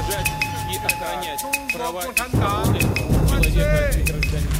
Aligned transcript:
уважать 0.00 0.26
и 0.70 0.76
охранять 0.76 1.44
права 1.72 2.00
и 2.00 2.80
свободы 2.80 3.50
человека 3.52 3.98
и 3.98 4.02
гражданина. 4.02 4.50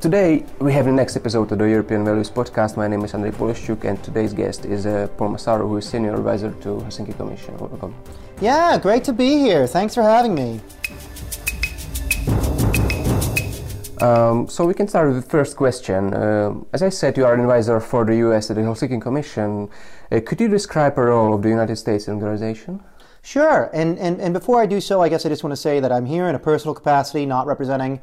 Today 0.00 0.44
we 0.58 0.72
have 0.72 0.84
the 0.84 0.92
next 0.92 1.16
episode 1.16 1.50
of 1.52 1.58
the 1.58 1.68
European 1.68 2.04
Values 2.04 2.30
Podcast. 2.30 2.76
My 2.76 2.88
name 2.88 3.04
is 3.04 3.14
Andrei 3.14 3.30
Polishchuk 3.30 3.84
and 3.84 4.02
today's 4.02 4.32
guest 4.32 4.64
is 4.64 4.84
uh, 4.84 5.08
Paul 5.16 5.30
Massaro, 5.30 5.66
who 5.66 5.76
is 5.76 5.86
Senior 5.86 6.14
Advisor 6.14 6.52
to 6.62 6.80
Helsinki 6.84 7.16
Commission. 7.16 7.56
Welcome. 7.58 7.94
Yeah, 8.40 8.78
great 8.78 9.04
to 9.04 9.12
be 9.12 9.38
here. 9.38 9.66
Thanks 9.66 9.94
for 9.94 10.02
having 10.02 10.34
me. 10.34 10.60
Um, 14.02 14.48
so 14.48 14.66
we 14.66 14.74
can 14.74 14.88
start 14.88 15.06
with 15.06 15.22
the 15.22 15.30
first 15.30 15.56
question. 15.56 16.12
Uh, 16.12 16.54
as 16.72 16.82
I 16.82 16.88
said, 16.88 17.16
you 17.16 17.24
are 17.24 17.34
an 17.34 17.40
advisor 17.40 17.78
for 17.78 18.04
the 18.04 18.16
US 18.16 18.50
at 18.50 18.56
the 18.56 18.62
Helsinki 18.62 19.00
Commission. 19.00 19.68
Uh, 20.10 20.18
could 20.26 20.40
you 20.40 20.48
describe 20.48 20.96
the 20.96 21.02
role 21.02 21.32
of 21.32 21.42
the 21.42 21.48
United 21.48 21.76
States 21.76 22.08
in 22.08 22.18
the 22.18 22.24
organization? 22.24 22.82
Sure. 23.22 23.70
And, 23.72 24.00
and, 24.00 24.20
and 24.20 24.34
before 24.34 24.60
I 24.60 24.66
do 24.66 24.80
so, 24.80 25.00
I 25.00 25.08
guess 25.08 25.24
I 25.24 25.28
just 25.28 25.44
want 25.44 25.52
to 25.52 25.56
say 25.56 25.78
that 25.78 25.92
I'm 25.92 26.06
here 26.06 26.26
in 26.26 26.34
a 26.34 26.40
personal 26.40 26.74
capacity, 26.74 27.26
not 27.26 27.46
representing 27.46 28.00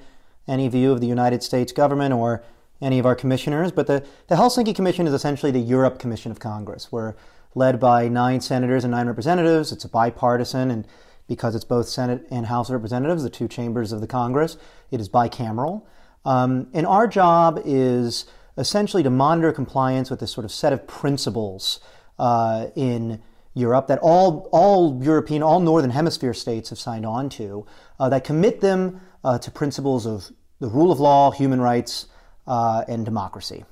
any 0.47 0.69
view 0.69 0.93
of 0.93 1.01
the 1.01 1.07
United 1.07 1.43
States 1.43 1.73
government 1.73 2.13
or 2.13 2.45
any 2.81 2.97
of 2.97 3.05
our 3.05 3.15
commissioners. 3.15 3.73
But 3.73 3.87
the, 3.87 4.05
the 4.27 4.35
Helsinki 4.35 4.73
Commission 4.73 5.05
is 5.05 5.13
essentially 5.13 5.51
the 5.51 5.59
Europe 5.59 5.99
Commission 5.99 6.31
of 6.31 6.39
Congress. 6.39 6.93
We're 6.93 7.15
led 7.55 7.77
by 7.77 8.07
nine 8.07 8.39
senators 8.39 8.85
and 8.85 8.91
nine 8.91 9.07
representatives. 9.07 9.73
It's 9.73 9.83
a 9.83 9.89
bipartisan, 9.89 10.71
and 10.71 10.87
because 11.29 11.55
it's 11.55 11.63
both 11.63 11.87
Senate 11.87 12.27
and 12.29 12.47
House 12.47 12.67
of 12.67 12.73
Representatives, 12.73 13.23
the 13.23 13.29
two 13.29 13.47
chambers 13.47 13.93
of 13.93 14.01
the 14.01 14.07
Congress, 14.07 14.57
it 14.91 14.99
is 14.99 15.07
bicameral. 15.07 15.83
Um, 16.25 16.67
and 16.73 16.85
our 16.85 17.07
job 17.07 17.61
is 17.63 18.25
essentially 18.57 19.03
to 19.03 19.09
monitor 19.09 19.53
compliance 19.53 20.09
with 20.09 20.19
this 20.19 20.31
sort 20.31 20.43
of 20.43 20.51
set 20.51 20.73
of 20.73 20.85
principles 20.87 21.79
uh, 22.17 22.67
in 22.75 23.21
Europe 23.53 23.87
that 23.87 23.99
all, 23.99 24.49
all 24.51 25.01
European, 25.01 25.43
all 25.43 25.59
Northern 25.59 25.91
Hemisphere 25.91 26.33
states 26.33 26.69
have 26.69 26.79
signed 26.79 27.05
on 27.05 27.29
to, 27.29 27.65
uh, 27.99 28.09
that 28.09 28.23
commit 28.23 28.59
them 28.59 28.99
uh, 29.23 29.37
to 29.37 29.51
principles 29.51 30.05
of 30.05 30.31
the 30.59 30.67
rule 30.67 30.91
of 30.91 30.99
law, 30.99 31.31
human 31.31 31.61
rights, 31.61 32.07
uh, 32.47 32.83
and 32.87 33.05
democracy. 33.05 33.63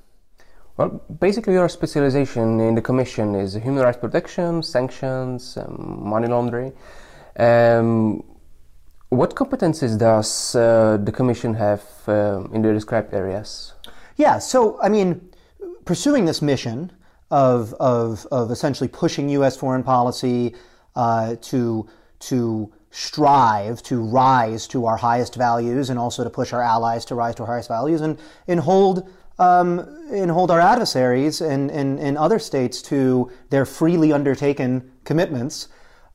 Well, 0.76 1.02
basically, 1.18 1.54
your 1.54 1.68
specialization 1.68 2.60
in 2.60 2.76
the 2.76 2.82
Commission 2.82 3.34
is 3.34 3.54
human 3.54 3.82
rights 3.82 3.98
protection, 3.98 4.62
sanctions, 4.62 5.56
um, 5.56 6.02
money 6.04 6.28
laundering. 6.28 6.72
Um, 7.38 8.24
what 9.10 9.34
competencies 9.34 9.98
does 9.98 10.54
uh, 10.54 10.98
the 11.02 11.12
Commission 11.12 11.54
have 11.54 11.82
uh, 12.06 12.44
in 12.52 12.62
the 12.62 12.72
described 12.72 13.14
areas? 13.14 13.74
Yeah, 14.16 14.38
so, 14.38 14.80
I 14.82 14.88
mean, 14.88 15.30
pursuing 15.84 16.24
this 16.24 16.42
mission 16.42 16.92
of, 17.30 17.72
of, 17.74 18.26
of 18.30 18.50
essentially 18.50 18.88
pushing 18.88 19.28
U.S. 19.30 19.56
foreign 19.56 19.82
policy 19.82 20.54
uh, 20.96 21.36
to, 21.42 21.88
to 22.20 22.72
strive 22.90 23.82
to 23.82 24.02
rise 24.02 24.66
to 24.66 24.86
our 24.86 24.96
highest 24.96 25.34
values 25.34 25.90
and 25.90 25.98
also 25.98 26.24
to 26.24 26.30
push 26.30 26.52
our 26.52 26.62
allies 26.62 27.04
to 27.04 27.14
rise 27.14 27.34
to 27.34 27.42
our 27.42 27.48
highest 27.48 27.68
values 27.68 28.00
and, 28.00 28.18
and 28.46 28.60
hold 28.60 29.08
um, 29.38 29.78
and 30.10 30.30
hold 30.30 30.50
our 30.50 30.60
adversaries 30.60 31.40
and, 31.40 31.70
and, 31.70 32.00
and 32.00 32.18
other 32.18 32.38
states 32.38 32.82
to 32.82 33.30
their 33.50 33.64
freely 33.64 34.12
undertaken 34.12 34.90
commitments. 35.04 35.68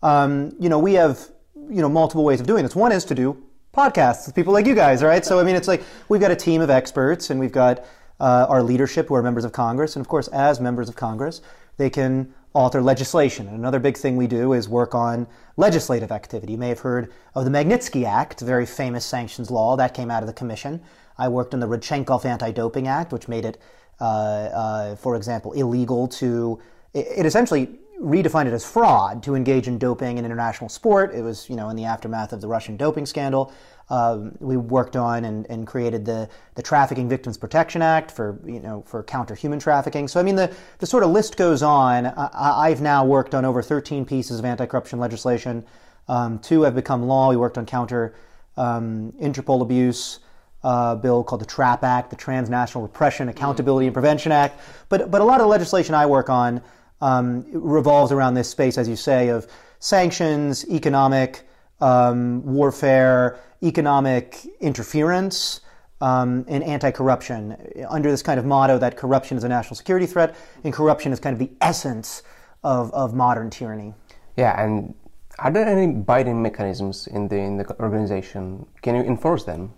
Um, 0.04 0.56
you 0.60 0.70
know, 0.70 0.78
we 0.78 0.94
have 0.94 1.30
you 1.56 1.82
know 1.82 1.90
multiple 1.90 2.24
ways 2.24 2.40
of 2.40 2.46
doing 2.46 2.64
this. 2.64 2.76
One 2.76 2.92
is 2.92 3.06
to 3.06 3.16
do 3.16 3.42
podcasts 3.74 4.28
with 4.28 4.36
people 4.36 4.54
like 4.54 4.68
you 4.68 4.76
guys, 4.76 5.02
right? 5.02 5.26
So 5.26 5.40
I 5.40 5.44
mean, 5.44 5.56
it's 5.56 5.68
like 5.68 5.84
we've 6.10 6.22
got 6.22 6.30
a 6.30 6.36
team 6.36 6.62
of 6.62 6.70
experts 6.70 7.30
and 7.30 7.40
we've 7.40 7.52
got 7.52 7.86
uh, 8.20 8.46
our 8.50 8.62
leadership 8.62 9.08
who 9.08 9.16
are 9.16 9.24
members 9.24 9.46
of 9.46 9.54
Congress, 9.54 9.96
and 9.96 10.06
of 10.06 10.10
course, 10.10 10.28
as 10.28 10.60
members 10.60 10.90
of 10.90 10.96
Congress, 10.96 11.42
they 11.78 11.90
can 11.90 12.34
author 12.54 12.82
legislation. 12.82 13.48
And 13.48 13.58
another 13.58 13.80
big 13.80 13.98
thing 13.98 14.16
we 14.16 14.28
do 14.28 14.54
is 14.54 14.70
work 14.70 14.94
on 14.94 15.26
legislative 15.58 16.12
activity. 16.12 16.54
You 16.54 16.60
may 16.60 16.70
have 16.70 16.80
heard 16.80 17.12
of 17.34 17.46
the 17.46 17.52
Magnitsky 17.52 18.06
Act, 18.06 18.42
a 18.42 18.46
very 18.46 18.66
famous 18.66 19.06
sanctions 19.06 19.50
law 19.50 19.76
that 19.78 19.96
came 19.96 20.12
out 20.12 20.22
of 20.22 20.28
the 20.28 20.34
Commission. 20.34 20.82
I 21.18 21.30
worked 21.30 21.54
on 21.54 21.60
the 21.60 21.68
Rodchenkov 21.68 22.26
Anti-Doping 22.26 22.88
Act, 22.88 23.12
which 23.12 23.28
made 23.28 23.46
it, 23.46 23.60
uh, 24.00 24.04
uh, 24.04 24.96
for 24.98 25.16
example, 25.16 25.54
illegal 25.54 26.08
to. 26.10 26.60
It, 26.94 27.08
it 27.18 27.26
essentially 27.26 27.80
redefined 28.02 28.48
it 28.48 28.54
as 28.54 28.66
fraud 28.66 29.24
to 29.24 29.36
engage 29.36 29.68
in 29.68 29.78
doping 29.78 30.18
in 30.18 30.26
international 30.26 30.70
sport. 30.70 31.14
It 31.14 31.22
was, 31.22 31.50
you 31.50 31.56
know, 31.56 31.70
in 31.70 31.76
the 31.76 31.86
aftermath 31.86 32.34
of 32.34 32.42
the 32.42 32.48
Russian 32.48 32.78
doping 32.78 33.06
scandal. 33.06 33.54
Um, 33.90 34.36
we 34.40 34.56
worked 34.58 34.96
on 34.96 35.26
and, 35.26 35.46
and, 35.50 35.68
created 35.68 36.06
the, 36.06 36.30
the 36.56 36.64
Trafficking 36.64 37.10
Victims 37.10 37.38
Protection 37.38 37.82
Act 37.82 38.12
for 38.12 38.40
you 38.46 38.62
know 38.62 38.82
for 38.88 39.04
counter 39.04 39.36
human 39.36 39.60
trafficking. 39.60 40.08
So 40.08 40.22
I 40.22 40.24
mean 40.24 40.38
the, 40.38 40.54
the 40.80 40.86
sort 40.86 41.04
of 41.04 41.10
list 41.12 41.36
goes 41.36 41.62
on. 41.62 42.06
I, 42.06 42.70
have 42.70 42.82
now 42.82 43.06
worked 43.06 43.36
on 43.36 43.44
over 43.44 43.62
13 43.62 44.06
pieces 44.06 44.40
of 44.40 44.46
anti-corruption 44.46 45.00
legislation. 45.00 45.66
Um, 46.08 46.40
two 46.40 46.62
have 46.62 46.76
become 46.76 47.04
law. 47.04 47.30
We 47.30 47.36
worked 47.36 47.58
on 47.58 47.66
counter 47.66 48.16
um, 48.56 49.12
Interpol 49.22 49.62
abuse. 49.62 50.20
Uh, 50.64 50.96
bill 50.96 51.22
called 51.26 51.42
the 51.42 51.46
TRAP 51.46 51.84
Act, 51.84 52.10
the 52.10 52.16
Transnational 52.16 52.84
Repression, 52.84 53.28
Accountability, 53.28 53.86
and 53.86 53.94
Prevention 53.94 54.32
Act. 54.32 54.62
But 54.88 55.12
but 55.12 55.20
a 55.20 55.26
lot 55.26 55.42
of 55.42 55.46
the 55.46 55.50
legislation 55.50 55.94
I 55.94 56.06
work 56.06 56.30
on 56.30 56.62
um, 57.04 57.46
revolves 57.52 58.12
around 58.14 58.34
this 58.34 58.50
space, 58.50 58.78
as 58.78 58.88
you 58.88 58.96
say, 58.96 59.28
of 59.28 59.46
sanctions, 59.80 60.66
economic 60.70 61.46
um, 61.82 62.42
warfare, 62.46 63.40
economic 63.62 64.48
interference, 64.62 65.60
um, 66.00 66.46
and 66.48 66.64
anti-corruption 66.64 67.58
under 67.90 68.10
this 68.10 68.24
kind 68.24 68.40
of 68.40 68.46
motto 68.46 68.78
that 68.78 68.96
corruption 68.96 69.38
is 69.38 69.44
a 69.44 69.50
national 69.50 69.76
security 69.76 70.06
threat 70.06 70.36
and 70.64 70.74
corruption 70.74 71.12
is 71.12 71.20
kind 71.20 71.34
of 71.34 71.40
the 71.40 71.52
essence 71.62 72.24
of, 72.64 72.94
of 72.94 73.14
modern 73.14 73.50
tyranny. 73.50 73.94
Yeah, 74.38 74.62
and 74.62 74.94
are 75.40 75.52
there 75.52 75.66
any 75.66 75.94
binding 75.94 76.42
mechanisms 76.42 77.08
in 77.08 77.28
the 77.28 77.38
in 77.38 77.58
the 77.58 77.66
organization? 77.80 78.66
Can 78.82 78.96
you 78.96 79.04
enforce 79.04 79.44
them? 79.44 79.74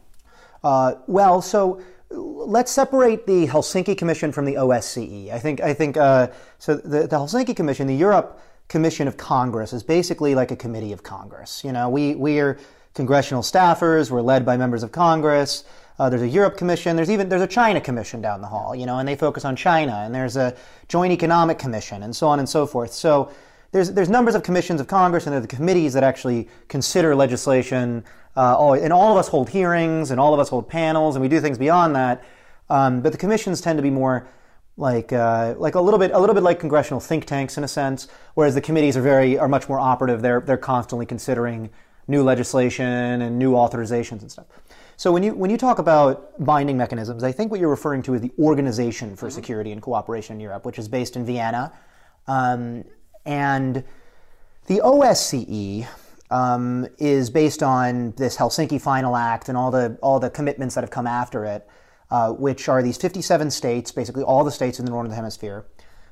Uh, 0.63 0.95
well, 1.07 1.41
so 1.41 1.81
let's 2.15 2.71
separate 2.71 3.25
the 3.25 3.47
Helsinki 3.47 3.97
Commission 3.97 4.31
from 4.31 4.45
the 4.45 4.55
OSCE. 4.55 5.31
I 5.31 5.39
think 5.39 5.61
I 5.61 5.73
think 5.73 5.97
uh, 5.97 6.29
so. 6.59 6.75
The, 6.75 7.07
the 7.07 7.17
Helsinki 7.17 7.55
Commission, 7.55 7.87
the 7.87 7.95
Europe 7.95 8.39
Commission 8.67 9.07
of 9.07 9.17
Congress, 9.17 9.73
is 9.73 9.83
basically 9.83 10.35
like 10.35 10.51
a 10.51 10.55
committee 10.55 10.91
of 10.91 11.03
Congress. 11.03 11.63
You 11.63 11.71
know, 11.71 11.89
we 11.89 12.15
we 12.15 12.39
are 12.39 12.57
congressional 12.93 13.43
staffers. 13.43 14.09
We're 14.09 14.21
led 14.21 14.45
by 14.45 14.57
members 14.57 14.83
of 14.83 14.91
Congress. 14.91 15.63
Uh, 15.97 16.09
there's 16.09 16.21
a 16.21 16.27
Europe 16.27 16.57
Commission. 16.57 16.95
There's 16.95 17.11
even 17.11 17.29
there's 17.29 17.41
a 17.41 17.47
China 17.47 17.79
Commission 17.79 18.21
down 18.21 18.41
the 18.41 18.47
hall, 18.47 18.75
you 18.75 18.85
know, 18.85 18.99
and 18.99 19.07
they 19.07 19.15
focus 19.15 19.45
on 19.45 19.55
China. 19.55 19.93
And 20.05 20.13
there's 20.13 20.37
a 20.37 20.55
Joint 20.87 21.11
Economic 21.13 21.59
Commission, 21.59 22.03
and 22.03 22.15
so 22.15 22.27
on 22.27 22.39
and 22.39 22.49
so 22.49 22.65
forth. 22.65 22.93
So 22.93 23.31
there's 23.75 23.91
there's 23.91 24.07
numbers 24.07 24.35
of 24.35 24.43
commissions 24.43 24.79
of 24.79 24.87
Congress, 24.87 25.25
and 25.25 25.33
there 25.33 25.39
are 25.39 25.41
the 25.41 25.53
committees 25.53 25.91
that 25.93 26.03
actually 26.03 26.47
consider 26.69 27.13
legislation. 27.13 28.05
Uh, 28.37 28.55
all, 28.55 28.73
and 28.73 28.93
all 28.93 29.11
of 29.11 29.17
us 29.17 29.27
hold 29.27 29.49
hearings, 29.49 30.11
and 30.11 30.19
all 30.19 30.33
of 30.33 30.39
us 30.39 30.47
hold 30.47 30.69
panels, 30.69 31.15
and 31.15 31.21
we 31.21 31.27
do 31.27 31.41
things 31.41 31.57
beyond 31.57 31.93
that. 31.93 32.23
Um, 32.69 33.01
but 33.01 33.11
the 33.11 33.17
commissions 33.17 33.59
tend 33.59 33.77
to 33.77 33.83
be 33.83 33.89
more 33.89 34.29
like 34.77 35.11
uh, 35.11 35.55
like 35.57 35.75
a 35.75 35.81
little 35.81 35.99
bit 35.99 36.11
a 36.11 36.19
little 36.19 36.33
bit 36.33 36.41
like 36.43 36.57
congressional 36.57 37.01
think 37.01 37.25
tanks 37.25 37.57
in 37.57 37.65
a 37.65 37.67
sense, 37.67 38.07
whereas 38.35 38.55
the 38.55 38.61
committees 38.61 38.95
are 38.95 39.01
very 39.01 39.37
are 39.37 39.49
much 39.49 39.67
more 39.67 39.79
operative. 39.79 40.21
They're 40.21 40.39
they're 40.39 40.55
constantly 40.55 41.05
considering 41.05 41.69
new 42.07 42.23
legislation 42.23 43.21
and 43.21 43.37
new 43.37 43.51
authorizations 43.55 44.21
and 44.21 44.31
stuff. 44.31 44.45
So 44.95 45.11
when 45.11 45.21
you 45.21 45.33
when 45.33 45.49
you 45.49 45.57
talk 45.57 45.79
about 45.79 46.41
binding 46.45 46.77
mechanisms, 46.77 47.25
I 47.25 47.33
think 47.33 47.51
what 47.51 47.59
you're 47.59 47.69
referring 47.69 48.03
to 48.03 48.13
is 48.13 48.21
the 48.21 48.31
Organization 48.39 49.17
for 49.17 49.27
mm-hmm. 49.27 49.35
Security 49.35 49.73
and 49.73 49.81
Cooperation 49.81 50.37
in 50.37 50.39
Europe, 50.39 50.65
which 50.65 50.79
is 50.79 50.87
based 50.87 51.17
in 51.17 51.25
Vienna, 51.25 51.73
um, 52.27 52.85
and 53.25 53.83
the 54.67 54.81
OSCE 54.83 55.87
um, 56.31 56.87
is 56.97 57.29
based 57.29 57.61
on 57.61 58.11
this 58.17 58.37
Helsinki 58.37 58.81
Final 58.81 59.15
Act 59.15 59.49
and 59.49 59.57
all 59.57 59.71
the 59.71 59.97
all 60.01 60.19
the 60.19 60.29
commitments 60.29 60.75
that 60.75 60.81
have 60.81 60.91
come 60.91 61.07
after 61.07 61.45
it, 61.45 61.67
uh, 62.11 62.31
which 62.31 62.67
are 62.67 62.81
these 62.81 62.97
57 62.97 63.51
states, 63.51 63.91
basically 63.91 64.23
all 64.23 64.43
the 64.43 64.51
states 64.51 64.79
in 64.79 64.85
the 64.85 64.91
northern 64.91 65.13
hemisphere, 65.13 65.65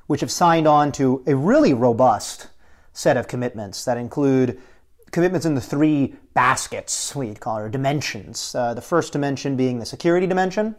which 0.06 0.20
have 0.20 0.30
signed 0.30 0.66
on 0.66 0.92
to 0.92 1.22
a 1.26 1.34
really 1.34 1.74
robust 1.74 2.48
set 2.92 3.16
of 3.16 3.26
commitments 3.26 3.84
that 3.84 3.98
include 3.98 4.60
commitments 5.10 5.46
in 5.46 5.54
the 5.54 5.60
three 5.60 6.14
baskets, 6.34 7.14
we'd 7.14 7.40
call 7.40 7.58
it, 7.58 7.62
or 7.62 7.68
dimensions. 7.68 8.54
Uh, 8.54 8.74
the 8.74 8.80
first 8.80 9.12
dimension 9.12 9.56
being 9.56 9.78
the 9.78 9.86
security 9.86 10.26
dimension. 10.26 10.74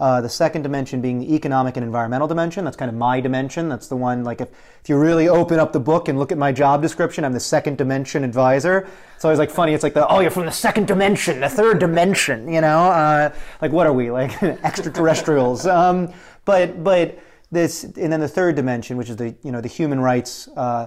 Uh, 0.00 0.18
the 0.22 0.28
second 0.30 0.62
dimension 0.62 1.02
being 1.02 1.18
the 1.18 1.34
economic 1.34 1.76
and 1.76 1.84
environmental 1.84 2.26
dimension. 2.26 2.64
That's 2.64 2.76
kind 2.76 2.88
of 2.88 2.94
my 2.94 3.20
dimension. 3.20 3.68
That's 3.68 3.86
the 3.86 3.96
one, 3.96 4.24
like, 4.24 4.40
if, 4.40 4.48
if 4.80 4.88
you 4.88 4.96
really 4.96 5.28
open 5.28 5.58
up 5.58 5.74
the 5.74 5.80
book 5.80 6.08
and 6.08 6.18
look 6.18 6.32
at 6.32 6.38
my 6.38 6.52
job 6.52 6.80
description, 6.80 7.22
I'm 7.22 7.34
the 7.34 7.38
second 7.38 7.76
dimension 7.76 8.24
advisor. 8.24 8.88
It's 9.14 9.26
always 9.26 9.38
like 9.38 9.50
funny. 9.50 9.74
It's 9.74 9.82
like 9.82 9.92
the, 9.92 10.08
oh, 10.08 10.20
you're 10.20 10.30
from 10.30 10.46
the 10.46 10.52
second 10.52 10.86
dimension, 10.88 11.40
the 11.40 11.50
third 11.50 11.80
dimension, 11.80 12.50
you 12.50 12.62
know? 12.62 12.90
Uh, 12.90 13.30
like, 13.60 13.72
what 13.72 13.86
are 13.86 13.92
we? 13.92 14.10
Like 14.10 14.42
extraterrestrials. 14.42 15.66
Um, 15.66 16.14
but, 16.46 16.82
but 16.82 17.18
this, 17.52 17.84
and 17.84 18.10
then 18.10 18.20
the 18.20 18.28
third 18.28 18.56
dimension, 18.56 18.96
which 18.96 19.10
is 19.10 19.16
the, 19.16 19.36
you 19.42 19.52
know, 19.52 19.60
the 19.60 19.68
human 19.68 20.00
rights, 20.00 20.48
uh, 20.56 20.86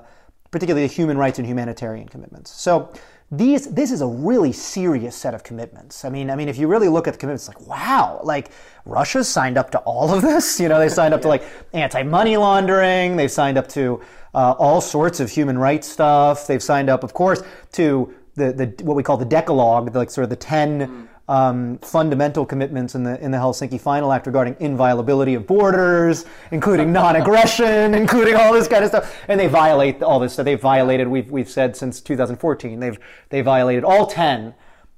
particularly 0.50 0.88
the 0.88 0.94
human 0.94 1.20
rights 1.20 1.38
and 1.38 1.48
humanitarian 1.48 2.08
commitments. 2.08 2.50
So 2.50 2.92
these 3.38 3.66
this 3.74 3.92
is 3.92 4.02
a 4.02 4.08
really 4.08 4.52
serious 4.52 5.16
set 5.16 5.34
of 5.34 5.44
commitments. 5.44 6.06
I 6.06 6.10
mean, 6.10 6.30
I 6.30 6.36
mean, 6.36 6.50
if 6.50 6.58
you 6.58 6.68
really 6.68 6.88
look 6.88 7.08
at 7.08 7.14
the 7.14 7.20
commitments, 7.20 7.48
like 7.48 7.68
wow, 7.68 8.20
like 8.24 8.52
Russia's 8.86 9.28
signed 9.28 9.58
up 9.58 9.72
to 9.72 9.80
all 9.80 10.14
of 10.14 10.22
this. 10.22 10.60
You 10.64 10.70
know, 10.70 10.80
they 10.80 10.88
signed 10.88 11.14
up 11.14 11.22
to 11.24 11.28
like 11.28 11.44
anti-money 11.74 12.38
laundering. 12.38 13.18
They've 13.18 13.32
signed 13.32 13.58
up 13.58 13.68
to 13.70 14.02
uh, 14.34 14.56
all 14.58 14.82
sorts 14.82 15.20
of 15.20 15.30
human 15.30 15.58
rights 15.58 15.88
stuff. 15.88 16.48
They've 16.48 16.64
signed 16.64 16.90
up, 16.90 17.04
of 17.04 17.14
course, 17.14 17.42
to 17.74 18.14
the, 18.36 18.54
the 18.54 18.84
what 18.86 18.96
we 18.96 19.04
call 19.04 19.18
the 19.18 19.26
Decalogue, 19.26 19.92
the, 19.92 20.00
like 20.00 20.12
sort 20.12 20.24
of 20.24 20.30
the 20.30 20.36
10 20.36 21.10
um, 21.28 21.78
fundamental 21.80 22.46
commitments 22.46 22.96
in 22.96 23.04
the 23.04 23.20
in 23.24 23.32
the 23.32 23.38
Helsinki 23.38 23.80
Final 23.80 24.12
Act 24.12 24.28
regarding 24.28 24.58
inviolability 24.60 25.36
of 25.36 25.48
borders, 25.48 26.26
including 26.52 26.92
non-aggression, 27.02 27.94
including 27.94 28.36
all 28.36 28.52
this 28.54 28.68
kind 28.68 28.84
of 28.84 28.90
stuff. 28.90 29.24
And 29.28 29.40
they 29.40 29.48
violate 29.48 30.04
all 30.04 30.20
this. 30.20 30.34
So 30.34 30.44
they've 30.44 30.60
violated. 30.60 31.08
We've 31.08 31.32
we've 31.32 31.50
said 31.50 31.78
since 31.78 32.02
2014 32.02 32.80
they've 32.80 33.00
they 33.30 33.42
violated 33.42 33.84
all 33.84 34.06
10 34.06 34.54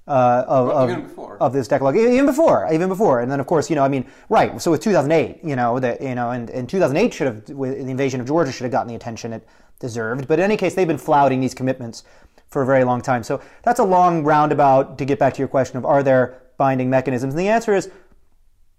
uh, 0.08 0.46
of, 0.48 0.68
Well, 0.68 1.32
of, 1.32 1.42
of 1.42 1.54
this 1.54 1.68
decalogue, 1.68 1.98
even 1.98 2.28
before, 2.28 2.68
even 2.72 2.90
before, 2.90 3.22
and 3.22 3.32
then 3.32 3.40
of 3.40 3.48
course, 3.48 3.70
you 3.70 3.76
know, 3.76 3.84
I 3.84 3.88
mean, 3.88 4.06
right. 4.30 4.62
So 4.62 4.70
with 4.70 4.82
2008, 4.82 5.44
you 5.44 5.56
know, 5.56 5.80
that 5.80 6.02
you 6.02 6.14
know, 6.16 6.30
and, 6.32 6.50
and 6.52 6.70
2008 6.70 7.14
should 7.14 7.28
have, 7.28 7.50
with 7.50 7.74
the 7.74 7.90
invasion 7.90 8.22
of 8.22 8.28
Georgia, 8.28 8.52
should 8.52 8.64
have 8.66 8.72
gotten 8.72 8.88
the 8.88 8.96
attention 8.96 9.34
it 9.34 9.48
deserved. 9.80 10.28
But 10.28 10.40
in 10.40 10.46
any 10.46 10.58
case, 10.58 10.76
they've 10.76 10.88
been 10.88 10.98
flouting 10.98 11.42
these 11.42 11.54
commitments 11.56 12.04
for 12.50 12.62
a 12.62 12.66
very 12.66 12.84
long 12.84 13.02
time. 13.02 13.24
So 13.24 13.42
that's 13.64 13.80
a 13.80 13.84
long 13.84 14.24
roundabout 14.24 14.98
to 14.98 15.06
get 15.06 15.20
back 15.20 15.34
to 15.34 15.40
your 15.40 15.48
question 15.48 15.78
of 15.78 15.86
are 15.86 16.04
there 16.04 16.42
binding 16.58 16.90
mechanisms, 16.90 17.34
and 17.34 17.40
the 17.40 17.50
answer 17.50 17.74
is 17.74 17.90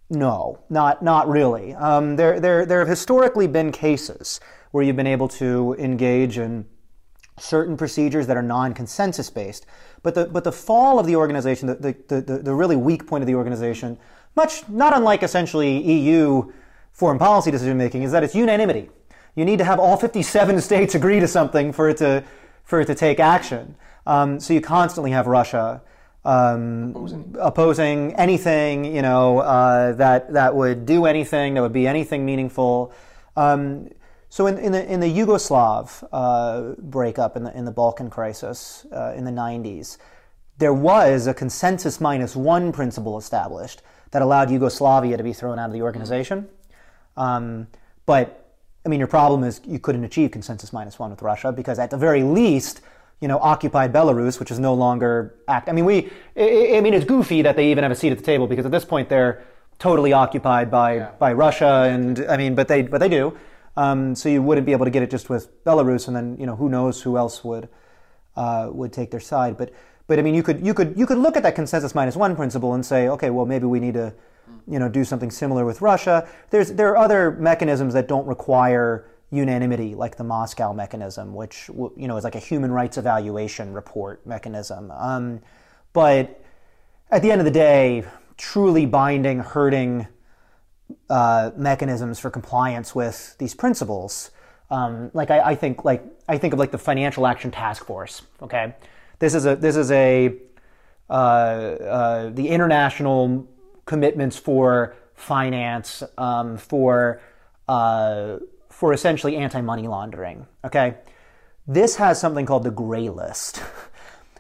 no, 0.09 0.61
not 0.71 1.03
not 1.03 1.29
really. 1.29 1.75
Um, 1.75 2.17
there 2.17 2.39
there 2.39 2.65
there 2.65 2.79
have 2.79 2.89
historically 2.89 3.47
been 3.47 3.73
cases 3.73 4.41
where 4.71 4.85
you've 4.85 4.97
been 4.97 5.07
able 5.07 5.29
to 5.29 5.75
engage 5.79 6.39
in 6.39 6.67
certain 7.39 7.77
procedures 7.77 8.27
that 8.27 8.37
are 8.37 8.43
non-consensus 8.43 9.31
based. 9.31 9.67
But 10.03 10.15
the 10.15 10.27
but 10.27 10.45
the 10.45 10.53
fall 10.53 10.99
of 10.99 11.07
the 11.07 11.17
organization, 11.17 11.67
the 11.67 11.75
the, 12.09 12.21
the, 12.21 12.39
the 12.39 12.55
really 12.55 12.77
weak 12.77 13.07
point 13.07 13.23
of 13.23 13.27
the 13.27 13.35
organization, 13.35 13.99
much 14.37 14.69
not 14.69 14.97
unlike 14.97 15.23
essentially 15.23 15.83
EU 15.83 16.53
foreign 16.93 17.19
policy 17.19 17.51
decision 17.51 17.77
making, 17.77 18.05
is 18.05 18.13
that 18.13 18.23
it's 18.23 18.35
unanimity. 18.35 18.89
You 19.35 19.45
need 19.45 19.59
to 19.59 19.65
have 19.65 19.79
all 19.79 19.97
57 19.97 20.61
states 20.63 20.95
agree 20.95 21.21
to 21.21 21.29
something 21.29 21.73
for 21.73 21.89
it 21.89 21.97
to 21.99 22.25
for 22.67 22.81
it 22.81 22.87
to 22.87 22.95
take 22.95 23.19
action. 23.19 23.77
Um, 24.07 24.39
so 24.39 24.53
you 24.53 24.61
constantly 24.61 25.13
have 25.13 25.27
Russia 25.27 25.81
um, 26.27 27.35
opposing. 27.41 28.15
anything, 28.17 28.85
you 28.85 29.01
know, 29.01 29.39
uh, 29.39 29.93
that 29.93 30.33
that 30.33 30.55
would 30.55 30.85
do 30.85 31.07
anything, 31.07 31.55
that 31.55 31.63
would 31.63 31.73
be 31.73 31.87
anything 31.87 32.27
meaningful. 32.27 32.93
Um, 33.37 33.89
so 34.29 34.47
in, 34.49 34.59
in 34.59 34.73
the 34.73 34.93
in 34.93 35.01
the 35.01 35.07
Yugoslav 35.07 36.07
uh, 36.13 36.75
breakup 36.79 37.37
in 37.37 37.45
the 37.45 37.57
in 37.57 37.65
the 37.65 37.71
Balkan 37.71 38.11
crisis 38.11 38.85
uh, 38.93 39.15
in 39.17 39.25
the 39.25 39.31
90s, 39.31 39.99
there 40.59 40.75
was 40.75 41.29
a 41.29 41.35
consensus 41.35 42.01
minus 42.01 42.35
one 42.35 42.73
principle 42.73 43.17
established 43.19 43.83
that 44.11 44.23
allowed 44.23 44.51
Yugoslavia 44.51 45.17
to 45.17 45.23
be 45.23 45.33
thrown 45.33 45.59
out 45.59 45.67
of 45.67 45.73
the 45.73 45.83
organization. 45.83 46.49
Um, 47.17 47.69
but 48.05 48.46
I 48.87 48.89
mean, 48.89 49.01
your 49.01 49.09
problem 49.09 49.43
is 49.43 49.61
you 49.67 49.81
couldn't 49.81 50.05
achieve 50.05 50.31
consensus 50.31 50.73
minus 50.73 50.97
one 50.97 51.11
with 51.11 51.21
Russia 51.21 51.51
because 51.51 51.81
at 51.81 51.91
the 51.91 51.97
very 51.97 52.23
least, 52.23 52.83
you 53.21 53.27
know, 53.27 53.39
occupied 53.39 53.93
Belarus, 53.93 54.39
which 54.39 54.53
is 54.53 54.61
no 54.61 54.75
longer 54.75 55.35
act. 55.49 55.69
I 55.69 55.73
mean, 55.73 55.85
we. 55.85 56.11
I, 56.37 56.77
I 56.77 56.81
mean, 56.81 56.95
it's 56.95 57.05
goofy 57.05 57.43
that 57.43 57.57
they 57.57 57.73
even 57.73 57.83
have 57.83 57.91
a 57.91 57.97
seat 57.97 58.13
at 58.13 58.19
the 58.19 58.25
table 58.25 58.47
because 58.47 58.65
at 58.65 58.71
this 58.71 58.85
point 58.85 59.09
they're 59.09 59.45
totally 59.81 60.13
occupied 60.13 60.71
by 60.71 61.01
by 61.19 61.33
Russia, 61.33 61.89
and 61.91 62.25
I 62.29 62.37
mean, 62.37 62.55
but 62.55 62.69
they 62.69 62.83
but 62.83 62.99
they 62.99 63.09
do. 63.09 63.37
Um, 63.77 64.15
so 64.15 64.29
you 64.29 64.41
wouldn't 64.41 64.67
be 64.67 64.73
able 64.73 64.85
to 64.87 64.91
get 64.91 65.03
it 65.03 65.11
just 65.11 65.29
with 65.29 65.65
Belarus, 65.65 66.07
and 66.07 66.17
then 66.17 66.37
you 66.39 66.47
know 66.47 66.55
who 66.55 66.69
knows 66.69 67.03
who 67.03 67.19
else 67.19 67.43
would 67.43 67.69
uh, 68.37 68.69
would 68.71 68.93
take 68.93 69.11
their 69.11 69.21
side. 69.21 69.57
But 69.59 69.73
but 70.07 70.21
I 70.21 70.23
mean, 70.23 70.35
you 70.37 70.45
could 70.45 70.65
you 70.65 70.75
could 70.75 70.97
you 70.97 71.07
could 71.07 71.19
look 71.19 71.37
at 71.37 71.43
that 71.43 71.57
consensus 71.57 71.93
minus 71.93 72.15
one 72.15 72.37
principle 72.37 72.73
and 72.75 72.87
say, 72.87 73.09
okay, 73.09 73.31
well 73.31 73.47
maybe 73.47 73.67
we 73.67 73.81
need 73.81 73.95
to 73.95 74.15
you 74.69 74.79
know 74.79 74.89
do 74.89 75.05
something 75.05 75.31
similar 75.31 75.65
with 75.65 75.81
Russia. 75.81 76.29
There's 76.51 76.73
there 76.73 76.89
are 76.89 76.97
other 76.97 77.33
mechanisms 77.33 77.95
that 77.95 78.09
don't 78.09 78.27
require 78.27 79.09
unanimity, 79.31 79.95
like 79.95 80.17
the 80.17 80.25
Moscow 80.25 80.73
mechanism, 80.73 81.35
which 81.35 81.69
you 81.69 82.09
know 82.09 82.17
is 82.17 82.25
like 82.25 82.35
a 82.35 82.41
human 82.41 82.71
rights 82.71 82.99
evaluation 82.99 83.73
report 83.73 84.27
mechanism. 84.27 84.91
Um, 84.91 85.41
but 85.93 86.43
at 87.11 87.23
the 87.23 87.31
end 87.31 87.41
of 87.41 87.45
the 87.45 87.51
day, 87.51 88.05
truly 88.37 88.87
binding, 88.87 89.41
hurting 89.41 90.07
uh, 91.09 91.51
mechanisms 91.57 92.19
for 92.19 92.31
compliance 92.31 92.95
with 92.95 93.37
these 93.39 93.55
principles. 93.55 94.31
Um, 94.71 95.11
like 95.15 95.31
I, 95.31 95.41
I 95.41 95.55
think, 95.55 95.85
like 95.85 96.05
I 96.29 96.39
think 96.39 96.53
of 96.53 96.59
like 96.59 96.73
the 96.73 96.79
Financial 96.79 97.27
Action 97.27 97.51
Task 97.51 97.85
Force. 97.85 98.23
Okay, 98.43 98.75
this 99.19 99.35
is 99.35 99.47
a 99.47 99.57
this 99.57 99.77
is 99.77 99.91
a 99.93 100.37
uh, 101.09 101.13
uh, 101.13 102.31
the 102.31 102.49
international 102.49 103.49
commitments 103.87 104.37
for 104.37 104.95
finance 105.15 106.03
um, 106.19 106.59
for 106.59 107.21
uh, 107.69 108.37
for 108.69 108.93
essentially 108.93 109.37
anti-money 109.37 109.89
laundering. 109.89 110.47
Okay, 110.65 110.97
this 111.67 111.97
has 111.97 112.21
something 112.21 112.45
called 112.45 112.65
the 112.65 112.71
gray 112.71 113.09
list. 113.09 113.63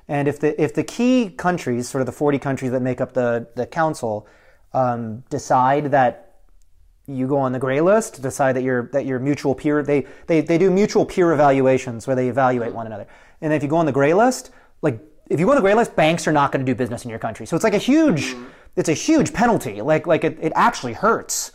And 0.08 0.28
if 0.28 0.38
the 0.38 0.60
if 0.62 0.74
the 0.74 0.84
key 0.84 1.30
countries, 1.30 1.88
sort 1.88 2.00
of 2.00 2.06
the 2.06 2.12
40 2.12 2.38
countries 2.38 2.70
that 2.70 2.80
make 2.80 3.00
up 3.00 3.12
the 3.12 3.48
the 3.56 3.66
council, 3.66 4.28
um, 4.72 5.24
decide 5.30 5.86
that 5.86 6.26
you 7.06 7.26
go 7.26 7.38
on 7.38 7.52
the 7.52 7.58
gray 7.58 7.80
list, 7.80 8.22
decide 8.22 8.54
that 8.56 8.62
you're 8.62 8.88
that 8.92 9.06
you're 9.06 9.18
mutual 9.18 9.54
peer. 9.54 9.82
They, 9.82 10.06
they 10.26 10.40
they 10.40 10.58
do 10.58 10.70
mutual 10.70 11.04
peer 11.06 11.32
evaluations 11.32 12.06
where 12.06 12.14
they 12.14 12.28
evaluate 12.28 12.72
one 12.72 12.86
another. 12.86 13.06
And 13.40 13.52
if 13.52 13.62
you 13.62 13.68
go 13.68 13.76
on 13.76 13.86
the 13.86 13.92
gray 13.92 14.14
list, 14.14 14.50
like 14.82 15.00
if 15.28 15.40
you 15.40 15.46
go 15.46 15.52
on 15.52 15.56
the 15.56 15.62
gray 15.62 15.74
list, 15.74 15.96
banks 15.96 16.26
are 16.28 16.32
not 16.32 16.52
going 16.52 16.64
to 16.64 16.70
do 16.70 16.76
business 16.76 17.04
in 17.04 17.10
your 17.10 17.18
country. 17.18 17.46
So 17.46 17.56
it's 17.56 17.64
like 17.64 17.74
a 17.74 17.78
huge, 17.78 18.36
it's 18.76 18.88
a 18.88 18.94
huge 18.94 19.32
penalty. 19.32 19.82
Like 19.82 20.06
like 20.06 20.24
it, 20.24 20.38
it 20.40 20.52
actually 20.54 20.92
hurts. 20.92 21.52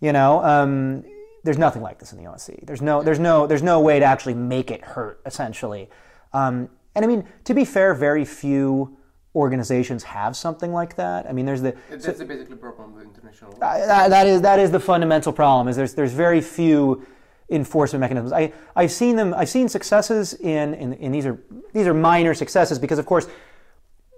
You 0.00 0.12
know, 0.12 0.44
um, 0.44 1.04
there's 1.44 1.58
nothing 1.58 1.82
like 1.82 1.98
this 1.98 2.12
in 2.12 2.22
the 2.22 2.28
OSCE. 2.28 2.66
There's 2.66 2.82
no 2.82 3.02
there's 3.02 3.20
no 3.20 3.46
there's 3.46 3.62
no 3.62 3.80
way 3.80 3.98
to 3.98 4.04
actually 4.04 4.34
make 4.34 4.70
it 4.70 4.82
hurt. 4.82 5.20
Essentially, 5.24 5.88
um, 6.32 6.68
and 6.94 7.04
I 7.04 7.08
mean 7.08 7.24
to 7.44 7.54
be 7.54 7.64
fair, 7.64 7.94
very 7.94 8.24
few 8.24 8.96
organizations 9.34 10.04
have 10.04 10.36
something 10.36 10.72
like 10.72 10.96
that. 10.96 11.28
I 11.28 11.32
mean, 11.32 11.44
there's 11.44 11.62
the 11.62 11.74
That's 11.90 12.18
the 12.18 12.24
basically 12.24 12.56
problem 12.56 12.94
with 12.94 13.04
international 13.04 13.52
uh, 13.54 13.58
that, 13.58 14.10
that 14.10 14.26
is 14.26 14.42
that 14.42 14.58
is 14.58 14.70
the 14.70 14.80
fundamental 14.80 15.32
problem. 15.32 15.68
Is 15.68 15.76
there's 15.76 15.94
there's 15.94 16.12
very 16.12 16.40
few 16.40 17.06
enforcement 17.50 18.00
mechanisms. 18.00 18.32
I 18.32 18.52
I've 18.74 18.92
seen 18.92 19.16
them. 19.16 19.32
I've 19.34 19.48
seen 19.48 19.68
successes 19.68 20.34
in 20.34 20.74
in, 20.74 20.92
in 20.94 21.12
these 21.12 21.26
are 21.26 21.38
these 21.72 21.86
are 21.86 21.94
minor 21.94 22.34
successes 22.34 22.78
because 22.78 22.98
of 22.98 23.06
course. 23.06 23.28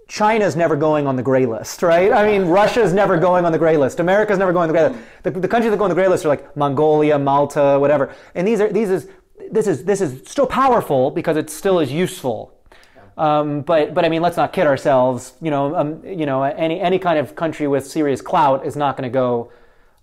China's 0.07 0.55
never 0.55 0.75
going 0.75 1.05
on 1.05 1.17
the 1.17 1.23
gray 1.23 1.45
list, 1.45 1.83
right? 1.83 2.11
I 2.13 2.25
mean, 2.25 2.47
Russia's 2.47 2.93
never 2.93 3.17
going 3.17 3.45
on 3.45 3.51
the 3.51 3.57
gray 3.57 3.75
list. 3.75 3.99
America's 3.99 4.37
never 4.37 4.53
going 4.53 4.69
on 4.69 4.73
the 4.73 4.79
gray 4.79 4.89
list. 4.89 5.23
The, 5.23 5.31
the 5.31 5.47
countries 5.47 5.71
that 5.71 5.77
go 5.77 5.83
on 5.83 5.89
the 5.89 5.95
gray 5.95 6.07
list 6.07 6.25
are 6.25 6.29
like 6.29 6.55
Mongolia, 6.55 7.19
Malta, 7.19 7.77
whatever. 7.79 8.13
And 8.33 8.47
these 8.47 8.61
are 8.61 8.71
these 8.71 8.89
is 8.89 9.09
this 9.51 9.67
is 9.67 9.83
this 9.83 9.99
is 9.99 10.27
still 10.29 10.47
powerful 10.47 11.11
because 11.11 11.35
it 11.35 11.49
still 11.49 11.79
is 11.79 11.91
useful. 11.91 12.53
Um, 13.17 13.61
but 13.61 13.93
but 13.93 14.05
I 14.05 14.09
mean, 14.09 14.21
let's 14.21 14.37
not 14.37 14.53
kid 14.53 14.65
ourselves. 14.65 15.33
You 15.41 15.51
know, 15.51 15.75
um, 15.75 16.05
you 16.05 16.25
know, 16.25 16.43
any 16.43 16.79
any 16.79 16.99
kind 16.99 17.19
of 17.19 17.35
country 17.35 17.67
with 17.67 17.85
serious 17.85 18.21
clout 18.21 18.65
is 18.65 18.75
not 18.75 18.95
going 18.95 19.09
to 19.09 19.13
go 19.13 19.51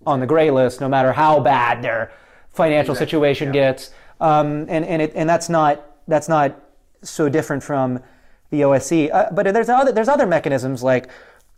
on 0.05 0.19
the 0.19 0.27
gray 0.27 0.51
list, 0.51 0.81
no 0.81 0.89
matter 0.89 1.13
how 1.13 1.39
bad 1.39 1.81
their 1.81 2.11
financial 2.53 2.93
situation 2.93 3.51
gets. 3.51 3.91
Um, 4.19 4.65
and 4.69 4.85
and 4.85 5.01
it, 5.01 5.13
and 5.15 5.27
that's 5.27 5.49
not 5.49 5.83
that's 6.07 6.29
not 6.29 6.61
so 7.01 7.29
different 7.29 7.63
from 7.63 8.01
the 8.55 8.63
OSCE. 8.63 9.09
Uh, 9.11 9.31
but 9.31 9.51
there's 9.53 9.69
other 9.69 9.91
there's 9.91 10.07
other 10.07 10.25
mechanisms 10.25 10.83
like 10.83 11.09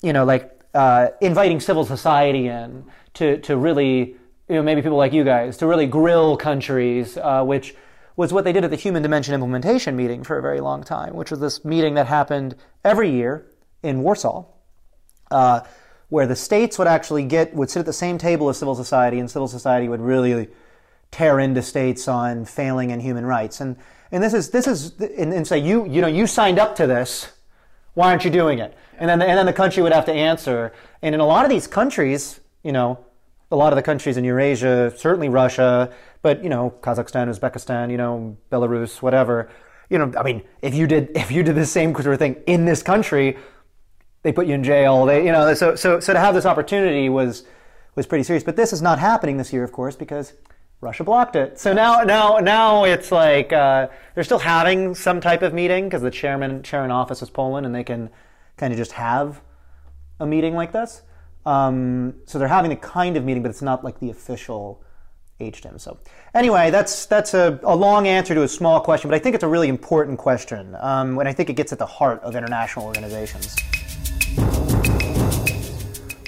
you 0.01 0.13
know 0.13 0.25
like 0.25 0.59
uh, 0.73 1.07
inviting 1.21 1.59
civil 1.59 1.85
society 1.85 2.47
in 2.47 2.85
to 3.15 3.37
to 3.39 3.57
really 3.57 4.15
you 4.49 4.55
know 4.55 4.63
maybe 4.63 4.81
people 4.81 4.97
like 4.97 5.13
you 5.13 5.23
guys 5.23 5.57
to 5.57 5.67
really 5.67 5.87
grill 5.87 6.37
countries, 6.37 7.17
uh, 7.17 7.43
which 7.43 7.75
was 8.15 8.33
what 8.33 8.43
they 8.43 8.51
did 8.51 8.63
at 8.63 8.71
the 8.71 8.75
Human 8.75 9.03
Dimension 9.03 9.33
Implementation 9.33 9.95
meeting 9.95 10.23
for 10.23 10.37
a 10.39 10.41
very 10.41 10.59
long 10.59 10.83
time, 10.83 11.15
which 11.15 11.29
was 11.29 11.39
this 11.39 11.63
meeting 11.63 11.93
that 11.93 12.07
happened 12.07 12.55
every 12.83 13.11
year 13.11 13.45
in 13.83 14.01
Warsaw, 14.01 14.45
uh, 15.29 15.61
where 16.09 16.25
the 16.25 16.35
states 16.35 16.79
would 16.79 16.87
actually 16.87 17.23
get 17.23 17.53
would 17.53 17.69
sit 17.69 17.79
at 17.79 17.85
the 17.85 17.93
same 17.93 18.17
table 18.17 18.49
as 18.49 18.57
civil 18.57 18.75
society, 18.75 19.19
and 19.19 19.29
civil 19.29 19.47
society 19.47 19.87
would 19.87 20.01
really 20.01 20.49
tear 21.11 21.39
into 21.39 21.61
states 21.61 22.07
on 22.07 22.43
failing 22.43 22.89
in 22.89 22.99
human 22.99 23.25
rights. 23.25 23.61
And 23.61 23.77
and 24.11 24.23
this 24.23 24.33
is 24.33 24.49
this 24.49 24.67
is 24.67 24.99
and, 24.99 25.33
and 25.33 25.47
say 25.47 25.57
you 25.57 25.85
you 25.87 26.01
know 26.01 26.07
you 26.07 26.27
signed 26.27 26.59
up 26.59 26.75
to 26.77 26.87
this, 26.87 27.31
why 27.93 28.11
aren't 28.11 28.25
you 28.25 28.31
doing 28.31 28.59
it? 28.59 28.77
And 28.97 29.09
then 29.09 29.19
the, 29.19 29.25
and 29.25 29.37
then 29.37 29.45
the 29.45 29.53
country 29.53 29.83
would 29.83 29.91
have 29.91 30.05
to 30.05 30.13
answer. 30.13 30.73
And 31.01 31.13
in 31.13 31.21
a 31.21 31.25
lot 31.25 31.45
of 31.45 31.51
these 31.51 31.67
countries, 31.67 32.39
you 32.63 32.71
know, 32.71 33.05
a 33.51 33.55
lot 33.55 33.71
of 33.71 33.77
the 33.77 33.83
countries 33.83 34.17
in 34.17 34.23
Eurasia, 34.23 34.93
certainly 34.95 35.29
Russia, 35.29 35.93
but 36.21 36.43
you 36.43 36.49
know, 36.49 36.73
Kazakhstan, 36.81 37.29
Uzbekistan, 37.29 37.91
you 37.91 37.97
know, 37.97 38.37
Belarus, 38.51 39.01
whatever. 39.01 39.49
You 39.89 39.99
know, 39.99 40.11
I 40.17 40.23
mean, 40.23 40.43
if 40.61 40.73
you 40.73 40.87
did 40.87 41.11
if 41.15 41.31
you 41.31 41.43
did 41.43 41.55
the 41.55 41.65
same 41.65 41.93
sort 41.93 42.07
of 42.07 42.19
thing 42.19 42.37
in 42.45 42.65
this 42.65 42.83
country, 42.83 43.37
they 44.23 44.31
put 44.31 44.47
you 44.47 44.53
in 44.53 44.63
jail. 44.63 45.05
They, 45.05 45.25
you 45.25 45.31
know, 45.31 45.53
so 45.53 45.75
so 45.75 45.99
so 45.99 46.13
to 46.13 46.19
have 46.19 46.33
this 46.33 46.45
opportunity 46.45 47.09
was 47.09 47.43
was 47.95 48.05
pretty 48.05 48.23
serious. 48.23 48.43
But 48.43 48.55
this 48.55 48.73
is 48.73 48.81
not 48.81 48.99
happening 48.99 49.37
this 49.37 49.53
year, 49.53 49.63
of 49.63 49.71
course, 49.71 49.95
because 49.95 50.33
Russia 50.79 51.03
blocked 51.03 51.35
it. 51.35 51.59
So 51.59 51.73
now, 51.73 52.03
now, 52.03 52.37
now 52.37 52.83
it's 52.83 53.11
like 53.11 53.51
uh, 53.51 53.87
they're 54.13 54.23
still 54.23 54.39
having 54.39 54.93
some 54.93 55.19
type 55.19 55.41
of 55.41 55.53
meeting 55.53 55.85
because 55.85 56.01
the 56.01 56.11
chairman, 56.11 56.61
chair 56.61 56.85
in 56.85 56.91
office 56.91 57.21
is 57.21 57.29
Poland, 57.29 57.65
and 57.65 57.73
they 57.73 57.83
can 57.83 58.09
kind 58.57 58.71
of 58.71 58.77
just 58.77 58.91
have 58.91 59.41
a 60.19 60.27
meeting 60.27 60.53
like 60.53 60.71
this. 60.71 61.01
Um, 61.45 62.15
so 62.25 62.37
they're 62.37 62.47
having 62.47 62.71
a 62.71 62.75
kind 62.75 63.17
of 63.17 63.23
meeting, 63.23 63.41
but 63.41 63.49
it's 63.49 63.61
not 63.61 63.83
like 63.83 63.99
the 63.99 64.09
official 64.09 64.83
HDIM. 65.39 65.79
So 65.79 65.99
anyway, 66.33 66.71
that's 66.71 67.05
that's 67.05 67.33
a, 67.33 67.59
a 67.63 67.75
long 67.75 68.07
answer 68.07 68.35
to 68.35 68.43
a 68.43 68.47
small 68.47 68.79
question, 68.81 69.09
but 69.09 69.15
I 69.15 69.19
think 69.19 69.33
it's 69.35 69.43
a 69.43 69.47
really 69.47 69.69
important 69.69 70.17
question, 70.17 70.75
um, 70.79 71.17
and 71.19 71.27
I 71.27 71.33
think 71.33 71.49
it 71.49 71.53
gets 71.53 71.71
at 71.71 71.79
the 71.79 71.85
heart 71.85 72.21
of 72.21 72.35
international 72.35 72.85
organizations. 72.85 73.55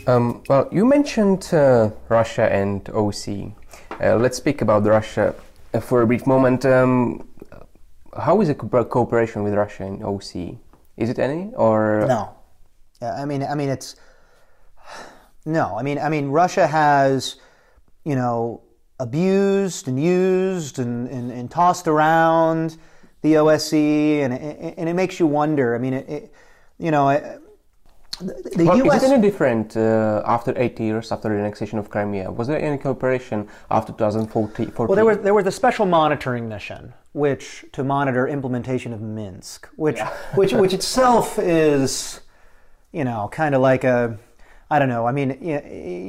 Um, 0.07 0.41
well, 0.49 0.67
you 0.71 0.85
mentioned 0.85 1.53
uh, 1.53 1.91
Russia 2.07 2.51
and 2.51 2.83
OSCE. 2.85 3.53
Uh, 4.01 4.15
let's 4.15 4.37
speak 4.37 4.61
about 4.61 4.85
Russia 4.85 5.35
uh, 5.73 5.79
for 5.81 6.01
a 6.01 6.07
brief 6.07 6.25
moment. 6.25 6.65
Um, 6.65 7.27
how 8.17 8.39
is 8.39 8.47
the 8.47 8.55
co- 8.55 8.85
cooperation 8.85 9.43
with 9.43 9.53
Russia 9.53 9.83
in 9.83 9.99
OSCE? 9.99 10.57
Is 10.95 11.09
it 11.09 11.19
any 11.19 11.51
or 11.55 12.05
No. 12.07 12.35
Yeah, 13.01 13.13
I 13.21 13.25
mean, 13.25 13.43
I 13.43 13.55
mean, 13.55 13.69
it's 13.69 13.95
no. 15.45 15.77
I 15.77 15.83
mean, 15.83 15.99
I 15.99 16.07
mean, 16.07 16.29
Russia 16.29 16.67
has, 16.67 17.35
you 18.05 18.15
know, 18.15 18.61
abused 18.99 19.87
and 19.87 20.01
used 20.01 20.79
and, 20.79 21.09
and, 21.09 21.31
and 21.31 21.51
tossed 21.51 21.87
around 21.87 22.77
the 23.21 23.33
OSCE, 23.33 24.19
and 24.21 24.33
and 24.33 24.87
it 24.89 24.93
makes 24.93 25.19
you 25.19 25.27
wonder. 25.27 25.75
I 25.75 25.77
mean, 25.77 25.93
it, 25.93 26.09
it 26.09 26.33
you 26.77 26.91
know, 26.91 27.09
it, 27.09 27.41
the, 28.19 28.51
the 28.55 28.65
Well, 28.65 28.77
U.S. 28.77 29.03
is 29.03 29.09
it 29.09 29.13
any 29.13 29.21
different 29.21 29.77
uh, 29.77 30.21
after 30.25 30.53
eight 30.57 30.79
years 30.79 31.11
after 31.11 31.29
the 31.29 31.35
annexation 31.35 31.79
of 31.79 31.89
Crimea? 31.89 32.31
Was 32.31 32.47
there 32.47 32.61
any 32.61 32.77
cooperation 32.77 33.47
after 33.71 33.93
2014? 33.93 34.73
Well, 34.77 34.95
there 34.95 35.05
was 35.05 35.19
there 35.19 35.33
was 35.33 35.47
a 35.47 35.51
special 35.51 35.85
monitoring 35.85 36.47
mission, 36.49 36.93
which 37.13 37.65
to 37.73 37.83
monitor 37.83 38.27
implementation 38.27 38.93
of 38.93 39.01
Minsk, 39.01 39.67
which 39.75 39.99
which 40.35 40.53
which 40.53 40.73
itself 40.73 41.39
is, 41.39 42.21
you 42.91 43.03
know, 43.03 43.29
kind 43.31 43.55
of 43.55 43.61
like 43.61 43.83
a, 43.83 44.17
I 44.69 44.79
don't 44.79 44.89
know. 44.89 45.05
I 45.05 45.11
mean, 45.11 45.37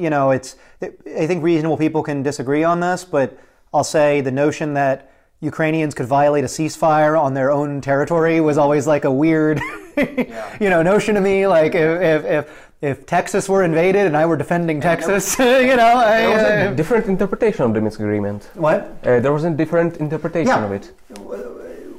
you 0.02 0.10
know, 0.10 0.30
it's. 0.30 0.56
I 0.82 1.26
think 1.26 1.42
reasonable 1.44 1.76
people 1.76 2.02
can 2.02 2.22
disagree 2.22 2.64
on 2.64 2.80
this, 2.80 3.04
but 3.04 3.38
I'll 3.72 3.84
say 3.84 4.20
the 4.20 4.32
notion 4.32 4.74
that 4.74 5.10
Ukrainians 5.40 5.94
could 5.94 6.06
violate 6.06 6.44
a 6.44 6.48
ceasefire 6.48 7.18
on 7.18 7.32
their 7.32 7.50
own 7.50 7.80
territory 7.80 8.40
was 8.40 8.58
always 8.58 8.86
like 8.86 9.04
a 9.04 9.10
weird, 9.10 9.60
you 10.60 10.70
know, 10.70 10.82
notion 10.82 11.14
to 11.14 11.20
me. 11.20 11.46
Like 11.46 11.74
if 11.74 12.00
if 12.00 12.24
if, 12.24 12.44
if 12.82 13.06
Texas 13.06 13.48
were 13.48 13.62
invaded 13.62 14.06
and 14.06 14.16
I 14.16 14.24
were 14.26 14.36
defending 14.36 14.80
Texas, 14.80 15.38
you 15.70 15.76
know, 15.76 15.92
I, 15.96 16.20
There 16.22 16.30
was 16.30 16.42
a 16.42 16.70
uh, 16.70 16.74
different 16.74 17.06
interpretation 17.06 17.64
of 17.64 17.74
the 17.74 17.80
Minsk 17.80 18.00
agreement. 18.00 18.50
what? 18.54 18.80
Uh, 19.04 19.20
there 19.20 19.32
was 19.32 19.44
a 19.44 19.50
different 19.50 19.98
interpretation 19.98 20.48
Yeah. 20.48 20.64
of 20.64 20.72
it, 20.72 20.84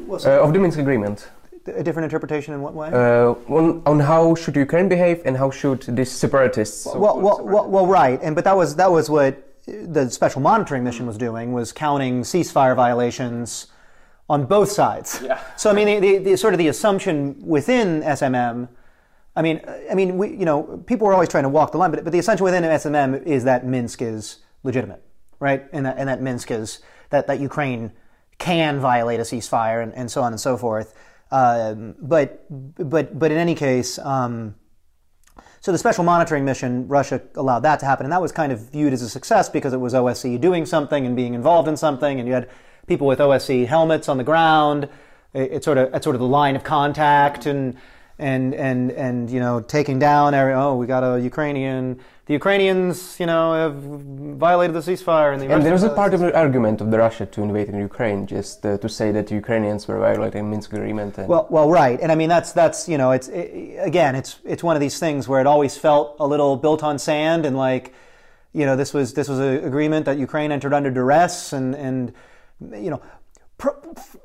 What's 0.08 0.26
uh, 0.26 0.44
of 0.44 0.54
the 0.54 0.60
Minsk 0.60 0.80
agreement. 0.80 1.30
a 1.68 1.84
different 1.84 2.06
interpretation 2.06 2.54
in 2.56 2.62
what 2.66 2.74
way? 2.74 2.90
Uh, 2.92 3.36
on, 3.58 3.82
on 3.86 4.00
how 4.00 4.34
should 4.36 4.56
Ukraine 4.56 4.90
behave 4.90 5.22
and 5.26 5.38
how 5.38 5.50
should 5.52 5.82
these 5.98 6.12
separatists. 6.12 6.86
well, 7.04 7.20
well, 7.26 7.40
well, 7.54 7.68
well, 7.70 7.88
right, 7.88 8.20
and 8.24 8.36
but 8.36 8.44
that 8.46 8.56
was 8.62 8.76
that 8.82 8.92
was 8.92 9.10
what 9.10 9.34
the 9.68 10.10
special 10.10 10.42
monitoring 10.42 10.84
mission 10.84 11.06
was 11.06 11.18
doing 11.18 11.54
was 11.54 11.72
counting 11.72 12.24
ceasefire 12.24 12.76
violations 12.76 13.68
on 14.32 14.46
both 14.46 14.72
sides. 14.72 15.20
Yeah. 15.22 15.42
So 15.58 15.70
I 15.70 15.74
mean, 15.74 15.88
the, 15.88 16.00
the, 16.00 16.18
the 16.32 16.38
sort 16.38 16.54
of 16.54 16.58
the 16.58 16.70
assumption 16.70 17.36
within 17.46 18.02
SMM. 18.02 18.70
I 19.36 19.42
mean, 19.42 19.62
I 19.90 19.94
mean, 19.94 20.18
we, 20.18 20.30
you 20.30 20.46
know, 20.46 20.84
people 20.88 21.06
are 21.08 21.14
always 21.14 21.28
trying 21.28 21.44
to 21.44 21.50
walk 21.50 21.74
the 21.74 21.78
line, 21.78 21.92
but, 21.92 22.04
but 22.06 22.14
the 22.14 22.20
assumption 22.20 22.46
within 22.46 22.64
SMM 22.64 23.26
is 23.26 23.44
that 23.44 23.66
Minsk 23.66 24.02
is 24.02 24.38
legitimate, 24.64 25.04
right? 25.40 25.66
And 25.74 25.86
that, 25.86 25.98
and 25.98 26.08
that 26.08 26.22
Minsk 26.22 26.50
is, 26.50 26.80
that, 27.10 27.28
that 27.28 27.42
Ukraine 27.42 27.92
can 28.38 28.80
violate 28.80 29.20
a 29.20 29.24
ceasefire 29.24 29.84
and, 29.84 29.94
and 29.96 30.10
so 30.10 30.22
on 30.22 30.32
and 30.32 30.40
so 30.40 30.58
forth. 30.58 30.94
Um, 31.30 31.96
but, 32.00 32.46
but, 32.50 33.20
but 33.20 33.32
in 33.32 33.38
any 33.38 33.56
case, 33.56 34.00
um, 34.00 34.56
so 35.60 35.74
the 35.74 35.78
special 35.78 36.06
monitoring 36.06 36.46
mission, 36.46 36.88
Russia 36.88 37.22
allowed 37.36 37.64
that 37.64 37.80
to 37.82 37.86
happen, 37.86 38.06
and 38.06 38.14
that 38.14 38.22
was 38.22 38.32
kind 38.32 38.52
of 38.52 38.72
viewed 38.72 38.94
as 38.94 39.02
a 39.02 39.10
success 39.10 39.50
because 39.50 39.74
it 39.74 39.80
was 39.80 39.94
OSCE 39.94 40.40
doing 40.40 40.66
something 40.66 41.06
and 41.06 41.16
being 41.16 41.34
involved 41.34 41.68
in 41.68 41.78
something, 41.78 42.20
and 42.20 42.28
you 42.28 42.34
had 42.34 42.50
people 42.92 43.08
with 43.08 43.20
OSCE 43.20 43.68
helmets 43.68 44.10
on 44.10 44.18
the 44.18 44.28
ground. 44.32 44.90
It, 45.34 45.48
it's 45.56 45.66
sort 45.66 45.78
of 45.78 45.94
it's 45.96 46.04
sort 46.04 46.16
of 46.18 46.20
the 46.28 46.34
line 46.40 46.56
of 46.58 46.64
contact 46.64 47.46
and 47.46 47.64
and 48.20 48.54
and 48.54 48.92
and 48.92 49.30
you 49.36 49.40
know 49.40 49.62
taking 49.62 49.98
down 49.98 50.34
every 50.34 50.54
oh 50.54 50.76
we 50.76 50.86
got 50.96 51.04
a 51.12 51.14
Ukrainian 51.32 51.84
the 52.28 52.34
Ukrainians 52.42 53.18
you 53.22 53.28
know 53.32 53.46
have 53.64 53.78
violated 54.46 54.74
the 54.80 54.84
ceasefire 54.90 55.30
and 55.34 55.40
the 55.42 55.48
And 55.54 55.64
there 55.66 55.78
was 55.80 55.88
a 55.92 55.96
part 56.02 56.14
of 56.14 56.20
the 56.20 56.32
argument 56.44 56.78
of 56.84 56.92
the 56.92 57.00
Russia 57.06 57.26
to 57.34 57.40
invade 57.48 57.68
in 57.72 57.78
Ukraine, 57.92 58.20
just 58.36 58.58
uh, 58.66 58.78
to 58.84 58.90
say 59.00 59.08
that 59.18 59.26
Ukrainians 59.44 59.82
were 59.88 60.00
violating 60.10 60.44
Minsk 60.52 60.70
agreement. 60.80 61.18
And 61.18 61.28
Well, 61.34 61.48
well, 61.56 61.70
right, 61.82 61.98
and 62.04 62.10
I 62.14 62.16
mean 62.22 62.30
that's 62.36 62.52
that's 62.62 62.80
you 62.92 62.98
know 63.02 63.10
it's 63.18 63.28
it, 63.40 63.48
again 63.92 64.14
it's 64.20 64.32
it's 64.54 64.64
one 64.70 64.76
of 64.78 64.82
these 64.86 64.98
things 65.04 65.22
where 65.30 65.42
it 65.44 65.48
always 65.54 65.74
felt 65.88 66.06
a 66.26 66.28
little 66.34 66.54
built 66.66 66.82
on 66.90 66.96
sand 67.10 67.42
and 67.48 67.56
like 67.68 67.86
you 68.60 68.66
know 68.68 68.76
this 68.82 68.92
was 68.98 69.08
this 69.20 69.28
was 69.34 69.40
an 69.40 69.54
agreement 69.72 70.04
that 70.10 70.18
Ukraine 70.28 70.52
entered 70.58 70.74
under 70.80 70.92
duress 71.00 71.54
and 71.54 71.68
and 71.88 72.02
you 72.74 72.90
know 72.90 73.02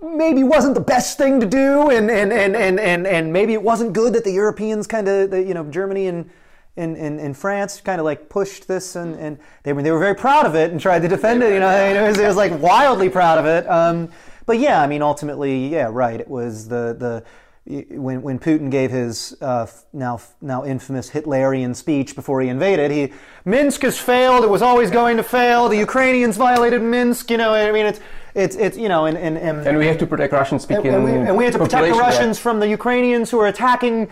maybe 0.02 0.43
wasn't 0.43 0.75
the 0.75 0.81
best 0.81 1.19
thing 1.19 1.40
to 1.40 1.47
do 1.47 1.90
and 1.90 2.11
and 2.11 2.33
and 2.33 2.57
and 2.57 2.81
and, 2.81 3.07
and 3.07 3.33
maybe 3.33 3.52
it 3.52 3.62
wasn't 3.62 3.93
good 3.93 4.12
that 4.14 4.25
the 4.25 4.33
Europeans 4.33 4.87
kind 4.87 5.09
of 5.09 5.33
you 5.33 5.55
know 5.55 5.64
Germany 5.64 6.07
and 6.07 6.31
and, 6.78 6.97
and, 6.97 7.19
and 7.21 7.37
France 7.37 7.81
kind 7.81 8.00
of 8.00 8.05
like 8.05 8.28
pushed 8.28 8.69
this 8.69 8.97
and, 8.97 9.14
and 9.16 9.38
they 9.62 9.73
were 9.73 9.83
they 9.83 9.90
were 9.90 9.99
very 9.99 10.14
proud 10.14 10.47
of 10.47 10.55
it 10.55 10.71
and 10.71 10.81
tried 10.81 11.00
to 11.00 11.09
defend 11.09 11.43
it. 11.43 11.52
You 11.55 11.61
know, 11.61 11.71
it 11.71 12.07
was, 12.07 12.19
it 12.19 12.26
was 12.26 12.37
like 12.37 12.61
wildly 12.61 13.09
proud 13.09 13.38
of 13.38 13.47
it. 13.47 13.69
Um, 13.69 14.11
but 14.45 14.59
yeah, 14.59 14.81
I 14.81 14.87
mean, 14.87 15.02
ultimately, 15.02 15.69
yeah, 15.69 15.88
right. 15.90 16.21
It 16.21 16.28
was 16.28 16.69
the 16.69 16.95
the 16.99 17.25
when 17.66 18.23
when 18.23 18.38
Putin 18.38 18.71
gave 18.71 18.90
his 18.90 19.37
uh, 19.40 19.66
now 19.93 20.21
now 20.40 20.64
infamous 20.64 21.11
Hitlerian 21.11 21.75
speech 21.75 22.14
before 22.14 22.40
he 22.40 22.49
invaded, 22.49 22.90
he 22.90 23.12
Minsk 23.45 23.83
has 23.83 23.99
failed. 23.99 24.45
It 24.45 24.50
was 24.50 24.62
always 24.62 24.90
going 24.90 25.16
to 25.16 25.25
fail. 25.25 25.69
The 25.69 25.78
Ukrainians 25.78 26.37
violated 26.37 26.83
Minsk. 26.83 27.31
You 27.31 27.38
know, 27.38 27.55
I 27.55 27.73
mean, 27.73 27.87
it's 27.87 28.00
it's 28.37 28.55
it's 28.57 28.76
you 28.76 28.88
know, 28.88 29.07
and 29.07 29.16
and, 29.16 29.38
and 29.38 29.66
and 29.66 29.78
we 29.78 29.87
have 29.87 29.99
to 29.99 30.07
protect 30.07 30.33
Russian 30.33 30.59
speaking 30.59 30.93
and 30.95 31.02
we, 31.05 31.12
and 31.12 31.37
we 31.37 31.45
have 31.45 31.55
to 31.55 31.59
protect 31.59 31.87
the. 31.93 31.99
Russians 31.99 32.38
from 32.38 32.61
the 32.61 32.69
Ukrainians 32.69 33.31
who 33.31 33.40
are 33.40 33.47
attacking 33.47 34.11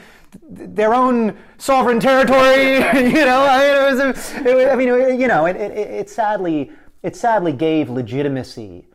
their 0.48 0.94
own 0.94 1.36
sovereign 1.58 2.00
territory. 2.00 2.74
you 3.18 3.24
know, 3.24 3.40
I 3.44 3.58
mean, 3.58 3.76
it 3.76 3.84
was, 3.90 4.32
it 4.46 4.54
was, 4.56 4.66
I 4.66 4.74
mean, 4.76 4.88
it- 4.88 5.20
you 5.20 5.28
know, 5.28 5.46
it, 5.46 5.56
it, 5.56 5.72
it 6.00 6.10
sadly, 6.10 6.72
it 7.02 7.14
sadly 7.16 7.52
gave 7.52 7.90
legitimacy 7.90 8.88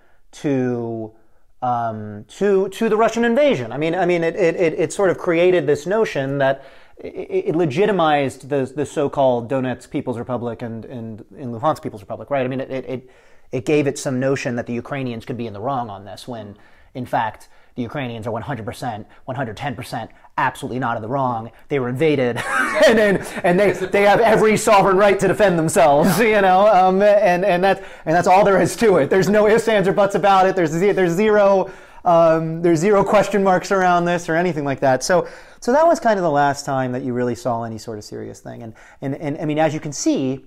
to. 0.43 1.13
Um, 1.61 2.23
to 2.39 2.69
to 2.69 2.87
the 2.87 2.95
Russian 2.95 3.25
invasion. 3.25 3.73
I 3.73 3.77
mean, 3.77 3.93
I 3.93 4.05
mean, 4.05 4.23
it 4.23 4.35
it, 4.37 4.55
it, 4.55 4.73
it 4.79 4.93
sort 4.93 5.09
of 5.09 5.17
created 5.17 5.67
this 5.67 5.85
notion 5.85 6.37
that 6.37 6.63
it, 6.97 7.47
it 7.49 7.55
legitimized 7.55 8.47
the 8.47 8.71
the 8.73 8.85
so-called 8.85 9.49
Donetsk 9.51 9.89
People's 9.89 10.17
Republic 10.17 10.61
and 10.61 10.85
and, 10.85 11.25
and 11.37 11.53
Luhansk 11.53 11.81
People's 11.83 12.01
Republic, 12.01 12.29
right? 12.29 12.45
I 12.45 12.47
mean, 12.47 12.61
it, 12.61 12.71
it 12.71 13.09
it 13.51 13.65
gave 13.65 13.87
it 13.87 13.97
some 13.97 14.19
notion 14.19 14.55
that 14.55 14.67
the 14.67 14.73
Ukrainians 14.73 15.25
could 15.25 15.37
be 15.37 15.47
in 15.47 15.53
the 15.53 15.61
wrong 15.61 15.89
on 15.89 16.05
this 16.05 16.27
when, 16.27 16.57
in 16.93 17.05
fact, 17.05 17.49
the 17.75 17.81
Ukrainians 17.81 18.27
are 18.27 18.31
100%, 18.31 19.05
110% 19.27 20.09
absolutely 20.37 20.79
not 20.79 20.95
in 20.95 21.01
the 21.01 21.07
wrong. 21.07 21.51
They 21.67 21.79
were 21.79 21.89
invaded, 21.89 22.37
and, 22.87 22.99
and 22.99 23.17
and 23.43 23.59
they 23.59 23.71
they 23.71 24.03
have 24.03 24.19
every 24.19 24.57
sovereign 24.57 24.97
right 24.97 25.19
to 25.19 25.27
defend 25.27 25.57
themselves, 25.57 26.19
you 26.33 26.41
know. 26.41 26.67
Um, 26.67 27.01
and 27.01 27.45
and 27.45 27.63
that's 27.63 27.81
and 28.05 28.15
that's 28.15 28.27
all 28.27 28.43
there 28.43 28.61
is 28.61 28.75
to 28.77 28.97
it. 28.97 29.09
There's 29.09 29.29
no 29.29 29.47
ifs, 29.47 29.67
ands, 29.67 29.87
or 29.87 29.93
buts 29.93 30.15
about 30.15 30.45
it. 30.45 30.55
There's 30.55 30.71
there's 30.71 31.11
zero 31.11 31.71
um, 32.05 32.61
there's 32.61 32.79
zero 32.79 33.03
question 33.03 33.43
marks 33.43 33.71
around 33.71 34.05
this 34.05 34.29
or 34.29 34.35
anything 34.35 34.65
like 34.65 34.79
that. 34.79 35.03
So 35.03 35.27
so 35.59 35.71
that 35.71 35.85
was 35.85 35.99
kind 35.99 36.17
of 36.17 36.23
the 36.23 36.31
last 36.31 36.65
time 36.65 36.91
that 36.93 37.03
you 37.03 37.13
really 37.13 37.35
saw 37.35 37.63
any 37.63 37.77
sort 37.77 37.97
of 37.97 38.03
serious 38.03 38.39
thing. 38.39 38.63
And 38.63 38.73
and 39.01 39.15
and 39.15 39.37
I 39.37 39.45
mean, 39.45 39.59
as 39.59 39.73
you 39.73 39.79
can 39.79 39.93
see, 39.93 40.45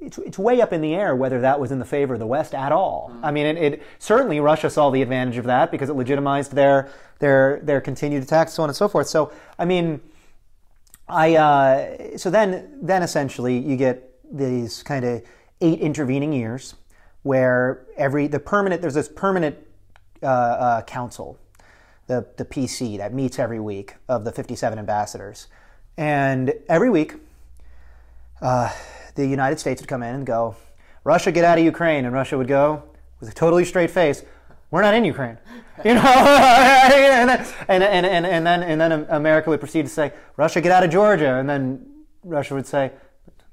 it's, 0.00 0.18
it's 0.18 0.38
way 0.38 0.60
up 0.60 0.72
in 0.72 0.80
the 0.80 0.94
air 0.94 1.14
whether 1.14 1.40
that 1.40 1.60
was 1.60 1.70
in 1.70 1.78
the 1.78 1.84
favor 1.84 2.14
of 2.14 2.20
the 2.20 2.26
West 2.26 2.54
at 2.54 2.72
all. 2.72 3.12
I 3.22 3.30
mean, 3.30 3.46
it, 3.46 3.56
it 3.58 3.82
certainly 3.98 4.40
Russia 4.40 4.70
saw 4.70 4.90
the 4.90 5.02
advantage 5.02 5.36
of 5.36 5.44
that 5.44 5.70
because 5.70 5.90
it 5.90 5.94
legitimized 5.94 6.52
their 6.52 6.90
their 7.18 7.60
their 7.62 7.80
continued 7.80 8.22
attacks, 8.22 8.54
so 8.54 8.62
on 8.62 8.70
and 8.70 8.76
so 8.76 8.88
forth. 8.88 9.08
So, 9.08 9.32
I 9.58 9.64
mean, 9.64 10.00
I 11.08 11.36
uh, 11.36 12.16
so 12.16 12.30
then 12.30 12.78
then 12.80 13.02
essentially 13.02 13.58
you 13.58 13.76
get 13.76 14.10
these 14.32 14.82
kind 14.82 15.04
of 15.04 15.22
eight 15.60 15.80
intervening 15.80 16.32
years 16.32 16.74
where 17.22 17.86
every 17.96 18.26
the 18.26 18.40
permanent 18.40 18.80
there's 18.80 18.94
this 18.94 19.08
permanent 19.08 19.56
uh, 20.22 20.26
uh, 20.26 20.82
council, 20.82 21.38
the 22.06 22.26
the 22.38 22.44
PC 22.44 22.96
that 22.98 23.12
meets 23.12 23.38
every 23.38 23.60
week 23.60 23.96
of 24.08 24.24
the 24.24 24.32
57 24.32 24.78
ambassadors, 24.78 25.48
and 25.98 26.54
every 26.68 26.88
week 26.88 27.14
uh, 28.40 28.72
the 29.14 29.26
United 29.26 29.58
States 29.58 29.80
would 29.80 29.88
come 29.88 30.02
in 30.02 30.14
and 30.14 30.26
go, 30.26 30.56
Russia, 31.04 31.32
get 31.32 31.44
out 31.44 31.58
of 31.58 31.64
Ukraine. 31.64 32.04
And 32.04 32.14
Russia 32.14 32.36
would 32.36 32.48
go 32.48 32.82
with 33.20 33.30
a 33.30 33.34
totally 33.34 33.64
straight 33.64 33.90
face, 33.90 34.24
we're 34.70 34.82
not 34.82 34.94
in 34.94 35.04
Ukraine. 35.04 35.38
You 35.82 35.94
know, 35.94 36.02
and, 36.04 37.30
then, 37.30 37.46
and, 37.68 37.82
and, 37.82 38.04
and, 38.04 38.26
and, 38.26 38.46
then, 38.46 38.62
and 38.62 38.78
then 38.78 39.06
America 39.08 39.48
would 39.48 39.60
proceed 39.60 39.84
to 39.84 39.88
say, 39.88 40.12
Russia, 40.36 40.60
get 40.60 40.72
out 40.72 40.84
of 40.84 40.90
Georgia. 40.90 41.36
And 41.36 41.48
then 41.48 41.86
Russia 42.22 42.54
would 42.54 42.66
say, 42.66 42.92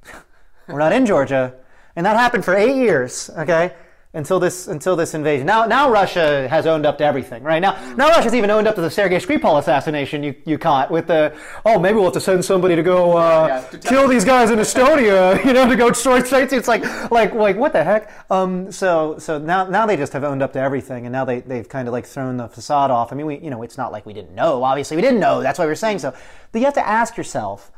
we're 0.68 0.80
not 0.80 0.92
in 0.92 1.06
Georgia. 1.06 1.54
And 1.96 2.06
that 2.06 2.18
happened 2.18 2.44
for 2.44 2.54
eight 2.54 2.76
years, 2.76 3.30
okay? 3.38 3.74
Until 4.18 4.40
this 4.40 4.68
until 4.68 4.96
this 4.96 5.14
invasion. 5.14 5.46
Now 5.46 5.66
now 5.66 5.92
Russia 5.92 6.48
has 6.50 6.66
owned 6.66 6.86
up 6.86 6.98
to 6.98 7.06
everything, 7.06 7.44
right? 7.44 7.60
Now 7.60 7.74
now 7.96 8.10
Russia's 8.10 8.34
even 8.34 8.50
owned 8.50 8.68
up 8.68 8.76
to 8.76 8.82
the 8.82 8.90
Sergei 8.90 9.18
Skripal 9.18 9.60
assassination 9.60 10.24
you, 10.24 10.36
you 10.46 10.58
caught 10.58 10.90
with 10.90 11.08
the 11.08 11.38
oh 11.66 11.80
maybe 11.80 11.96
we'll 11.96 12.06
have 12.06 12.14
to 12.14 12.20
send 12.20 12.44
somebody 12.44 12.76
to 12.76 12.84
go 12.84 13.16
uh, 13.16 13.48
Yeah, 13.48 13.62
to 13.70 13.78
kill 13.78 14.08
these 14.08 14.26
guys 14.26 14.50
in 14.50 14.60
Estonia, 14.60 15.44
you 15.46 15.54
know, 15.54 15.70
to 15.70 15.76
go 15.76 15.90
destroy 15.90 16.22
states. 16.24 16.52
It's 16.52 16.68
like 16.68 16.84
like 17.12 17.34
like 17.34 17.56
what 17.56 17.72
the 17.72 17.84
heck? 17.84 18.12
Um, 18.32 18.72
so 18.72 19.18
so 19.20 19.38
now 19.38 19.66
now 19.66 19.86
they 19.86 19.96
just 19.96 20.14
have 20.14 20.24
owned 20.24 20.42
up 20.42 20.52
to 20.54 20.60
everything, 20.60 21.06
and 21.06 21.14
now 21.14 21.24
they 21.24 21.42
they've 21.42 21.70
kind 21.70 21.88
of 21.88 21.92
like 21.92 22.08
thrown 22.08 22.38
the 22.38 22.50
facade 22.50 22.90
off. 22.90 23.14
I 23.14 23.16
mean, 23.16 23.28
we 23.28 23.38
you 23.38 23.52
know 23.52 23.62
it's 23.62 23.78
not 23.78 23.92
like 23.92 24.06
we 24.06 24.14
didn't 24.14 24.34
know. 24.34 24.64
Obviously, 24.64 24.98
we 24.98 25.04
didn't 25.04 25.20
know. 25.20 25.42
That's 25.42 25.60
why 25.60 25.66
we're 25.66 25.76
saying 25.76 26.00
so. 26.00 26.14
But 26.52 26.60
you 26.60 26.66
have 26.66 26.74
to 26.74 26.88
ask 26.88 27.18
yourself 27.18 27.72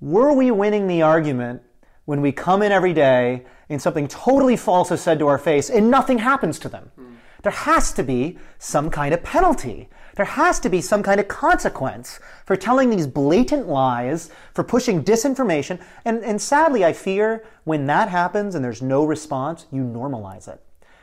were 0.00 0.32
we 0.32 0.52
winning 0.52 0.86
the 0.86 1.02
argument 1.02 1.62
when 2.08 2.22
we 2.22 2.32
come 2.32 2.62
in 2.62 2.72
every 2.72 2.94
day 2.94 3.44
and 3.68 3.82
something 3.82 4.08
totally 4.08 4.56
false 4.56 4.90
is 4.90 4.98
said 4.98 5.18
to 5.18 5.26
our 5.26 5.36
face 5.36 5.68
and 5.68 5.90
nothing 5.90 6.16
happens 6.16 6.58
to 6.58 6.66
them? 6.66 6.90
Hmm. 6.94 7.16
There 7.42 7.52
has 7.52 7.92
to 7.92 8.02
be 8.02 8.38
some 8.58 8.88
kind 8.88 9.12
of 9.12 9.22
penalty. 9.22 9.90
There 10.16 10.24
has 10.24 10.58
to 10.60 10.70
be 10.70 10.80
some 10.80 11.02
kind 11.02 11.20
of 11.20 11.28
consequence 11.28 12.18
for 12.46 12.56
telling 12.56 12.88
these 12.88 13.06
blatant 13.06 13.68
lies, 13.68 14.30
for 14.54 14.64
pushing 14.64 15.04
disinformation. 15.04 15.82
And, 16.06 16.24
and 16.24 16.40
sadly, 16.40 16.82
I 16.82 16.94
fear 16.94 17.44
when 17.64 17.84
that 17.88 18.08
happens 18.08 18.54
and 18.54 18.64
there's 18.64 18.80
no 18.80 19.04
response, 19.04 19.66
you 19.70 19.82
normalize 19.82 20.48
it. 20.48 20.62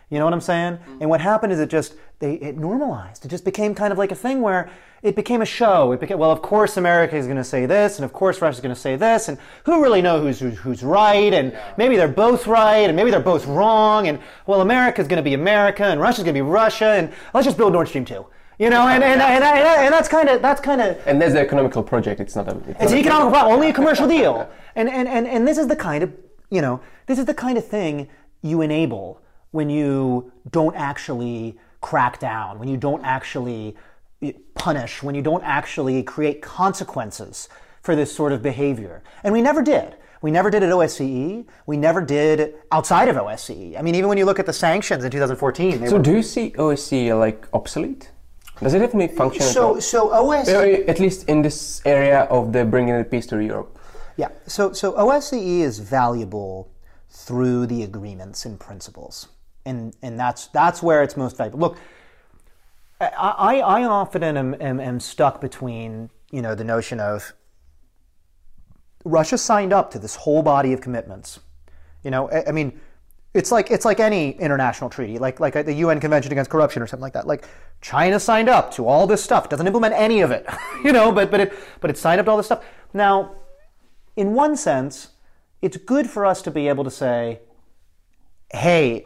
You 0.10 0.20
know 0.20 0.26
what 0.26 0.34
I'm 0.34 0.42
saying? 0.42 0.74
Mm-hmm. 0.74 1.02
And 1.02 1.10
what 1.10 1.22
happened 1.22 1.52
is 1.54 1.60
it 1.60 1.70
just 1.70 1.96
they 2.20 2.36
it 2.36 2.58
normalized. 2.58 3.26
It 3.26 3.30
just 3.30 3.44
became 3.44 3.76
kind 3.76 3.92
of 3.92 3.98
like 3.98 4.12
a 4.12 4.16
thing 4.16 4.42
where 4.42 4.70
it 5.02 5.16
became 5.16 5.42
a 5.42 5.46
show. 5.46 5.92
It 5.92 6.00
became 6.00 6.18
well, 6.20 6.32
of 6.32 6.42
course 6.42 6.78
America 6.78 7.16
is 7.16 7.26
going 7.26 7.38
to 7.38 7.44
say 7.44 7.66
this, 7.66 7.98
and 7.98 8.06
of 8.06 8.14
course 8.14 8.42
Russia 8.42 8.56
is 8.56 8.62
going 8.62 8.74
to 8.74 8.80
say 8.80 8.96
this, 8.96 9.28
and 9.28 9.38
who 9.66 9.84
really 9.84 10.02
know 10.02 10.22
who's 10.22 10.40
who's, 10.40 10.58
who's 10.60 10.84
right? 10.84 11.34
And 11.34 11.58
maybe 11.78 11.98
they're 11.98 12.08
both 12.08 12.48
right, 12.48 12.88
and 12.88 12.96
maybe 12.96 13.12
they're 13.12 13.20
both 13.20 13.46
wrong. 13.48 14.08
And 14.08 14.20
well, 14.46 14.62
America's 14.62 15.08
going 15.08 15.18
to 15.18 15.24
be 15.24 15.34
America, 15.34 15.84
and 15.84 16.00
Russia's 16.00 16.24
going 16.24 16.36
to 16.36 16.42
be 16.44 16.50
Russia, 16.50 16.94
and 16.94 17.12
let's 17.34 17.46
just 17.46 17.58
build 17.58 17.74
Nord 17.74 17.88
Stream 17.88 18.06
two. 18.06 18.26
You 18.58 18.70
know, 18.70 18.88
and 18.88 19.04
and 19.04 19.22
and, 19.22 19.44
and, 19.44 19.68
and 19.68 19.94
that's 19.94 20.08
kind 20.08 20.30
of 20.30 20.42
that's 20.42 20.62
kind 20.62 20.80
of 20.80 20.98
And 21.06 21.22
that's 21.22 21.34
the 21.34 21.42
economical 21.42 21.84
project. 21.84 22.22
It's 22.22 22.36
not 22.36 22.48
a. 22.48 22.58
It's, 22.70 22.84
it's 22.84 22.92
an 22.94 23.00
economical 23.00 23.26
economic 23.26 23.34
problem, 23.34 23.56
only 23.56 23.70
a 23.70 23.74
commercial 23.74 24.08
deal. 24.08 24.50
And, 24.78 24.90
and, 24.90 25.08
and, 25.08 25.26
and 25.26 25.48
this 25.48 25.58
is 25.58 25.68
the 25.68 25.76
kind 25.78 26.04
of, 26.04 26.14
you 26.50 26.62
know, 26.62 26.82
this 27.06 27.18
is 27.18 27.24
the 27.24 27.34
kind 27.34 27.58
of 27.58 27.66
thing 27.66 28.10
you 28.42 28.60
enable 28.60 29.22
when 29.56 29.70
you 29.70 30.32
don't 30.52 30.76
actually 30.76 31.58
crack 31.80 32.20
down, 32.20 32.60
when 32.60 32.68
you 32.68 32.76
don't 32.76 33.04
actually 33.06 33.76
eh, 34.22 34.34
punish, 34.54 35.02
when 35.02 35.16
you 35.16 35.22
don't 35.22 35.44
actually 35.44 36.04
create 36.04 36.42
consequences 36.42 37.48
for 37.82 37.96
this 37.96 38.14
sort 38.14 38.32
of 38.34 38.42
behavior. 38.42 39.02
And 39.24 39.34
we 39.34 39.42
never 39.42 39.62
did. 39.62 39.96
We 40.22 40.32
never 40.32 40.50
did 40.50 40.62
at 40.64 40.72
OSCE. 40.72 41.46
We 41.68 41.78
never 41.78 42.02
did 42.02 42.56
outside 42.72 43.08
of 43.08 43.16
OSCE. 43.16 43.80
I 43.80 43.82
mean, 43.82 43.96
even 43.96 44.10
when 44.10 44.18
you 44.18 44.26
look 44.26 44.40
at 44.40 44.46
the 44.46 44.58
sanctions 44.68 45.06
in 45.06 45.12
2014, 45.12 45.80
they 45.80 45.88
So 45.88 45.98
were, 45.98 46.04
do 46.04 46.12
you 46.12 46.24
see 46.24 46.52
OSCE 46.58 47.18
like 47.18 47.48
obsolete? 47.54 48.12
Does 48.62 48.74
it 48.74 48.82
have 48.82 48.94
any 48.94 49.08
function 49.08 49.44
at 49.44 49.54
so, 49.54 49.80
so 49.80 50.10
OSCE. 50.10 50.90
At 50.90 51.00
least 51.00 51.30
in 51.30 51.42
this 51.42 51.82
area 51.86 52.22
of 52.24 52.52
the 52.52 52.66
bringing 52.66 52.98
the 52.98 53.04
peace 53.06 53.28
to 53.28 53.40
Europe. 53.40 53.78
Yeah. 54.18 54.30
So 54.48 54.74
so 54.74 54.94
OSCE 54.94 55.60
is 55.60 55.80
valuable 55.80 56.70
through 57.10 57.68
the 57.68 57.84
agreements 57.84 58.46
and 58.46 58.60
principles, 58.60 59.28
and 59.66 59.96
and 60.02 60.20
that's 60.20 60.48
that's 60.48 60.82
where 60.82 61.04
it's 61.04 61.18
most 61.18 61.38
valuable. 61.38 61.60
Look, 61.60 61.78
I 63.02 63.60
I, 63.62 63.84
often 63.84 64.24
am, 64.24 64.56
am 64.62 64.80
am 64.80 65.00
stuck 65.00 65.42
between 65.42 66.10
you 66.32 66.42
know 66.42 66.56
the 66.56 66.64
notion 66.64 67.00
of 67.00 67.34
Russia 69.04 69.38
signed 69.38 69.74
up 69.74 69.92
to 69.92 70.00
this 70.00 70.16
whole 70.16 70.44
body 70.44 70.74
of 70.74 70.82
commitments. 70.82 71.40
You 72.04 72.12
know, 72.12 72.30
I, 72.30 72.50
I 72.50 72.52
mean. 72.52 72.80
It's 73.34 73.52
like 73.52 73.70
it's 73.70 73.84
like 73.84 74.00
any 74.00 74.32
international 74.40 74.90
treaty, 74.90 75.20
like 75.20 75.42
like 75.42 75.66
the 75.66 75.74
UN 75.74 76.00
Convention 76.00 76.32
Against 76.32 76.50
Corruption 76.50 76.82
or 76.82 76.88
something 76.88 77.02
like 77.02 77.12
that. 77.12 77.28
Like 77.28 77.46
China 77.82 78.18
signed 78.18 78.48
up 78.48 78.74
to 78.76 78.88
all 78.88 79.08
this 79.08 79.22
stuff, 79.22 79.50
doesn't 79.50 79.68
implement 79.68 79.94
any 79.94 80.22
of 80.22 80.32
it, 80.32 80.46
you 80.86 80.94
know, 80.94 81.12
but 81.12 81.32
but 81.32 81.42
it 81.42 81.54
but 81.82 81.90
it 81.90 81.98
signed 81.98 82.22
up 82.22 82.28
to 82.28 82.32
all 82.32 82.38
this 82.38 82.46
stuff. 82.46 82.64
Now, 82.94 83.36
in 84.16 84.36
one 84.36 84.56
sense, 84.56 85.10
it's 85.62 85.76
good 85.76 86.10
for 86.10 86.26
us 86.26 86.42
to 86.44 86.50
be 86.50 86.70
able 86.70 86.86
to 86.86 86.90
say, 86.90 87.42
"Hey, 88.54 89.06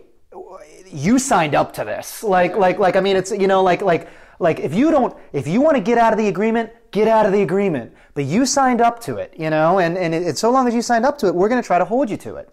you 0.88 1.20
signed 1.20 1.56
up 1.56 1.74
to 1.74 1.84
this." 1.84 2.24
Like, 2.24 2.56
like, 2.56 2.80
like. 2.80 2.96
I 2.96 3.00
mean, 3.00 3.16
it's 3.16 3.32
you 3.32 3.48
know, 3.48 3.64
like, 3.64 3.82
like, 3.82 4.10
like. 4.40 4.60
If 4.60 4.74
you 4.74 4.92
don't, 4.92 5.16
if 5.34 5.48
you 5.48 5.62
want 5.62 5.78
to 5.78 5.82
get 5.82 5.98
out 5.98 6.14
of 6.14 6.20
the 6.20 6.28
agreement, 6.28 6.72
get 6.92 7.08
out 7.08 7.26
of 7.26 7.32
the 7.32 7.42
agreement. 7.42 7.94
But 8.14 8.26
you 8.26 8.46
signed 8.46 8.82
up 8.82 9.00
to 9.02 9.18
it, 9.18 9.34
you 9.38 9.50
know, 9.50 9.80
and 9.80 9.98
and 9.98 10.14
it, 10.14 10.38
so 10.38 10.52
long 10.52 10.68
as 10.68 10.74
you 10.74 10.82
signed 10.82 11.06
up 11.06 11.18
to 11.20 11.28
it, 11.28 11.36
we're 11.36 11.50
going 11.50 11.62
to 11.62 11.66
try 11.66 11.78
to 11.80 11.86
hold 11.86 12.10
you 12.10 12.18
to 12.18 12.36
it. 12.36 12.50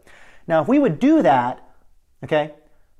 Now, 0.46 0.62
if 0.62 0.68
we 0.68 0.78
would 0.78 0.98
do 0.98 1.22
that, 1.22 1.62
okay, 2.22 2.54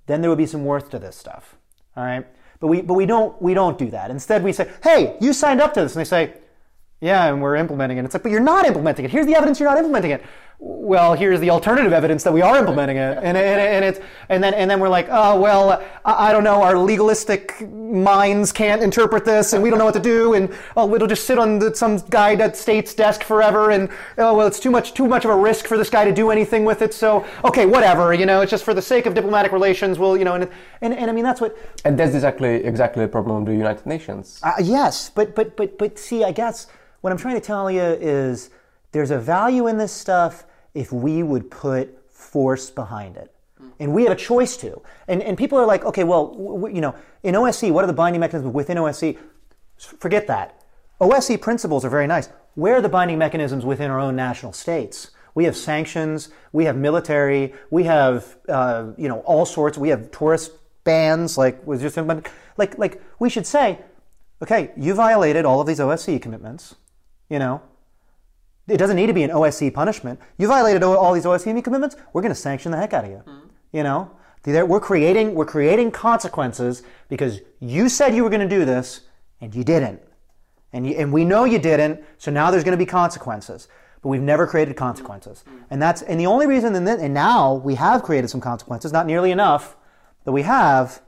then 0.07 0.21
there 0.21 0.31
would 0.31 0.39
be 0.39 0.47
some 0.47 0.65
worth 0.65 0.91
to 0.91 0.99
this 0.99 1.17
stuff. 1.17 1.57
All 1.97 2.05
right, 2.05 2.27
but 2.61 2.67
we 2.69 2.81
but 2.83 2.95
we 2.95 3.07
don't 3.07 3.41
we 3.41 3.55
don't 3.55 3.79
do 3.79 3.91
that. 3.91 4.11
Instead, 4.11 4.43
we 4.43 4.53
say, 4.53 4.71
"Hey, 4.83 5.17
you 5.21 5.33
signed 5.33 5.61
up 5.61 5.75
to 5.75 5.81
this," 5.81 5.95
and 5.95 6.01
they 6.01 6.09
say. 6.09 6.35
Yeah, 6.99 7.27
and 7.27 7.43
we're 7.43 7.57
implementing 7.57 7.99
it. 7.99 8.07
It's 8.07 8.15
like, 8.15 8.23
but 8.23 8.33
you're 8.33 8.41
not 8.41 8.65
implementing 8.65 9.05
it. 9.05 9.11
Here's 9.11 9.27
the 9.27 9.35
evidence 9.37 9.61
you're 9.61 9.69
not 9.69 9.77
implementing 9.77 10.13
it. 10.13 10.25
Well, 10.59 11.13
here's 11.13 11.41
the 11.41 11.51
alternative 11.51 11.93
evidence 11.93 12.25
that 12.25 12.33
we 12.33 12.41
are 12.41 12.57
implementing 12.57 12.97
it, 12.97 13.19
and 13.19 13.37
and, 13.37 13.61
and 13.61 13.85
it's 13.85 14.01
and 14.31 14.43
then 14.43 14.55
and 14.55 14.71
then 14.71 14.81
we're 14.81 14.89
like, 14.89 15.07
oh 15.11 15.39
well, 15.39 15.85
I, 16.03 16.29
I 16.29 16.33
don't 16.33 16.45
know. 16.45 16.63
Our 16.63 16.79
legalistic 16.79 17.61
minds 17.71 18.53
can't 18.53 18.83
interpret 18.83 19.27
this, 19.27 19.53
and 19.53 19.63
we 19.63 19.69
don't 19.69 19.79
know 19.79 19.85
what 19.85 19.95
to 19.95 20.01
do, 20.01 20.33
and 20.33 20.51
oh, 20.75 20.95
it'll 20.95 21.09
just 21.09 21.27
sit 21.27 21.39
on 21.39 21.59
the, 21.59 21.75
some 21.75 21.99
guy 22.09 22.33
at 22.35 22.57
state's 22.57 22.95
desk 22.95 23.23
forever, 23.23 23.71
and 23.71 23.91
oh 24.17 24.35
well, 24.35 24.47
it's 24.47 24.59
too 24.59 24.71
much 24.71 24.95
too 24.95 25.07
much 25.07 25.27
of 25.27 25.31
a 25.31 25.37
risk 25.37 25.67
for 25.67 25.77
this 25.77 25.91
guy 25.91 26.07
to 26.07 26.13
do 26.13 26.31
anything 26.31 26.65
with 26.65 26.81
it. 26.81 26.95
So 26.95 27.27
okay, 27.45 27.67
whatever. 27.67 28.15
You 28.15 28.25
know, 28.25 28.41
it's 28.41 28.51
just 28.51 28.65
for 28.65 28.73
the 28.73 28.83
sake 28.83 29.05
of 29.05 29.13
diplomatic 29.13 29.53
relations. 29.53 29.99
We'll 29.99 30.17
you 30.17 30.25
know, 30.25 30.37
and 30.37 30.49
and, 30.81 30.95
and 30.95 31.11
I 31.11 31.13
mean 31.13 31.25
that's 31.25 31.41
what 31.41 31.55
And 31.85 31.99
that's 31.99 32.15
exactly 32.15 32.65
exactly 32.65 33.05
the 33.05 33.09
problem 33.09 33.37
of 33.37 33.45
the 33.45 33.53
United 33.53 33.85
Nations. 33.85 34.41
uh, 34.43 34.53
yes, 34.63 35.11
but 35.11 35.35
but 35.35 35.55
but 35.55 35.77
but 35.77 35.99
see, 35.99 36.25
I 36.25 36.33
guess 36.33 36.67
what 37.03 37.13
I'm 37.13 37.19
trying 37.19 37.35
to 37.35 37.43
tell 37.43 37.71
you 37.71 37.83
is 37.83 38.49
there's 38.97 39.11
a 39.11 39.19
value 39.19 39.67
in 39.67 39.77
this 39.77 39.93
stuff 39.93 40.47
if 40.73 40.91
we 40.91 41.23
would 41.23 41.51
put 41.51 42.11
force 42.11 42.71
behind 42.71 43.19
it, 43.19 43.31
and 43.79 43.93
we 43.93 44.05
have 44.05 44.13
a 44.13 44.17
choice 44.17 44.57
to. 44.57 44.81
And 45.07 45.23
and 45.23 45.37
people 45.37 45.59
are 45.59 45.67
like, 45.67 45.85
okay, 45.85 46.03
well, 46.03 46.33
w- 46.33 46.75
you 46.75 46.81
know, 46.81 46.95
in 47.23 47.35
OSC, 47.35 47.71
what 47.73 47.85
are 47.85 47.87
the 47.87 47.93
binding 47.93 48.21
mechanisms 48.21 48.55
within 48.55 48.79
OSC? 48.79 49.19
Forget 49.77 50.27
that. 50.29 50.65
OSC 50.99 51.39
principles 51.39 51.85
are 51.85 51.91
very 51.91 52.07
nice. 52.07 52.31
Where 52.55 52.77
are 52.77 52.81
the 52.81 52.89
binding 52.89 53.19
mechanisms 53.19 53.67
within 53.67 53.91
our 53.91 54.01
own 54.01 54.17
national 54.17 54.55
states? 54.55 55.11
We 55.35 55.45
have 55.45 55.59
sanctions, 55.59 56.31
we 56.53 56.65
have 56.65 56.77
military, 56.77 57.53
we 57.71 57.85
have 57.85 58.39
uh, 58.49 58.93
you 58.97 59.11
know 59.11 59.21
all 59.21 59.45
sorts. 59.45 59.77
We 59.77 59.91
have 59.91 60.11
tourist 60.11 60.53
bans, 60.85 61.37
like 61.37 61.67
was 61.67 61.83
just 61.83 61.99
like 61.99 62.79
like 62.79 63.03
we 63.19 63.29
should 63.29 63.47
say, 63.47 63.79
okay, 64.41 64.71
you 64.75 64.95
violated 64.95 65.45
all 65.45 65.61
of 65.61 65.67
these 65.67 65.81
OSC 65.81 66.23
commitments. 66.23 66.77
You 67.29 67.39
know, 67.39 67.61
it 68.69 68.79
doesn't 68.79 68.97
need 68.97 69.07
to 69.07 69.13
be 69.13 69.23
an 69.23 69.31
OSC 69.31 69.73
punishment. 69.73 70.19
You 70.39 70.49
violated 70.49 70.83
all 70.83 71.13
these 71.13 71.25
OSCE 71.25 71.63
commitments. 71.63 71.97
We're 72.13 72.23
going 72.23 72.35
to 72.35 72.41
sanction 72.41 72.73
the 72.73 72.79
heck 72.79 72.93
out 72.93 73.05
of 73.05 73.11
you. 73.11 73.23
You 73.73 73.83
know, 73.83 74.11
we're 74.45 74.81
creating 74.81 75.35
we're 75.35 75.45
creating 75.45 75.91
consequences 75.91 76.83
because 77.09 77.41
you 77.61 77.89
said 77.89 78.15
you 78.15 78.23
were 78.25 78.31
going 78.31 78.49
to 78.49 78.49
do 78.49 78.65
this 78.65 79.03
and 79.41 79.55
you 79.55 79.65
didn't, 79.65 80.01
and 80.73 80.87
you, 80.87 80.95
and 80.95 81.13
we 81.13 81.25
know 81.25 81.45
you 81.45 81.59
didn't. 81.59 82.03
So 82.19 82.31
now 82.31 82.51
there's 82.51 82.65
going 82.65 82.79
to 82.79 82.83
be 82.83 82.87
consequences. 82.87 83.69
But 84.03 84.11
we've 84.11 84.23
never 84.23 84.47
created 84.47 84.77
consequences, 84.77 85.41
mm-hmm. 85.41 85.57
Mm-hmm. 85.57 85.65
and 85.71 85.83
that's 85.83 86.03
and 86.03 86.21
the 86.21 86.27
only 86.27 86.47
reason. 86.47 86.75
And, 86.75 86.87
then, 86.87 87.01
and 87.01 87.13
now 87.13 87.55
we 87.55 87.75
have 87.75 88.03
created 88.03 88.29
some 88.29 88.41
consequences, 88.41 88.93
not 88.93 89.07
nearly 89.07 89.31
enough, 89.31 89.77
that 90.25 90.33
we 90.33 90.43
have 90.43 91.03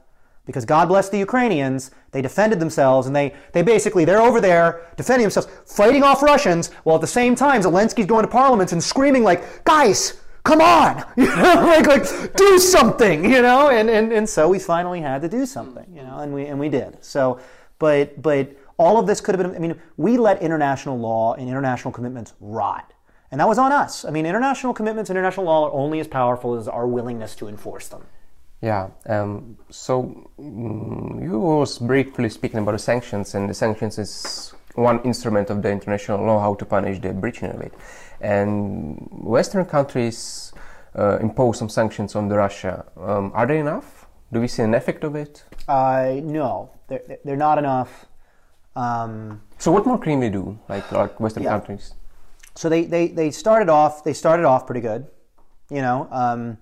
because 0.49 0.65
God 0.65 0.87
bless 0.87 1.09
the 1.09 1.19
Ukrainians, 1.19 1.91
they 2.09 2.23
defended 2.23 2.59
themselves 2.59 3.05
and 3.05 3.15
they, 3.15 3.35
they 3.53 3.61
basically, 3.61 4.03
they're 4.03 4.19
over 4.19 4.41
there 4.41 4.81
defending 4.97 5.25
themselves, 5.25 5.47
fighting 5.63 6.01
off 6.01 6.23
Russians, 6.23 6.71
while 6.85 6.95
at 6.95 7.01
the 7.01 7.05
same 7.05 7.35
time 7.35 7.61
Zelensky's 7.61 8.07
going 8.07 8.23
to 8.23 8.27
parliaments 8.27 8.73
and 8.73 8.83
screaming 8.83 9.21
like, 9.21 9.63
guys, 9.63 10.19
come 10.43 10.59
on, 10.59 11.05
like, 11.17 11.85
like 11.85 12.33
do 12.35 12.57
something, 12.57 13.25
you 13.25 13.43
know, 13.43 13.69
and, 13.69 13.91
and, 13.91 14.11
and 14.11 14.27
so 14.27 14.49
we 14.49 14.57
finally 14.57 15.01
had 15.01 15.21
to 15.21 15.29
do 15.29 15.45
something, 15.45 15.85
you 15.95 16.01
know, 16.01 16.17
and 16.17 16.33
we, 16.33 16.47
and 16.47 16.59
we 16.59 16.67
did. 16.67 16.97
So, 17.05 17.39
but, 17.77 18.19
but 18.19 18.49
all 18.79 18.97
of 18.97 19.05
this 19.05 19.21
could 19.21 19.35
have 19.35 19.45
been, 19.45 19.55
I 19.55 19.59
mean, 19.59 19.79
we 19.97 20.17
let 20.17 20.41
international 20.41 20.97
law 20.97 21.35
and 21.35 21.47
international 21.47 21.91
commitments 21.91 22.33
rot. 22.39 22.91
And 23.29 23.39
that 23.39 23.47
was 23.47 23.59
on 23.59 23.71
us. 23.71 24.03
I 24.03 24.09
mean, 24.09 24.25
international 24.25 24.73
commitments, 24.73 25.11
international 25.11 25.45
law 25.45 25.67
are 25.67 25.73
only 25.73 25.99
as 25.99 26.07
powerful 26.07 26.55
as 26.55 26.67
our 26.67 26.87
willingness 26.87 27.35
to 27.35 27.47
enforce 27.47 27.87
them. 27.87 28.03
Yeah. 28.61 28.89
Um, 29.05 29.57
so 29.69 30.27
mm, 30.39 31.21
you 31.23 31.39
was 31.39 31.79
briefly 31.79 32.29
speaking 32.29 32.59
about 32.59 32.73
the 32.73 32.79
sanctions, 32.79 33.35
and 33.35 33.49
the 33.49 33.53
sanctions 33.53 33.97
is 33.97 34.53
one 34.75 35.01
instrument 35.03 35.49
of 35.49 35.61
the 35.61 35.69
international 35.71 36.25
law 36.25 36.39
how 36.39 36.55
to 36.55 36.65
punish 36.65 36.99
the 36.99 37.13
breaching 37.13 37.49
of 37.51 37.61
it. 37.61 37.73
And 38.21 39.07
Western 39.11 39.65
countries 39.65 40.51
uh, 40.97 41.17
impose 41.21 41.57
some 41.57 41.69
sanctions 41.69 42.15
on 42.15 42.27
the 42.27 42.35
Russia. 42.37 42.85
Um, 42.97 43.31
are 43.33 43.45
they 43.47 43.59
enough? 43.59 44.07
Do 44.31 44.41
we 44.41 44.47
see 44.47 44.63
an 44.63 44.73
effect 44.73 45.03
of 45.03 45.15
it? 45.15 45.43
Uh, 45.67 46.19
no, 46.21 46.71
they're, 46.87 47.17
they're 47.23 47.37
not 47.37 47.57
enough. 47.57 48.05
Um, 48.75 49.41
So 49.57 49.71
what 49.71 49.85
more 49.85 49.97
can 49.97 50.19
we 50.19 50.29
do, 50.29 50.59
like 50.69 50.91
like 50.91 51.19
Western 51.19 51.43
Yeah. 51.43 51.51
countries? 51.51 51.93
so 52.55 52.67
they, 52.67 52.83
they, 52.85 53.07
they 53.07 53.31
started 53.31 53.69
off 53.69 54.03
they 54.03 54.13
started 54.13 54.45
off 54.45 54.65
pretty 54.65 54.81
good, 54.81 55.07
you 55.69 55.81
know. 55.81 56.07
Um, 56.11 56.57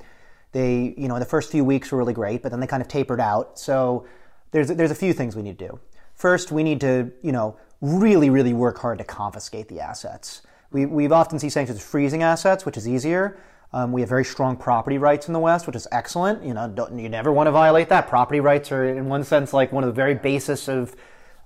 They, 0.58 0.96
you 0.98 1.08
know, 1.08 1.20
the 1.20 1.32
first 1.36 1.52
few 1.52 1.64
weeks 1.64 1.92
were 1.92 2.00
really 2.00 2.18
great, 2.22 2.42
but 2.42 2.50
then 2.50 2.60
they 2.60 2.66
kind 2.66 2.82
of 2.82 2.88
tapered 2.88 3.22
out. 3.22 3.60
So 3.60 4.08
there's 4.50 4.70
there's 4.70 4.90
a 4.90 5.02
few 5.06 5.14
things 5.14 5.36
we 5.36 5.44
need 5.44 5.60
to 5.60 5.68
do. 5.68 5.80
First, 6.16 6.52
we 6.52 6.64
need 6.64 6.82
to, 6.82 7.12
you 7.22 7.32
know, 7.32 7.58
really, 7.80 8.32
really 8.32 8.54
work 8.54 8.80
hard 8.80 8.98
to 8.98 9.04
confiscate 9.04 9.68
the 9.68 9.80
assets. 9.80 10.42
We, 10.72 10.88
we've 10.88 11.12
often 11.12 11.38
see 11.38 11.50
sanctions 11.50 11.80
freezing 11.84 12.24
assets, 12.24 12.66
which 12.66 12.76
is 12.76 12.88
easier. 12.88 13.38
Um, 13.72 13.92
we 13.92 14.02
have 14.02 14.10
very 14.10 14.26
strong 14.26 14.58
property 14.58 14.98
rights 14.98 15.28
in 15.28 15.34
the 15.34 15.40
West, 15.40 15.68
which 15.68 15.76
is 15.76 15.88
excellent. 15.92 16.44
You 16.44 16.56
know, 16.56 16.90
you 16.92 17.10
never 17.10 17.32
want 17.32 17.46
to 17.46 17.52
violate 17.52 17.90
that. 17.90 18.08
Property 18.08 18.40
rights 18.40 18.72
are, 18.72 18.84
in 18.84 19.06
one 19.10 19.24
sense, 19.24 19.54
like 19.54 19.72
one 19.72 19.84
of 19.84 19.90
the 19.90 20.00
very 20.04 20.16
basis 20.16 20.68
of, 20.68 20.96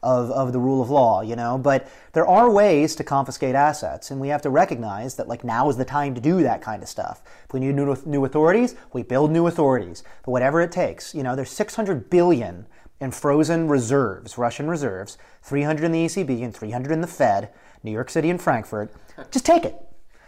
of, 0.03 0.31
of 0.31 0.53
the 0.53 0.59
rule 0.59 0.81
of 0.81 0.89
law. 0.89 1.21
You 1.21 1.35
know, 1.35 1.57
but 1.57 1.89
there 2.13 2.27
are 2.27 2.49
ways 2.49 2.95
to 2.95 3.03
confiscate 3.03 3.55
assets, 3.55 4.11
and 4.11 4.19
we 4.19 4.29
have 4.29 4.41
to 4.43 4.49
recognize 4.49 5.15
that 5.15 5.27
like 5.27 5.43
now 5.43 5.69
is 5.69 5.77
the 5.77 5.85
time 5.85 6.15
to 6.15 6.21
do 6.21 6.41
that 6.43 6.61
kind 6.61 6.81
of 6.83 6.89
stuff. 6.89 7.21
If 7.45 7.53
we 7.53 7.59
need 7.59 7.75
new, 7.75 7.95
new 8.05 8.25
authorities, 8.25 8.75
we 8.93 9.03
build 9.03 9.31
new 9.31 9.47
authorities. 9.47 10.03
But 10.23 10.31
whatever 10.31 10.61
it 10.61 10.71
takes, 10.71 11.13
you 11.15 11.23
know, 11.23 11.35
there's 11.35 11.51
600 11.51 12.09
billion 12.09 12.65
in 12.99 13.11
frozen 13.11 13.67
reserves, 13.67 14.37
Russian 14.37 14.67
reserves, 14.67 15.17
300 15.41 15.85
in 15.85 15.91
the 15.91 16.05
ECB 16.05 16.43
and 16.43 16.55
300 16.55 16.91
in 16.91 17.01
the 17.01 17.07
Fed, 17.07 17.49
New 17.83 17.91
York 17.91 18.09
City 18.11 18.29
and 18.29 18.39
Frankfurt. 18.39 18.93
Just 19.31 19.45
take 19.45 19.65
it. 19.65 19.75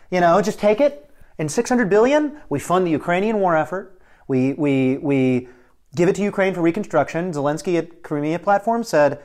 You 0.09 0.19
know, 0.19 0.41
just 0.41 0.59
take 0.59 0.81
it 0.81 1.12
in 1.38 1.49
600 1.49 1.89
billion, 1.89 2.39
we 2.49 2.59
fund 2.59 2.86
the 2.86 2.91
Ukrainian 2.91 3.39
war 3.39 3.57
effort. 3.57 3.99
We, 4.27 4.53
we, 4.53 4.97
we 4.97 5.47
give 5.95 6.09
it 6.09 6.15
to 6.15 6.21
Ukraine 6.21 6.53
for 6.53 6.62
reconstruction. 6.62 7.31
Zelensky 7.31 7.77
at 7.77 8.03
Crimea 8.03 8.39
platform 8.39 8.83
said 8.83 9.19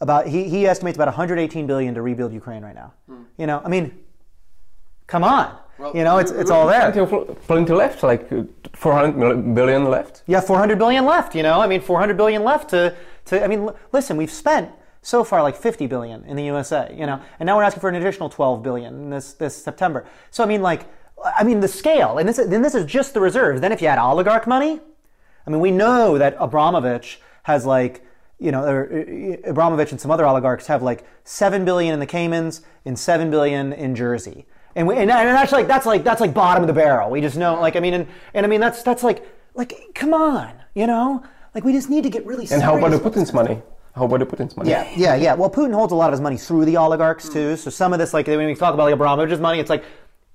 about 0.00 0.26
he, 0.26 0.48
he 0.48 0.66
estimates 0.66 0.96
about 0.96 1.08
118 1.08 1.66
billion 1.66 1.94
to 1.94 2.02
rebuild 2.02 2.32
Ukraine 2.32 2.62
right 2.62 2.74
now. 2.74 2.92
Hmm. 3.06 3.22
You 3.36 3.46
know, 3.46 3.60
I 3.64 3.68
mean, 3.68 3.98
come 5.06 5.24
on. 5.24 5.56
Well, 5.78 5.96
you 5.96 6.04
know, 6.04 6.18
it's, 6.18 6.30
it's 6.30 6.50
all 6.50 6.66
there. 6.66 6.92
Plenty 7.46 7.72
left, 7.72 8.02
like 8.02 8.28
400 8.74 9.54
billion 9.54 9.84
left. 9.84 10.22
Yeah, 10.26 10.40
400 10.40 10.78
billion 10.78 11.06
left. 11.06 11.34
You 11.34 11.42
know, 11.42 11.58
I 11.60 11.66
mean, 11.66 11.80
400 11.80 12.16
billion 12.16 12.44
left 12.44 12.70
to, 12.70 12.94
to 13.26 13.42
I 13.42 13.48
mean, 13.48 13.70
listen, 13.92 14.18
we've 14.18 14.30
spent 14.30 14.70
so 15.02 15.24
far 15.24 15.42
like 15.42 15.56
50 15.56 15.86
billion 15.86 16.24
in 16.24 16.36
the 16.36 16.44
USA, 16.44 16.94
you 16.94 17.06
know, 17.06 17.20
and 17.38 17.46
now 17.46 17.56
we're 17.56 17.62
asking 17.62 17.80
for 17.80 17.88
an 17.88 17.94
additional 17.94 18.28
12 18.28 18.62
billion 18.62 19.08
this, 19.08 19.32
this 19.32 19.56
September. 19.56 20.04
So, 20.30 20.44
I 20.44 20.46
mean, 20.46 20.60
like, 20.60 20.86
I 21.24 21.44
mean, 21.44 21.60
the 21.60 21.68
scale, 21.68 22.18
and 22.18 22.28
this, 22.28 22.36
then 22.36 22.60
this 22.60 22.74
is 22.74 22.84
just 22.84 23.14
the 23.14 23.20
reserves. 23.20 23.62
Then 23.62 23.72
if 23.72 23.80
you 23.80 23.88
add 23.88 23.98
oligarch 23.98 24.46
money, 24.46 24.80
I 25.46 25.50
mean, 25.50 25.60
we 25.60 25.70
know 25.70 26.18
that 26.18 26.36
Abramovich 26.38 27.20
has 27.44 27.64
like, 27.64 28.04
you 28.40 28.50
know, 28.50 28.64
uh, 28.64 29.50
Abramovich 29.50 29.92
and 29.92 30.00
some 30.00 30.10
other 30.10 30.26
oligarchs 30.26 30.66
have 30.66 30.82
like 30.82 31.04
seven 31.24 31.64
billion 31.64 31.94
in 31.94 32.00
the 32.00 32.06
Caymans 32.06 32.62
and 32.84 32.98
seven 32.98 33.30
billion 33.30 33.72
in 33.72 33.94
Jersey, 33.94 34.46
and 34.74 34.86
we, 34.88 34.94
and, 34.94 35.10
and 35.10 35.36
that's 35.36 35.52
like 35.52 35.68
that's 35.68 35.86
like 35.86 36.02
that's 36.02 36.20
like 36.20 36.32
bottom 36.32 36.62
of 36.62 36.66
the 36.66 36.72
barrel. 36.72 37.10
We 37.10 37.20
just 37.20 37.36
know, 37.36 37.60
like, 37.60 37.76
I 37.76 37.80
mean, 37.80 37.94
and, 37.94 38.06
and 38.34 38.46
I 38.46 38.48
mean 38.48 38.60
that's 38.60 38.82
that's 38.82 39.02
like 39.02 39.24
like 39.54 39.74
come 39.94 40.14
on, 40.14 40.52
you 40.74 40.86
know, 40.86 41.22
like 41.54 41.64
we 41.64 41.72
just 41.72 41.90
need 41.90 42.02
to 42.04 42.10
get 42.10 42.24
really. 42.24 42.46
And 42.50 42.62
how 42.62 42.78
about 42.78 42.90
the 42.90 42.98
Putin's 42.98 43.32
money? 43.32 43.60
How 43.94 44.04
about 44.04 44.20
the 44.20 44.26
Putin's 44.26 44.56
money? 44.56 44.70
Yeah, 44.70 44.90
yeah, 44.96 45.16
yeah. 45.16 45.34
Well, 45.34 45.50
Putin 45.50 45.74
holds 45.74 45.92
a 45.92 45.96
lot 45.96 46.06
of 46.06 46.12
his 46.12 46.20
money 46.20 46.38
through 46.38 46.64
the 46.64 46.76
oligarchs 46.76 47.28
too. 47.28 47.56
So 47.56 47.70
some 47.70 47.92
of 47.92 47.98
this, 47.98 48.14
like 48.14 48.26
when 48.26 48.46
we 48.46 48.54
talk 48.54 48.72
about 48.72 48.84
like 48.84 48.94
Abramovich's 48.94 49.40
money, 49.40 49.60
it's 49.60 49.70
like 49.70 49.84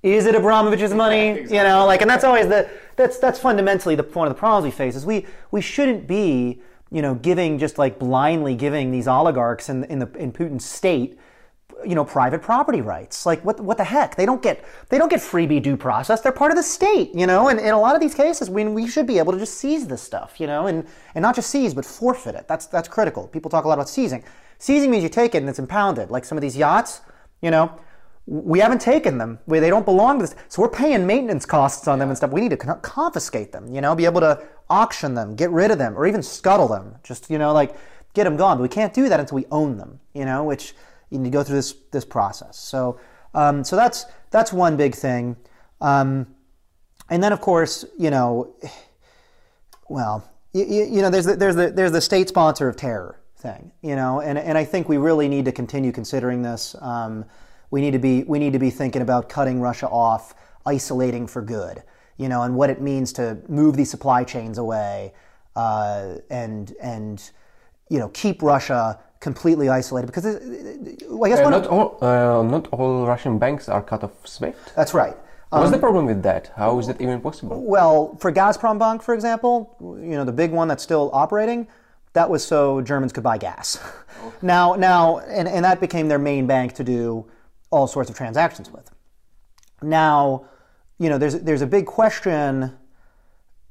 is 0.02 0.26
it 0.26 0.34
Abramovich's 0.34 0.94
money? 0.94 1.30
Exactly. 1.30 1.56
You 1.56 1.64
know, 1.64 1.86
like, 1.86 2.00
and 2.00 2.08
that's 2.08 2.22
always 2.22 2.46
the 2.46 2.68
that's 2.94 3.18
that's 3.18 3.40
fundamentally 3.40 3.96
the 3.96 4.04
one 4.04 4.28
of 4.28 4.34
the 4.34 4.38
problems 4.38 4.64
we 4.64 4.70
face 4.70 4.94
is 4.94 5.04
we 5.04 5.26
we 5.50 5.60
shouldn't 5.60 6.06
be 6.06 6.60
you 6.96 7.02
know 7.02 7.14
giving 7.14 7.58
just 7.58 7.76
like 7.76 7.98
blindly 7.98 8.54
giving 8.54 8.90
these 8.90 9.06
oligarchs 9.06 9.68
in 9.68 9.84
in 9.84 9.98
the 9.98 10.10
in 10.16 10.32
Putin's 10.32 10.64
state 10.64 11.18
you 11.84 11.94
know 11.94 12.06
private 12.06 12.40
property 12.40 12.80
rights. 12.80 13.26
Like 13.26 13.44
what 13.44 13.60
what 13.60 13.76
the 13.76 13.84
heck? 13.84 14.16
They 14.16 14.24
don't 14.24 14.42
get 14.42 14.64
they 14.88 14.96
don't 14.96 15.10
get 15.10 15.20
freebie 15.20 15.62
due 15.62 15.76
process. 15.76 16.22
They're 16.22 16.32
part 16.32 16.52
of 16.52 16.56
the 16.56 16.62
state 16.62 17.14
you 17.14 17.26
know? 17.26 17.48
And 17.48 17.60
in 17.60 17.74
a 17.74 17.78
lot 17.78 17.94
of 17.94 18.00
these 18.00 18.14
cases 18.14 18.48
we, 18.48 18.64
we 18.64 18.88
should 18.88 19.06
be 19.06 19.18
able 19.18 19.32
to 19.34 19.38
just 19.38 19.58
seize 19.58 19.86
this 19.86 20.00
stuff 20.00 20.40
you 20.40 20.46
know? 20.46 20.68
And 20.68 20.86
and 21.14 21.22
not 21.22 21.34
just 21.34 21.50
seize 21.50 21.74
but 21.74 21.84
forfeit 21.84 22.34
it. 22.34 22.48
That's 22.48 22.64
that's 22.66 22.88
critical. 22.88 23.28
People 23.28 23.50
talk 23.50 23.66
a 23.66 23.68
lot 23.68 23.74
about 23.74 23.90
seizing. 23.90 24.24
Seizing 24.58 24.90
means 24.90 25.02
you 25.02 25.10
take 25.10 25.34
it 25.34 25.38
and 25.38 25.50
it's 25.50 25.58
impounded. 25.58 26.10
Like 26.10 26.24
some 26.24 26.38
of 26.38 26.42
these 26.42 26.56
yachts 26.56 27.02
you 27.42 27.50
know 27.50 27.78
we 28.26 28.58
haven't 28.58 28.80
taken 28.80 29.18
them. 29.18 29.38
We, 29.46 29.60
they 29.60 29.70
don't 29.70 29.84
belong 29.84 30.18
to 30.18 30.26
this. 30.26 30.34
So 30.48 30.60
we're 30.60 30.68
paying 30.68 31.06
maintenance 31.06 31.46
costs 31.46 31.86
on 31.86 31.98
them 32.00 32.08
and 32.08 32.16
stuff. 32.16 32.32
We 32.32 32.40
need 32.40 32.50
to 32.50 32.56
confiscate 32.56 33.52
them, 33.52 33.72
you 33.72 33.80
know, 33.80 33.94
be 33.94 34.04
able 34.04 34.20
to 34.20 34.42
auction 34.68 35.14
them, 35.14 35.36
get 35.36 35.50
rid 35.50 35.70
of 35.70 35.78
them, 35.78 35.96
or 35.96 36.06
even 36.06 36.22
scuttle 36.22 36.66
them. 36.66 36.96
Just, 37.04 37.30
you 37.30 37.38
know, 37.38 37.52
like 37.52 37.76
get 38.14 38.24
them 38.24 38.36
gone. 38.36 38.58
But 38.58 38.62
we 38.62 38.68
can't 38.68 38.92
do 38.92 39.08
that 39.08 39.20
until 39.20 39.36
we 39.36 39.46
own 39.52 39.76
them, 39.76 40.00
you 40.12 40.24
know, 40.24 40.42
which 40.42 40.74
you 41.10 41.18
need 41.18 41.30
to 41.30 41.30
go 41.30 41.44
through 41.44 41.56
this, 41.56 41.74
this 41.92 42.04
process. 42.04 42.58
So, 42.58 42.98
um, 43.32 43.62
so 43.62 43.76
that's, 43.76 44.06
that's 44.32 44.52
one 44.52 44.76
big 44.76 44.96
thing. 44.96 45.36
Um, 45.80 46.26
and 47.08 47.22
then, 47.22 47.32
of 47.32 47.40
course, 47.40 47.84
you 47.96 48.10
know, 48.10 48.56
well, 49.88 50.28
you, 50.52 50.64
you 50.64 51.02
know, 51.02 51.10
there's 51.10 51.26
the, 51.26 51.36
there's, 51.36 51.54
the, 51.54 51.70
there's 51.70 51.92
the 51.92 52.00
state 52.00 52.28
sponsor 52.28 52.68
of 52.68 52.74
terror 52.74 53.20
thing, 53.36 53.70
you 53.82 53.94
know, 53.94 54.20
and, 54.20 54.36
and 54.36 54.58
I 54.58 54.64
think 54.64 54.88
we 54.88 54.96
really 54.96 55.28
need 55.28 55.44
to 55.44 55.52
continue 55.52 55.92
considering 55.92 56.42
this. 56.42 56.74
Um, 56.80 57.24
we 57.70 57.80
need 57.80 57.92
to 57.92 57.98
be 57.98 58.24
we 58.24 58.38
need 58.38 58.52
to 58.52 58.58
be 58.58 58.70
thinking 58.70 59.02
about 59.02 59.28
cutting 59.28 59.60
Russia 59.60 59.88
off, 59.88 60.34
isolating 60.64 61.26
for 61.26 61.42
good, 61.42 61.82
you 62.16 62.28
know, 62.28 62.42
and 62.42 62.54
what 62.54 62.70
it 62.70 62.80
means 62.80 63.12
to 63.14 63.38
move 63.48 63.76
these 63.76 63.90
supply 63.90 64.24
chains 64.24 64.58
away, 64.58 65.12
uh, 65.54 66.16
and 66.30 66.74
and 66.80 67.30
you 67.88 67.98
know 67.98 68.08
keep 68.08 68.42
Russia 68.42 68.98
completely 69.20 69.68
isolated 69.68 70.06
because 70.06 70.26
it, 70.26 71.02
I 71.24 71.28
guess 71.28 71.40
uh, 71.40 71.50
not 71.50 71.66
all 71.66 71.98
uh, 72.00 72.42
not 72.42 72.68
all 72.68 73.06
Russian 73.06 73.38
banks 73.38 73.68
are 73.68 73.82
cut 73.82 74.04
off 74.04 74.26
SWIFT. 74.26 74.74
That's 74.74 74.94
right. 74.94 75.16
What's 75.50 75.66
um, 75.66 75.72
the 75.72 75.78
problem 75.78 76.06
with 76.06 76.22
that? 76.24 76.52
How 76.56 76.78
is 76.78 76.88
it 76.88 77.00
even 77.00 77.20
possible? 77.20 77.62
Well, 77.62 78.16
for 78.16 78.32
Gazprom 78.32 78.78
Bank, 78.78 79.02
for 79.02 79.14
example, 79.14 79.76
you 79.80 80.16
know 80.16 80.24
the 80.24 80.32
big 80.32 80.50
one 80.50 80.68
that's 80.68 80.82
still 80.82 81.10
operating, 81.12 81.68
that 82.14 82.28
was 82.28 82.44
so 82.44 82.80
Germans 82.80 83.12
could 83.12 83.24
buy 83.24 83.38
gas. 83.38 83.78
Now, 84.42 84.74
now, 84.74 85.18
and, 85.18 85.46
and 85.46 85.64
that 85.64 85.80
became 85.80 86.08
their 86.08 86.18
main 86.18 86.48
bank 86.48 86.72
to 86.74 86.84
do 86.84 87.26
all 87.76 87.86
sorts 87.86 88.10
of 88.10 88.16
transactions 88.16 88.70
with. 88.70 88.90
Now, 89.82 90.46
you 90.98 91.08
know, 91.08 91.18
there's 91.18 91.38
there's 91.40 91.62
a 91.62 91.66
big 91.66 91.86
question, 91.86 92.72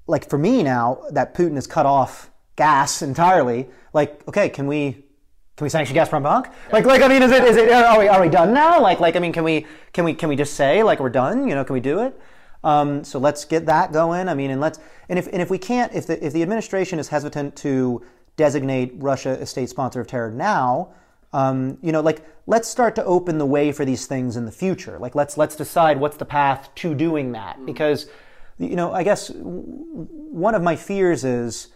like 0.07 0.29
for 0.29 0.37
me 0.37 0.63
now 0.63 1.01
that 1.11 1.33
Putin 1.33 1.55
has 1.55 1.67
cut 1.67 1.85
off 1.85 2.29
gas 2.55 3.01
entirely. 3.01 3.67
Like, 3.93 4.25
okay, 4.27 4.49
can 4.49 4.67
we 4.67 5.05
can 5.57 5.65
we 5.65 5.69
sanction 5.69 5.95
Gazprom 5.95 6.23
Bank? 6.23 6.47
Like, 6.71 6.85
like 6.85 7.01
I 7.01 7.07
mean, 7.07 7.23
is 7.23 7.31
it 7.31 7.43
is 7.43 7.57
it 7.57 7.71
are 7.71 7.97
we 7.97 8.07
are 8.07 8.21
we 8.21 8.29
done 8.29 8.53
now? 8.53 8.79
Like, 8.79 8.99
like 8.99 9.15
I 9.15 9.19
mean, 9.19 9.33
can 9.33 9.43
we 9.43 9.65
can 9.91 10.05
we 10.05 10.13
can 10.13 10.29
we 10.29 10.35
just 10.35 10.53
say 10.53 10.83
like 10.83 10.99
we're 10.99 11.09
done? 11.09 11.47
You 11.47 11.55
know, 11.55 11.63
can 11.65 11.73
we 11.73 11.79
do 11.79 11.99
it? 12.01 12.19
Um, 12.63 13.03
so 13.03 13.19
let's 13.19 13.45
get 13.45 13.65
that 13.67 13.91
going. 13.91 14.27
I 14.27 14.33
mean, 14.35 14.51
and 14.51 14.61
let's 14.61 14.79
and 15.09 15.17
if 15.17 15.27
and 15.27 15.41
if 15.41 15.49
we 15.49 15.57
can't, 15.57 15.93
if 15.93 16.05
the 16.05 16.23
if 16.23 16.33
the 16.33 16.43
administration 16.43 16.99
is 16.99 17.07
hesitant 17.07 17.55
to 17.57 18.03
designate 18.37 18.93
Russia 18.97 19.37
a 19.39 19.45
state 19.45 19.69
sponsor 19.69 20.01
of 20.01 20.07
terror 20.07 20.31
now, 20.31 20.93
um, 21.33 21.77
you 21.81 21.91
know, 21.91 22.01
like 22.01 22.25
let's 22.47 22.67
start 22.67 22.95
to 22.95 23.03
open 23.05 23.37
the 23.37 23.45
way 23.45 23.71
for 23.71 23.85
these 23.85 24.05
things 24.05 24.37
in 24.37 24.45
the 24.45 24.51
future. 24.51 24.97
Like 24.99 25.15
let's 25.15 25.37
let's 25.37 25.55
decide 25.55 25.99
what's 25.99 26.17
the 26.17 26.25
path 26.25 26.69
to 26.75 26.95
doing 26.95 27.31
that. 27.33 27.59
Mm. 27.59 27.65
Because, 27.65 28.07
you 28.57 28.75
know, 28.75 28.93
I 28.93 29.03
guess 29.03 29.31
one 29.35 30.55
of 30.55 30.61
my 30.61 30.75
fears 30.75 31.23
is, 31.23 31.67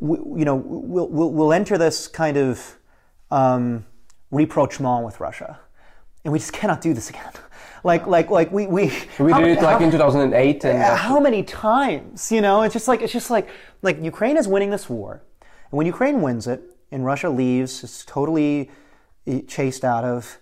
you 0.00 0.44
know, 0.44 0.56
we'll 0.56 1.08
we'll, 1.08 1.32
we'll 1.32 1.52
enter 1.52 1.78
this 1.78 2.08
kind 2.08 2.36
of 2.36 2.76
um, 3.30 3.84
rapprochement 4.30 5.04
with 5.04 5.20
Russia, 5.20 5.60
and 6.24 6.32
we 6.32 6.38
just 6.38 6.52
cannot 6.60 6.80
do 6.80 6.94
this 6.94 7.10
again. 7.10 7.32
like 7.84 8.06
like 8.06 8.30
like 8.30 8.50
we 8.50 8.66
we 8.66 8.92
we 9.20 9.32
did 9.34 9.58
it 9.58 9.62
like 9.62 9.78
how, 9.78 9.84
in 9.84 9.90
2008 9.90 10.64
and 10.64 10.98
how 10.98 11.20
many 11.20 11.44
times 11.44 12.32
you 12.32 12.40
know 12.40 12.62
it's 12.62 12.72
just 12.72 12.88
like 12.88 13.02
it's 13.02 13.12
just 13.12 13.30
like 13.30 13.48
like 13.82 14.02
ukraine 14.02 14.36
is 14.36 14.48
winning 14.48 14.70
this 14.70 14.88
war 14.88 15.22
and 15.70 15.78
when 15.78 15.86
ukraine 15.86 16.20
wins 16.20 16.48
it 16.48 16.60
and 16.90 17.04
Russia 17.04 17.30
leaves, 17.30 17.84
it's 17.84 18.04
totally 18.04 18.70
eh, 19.26 19.40
chased 19.46 19.84
out 19.84 20.04
of 20.04 20.38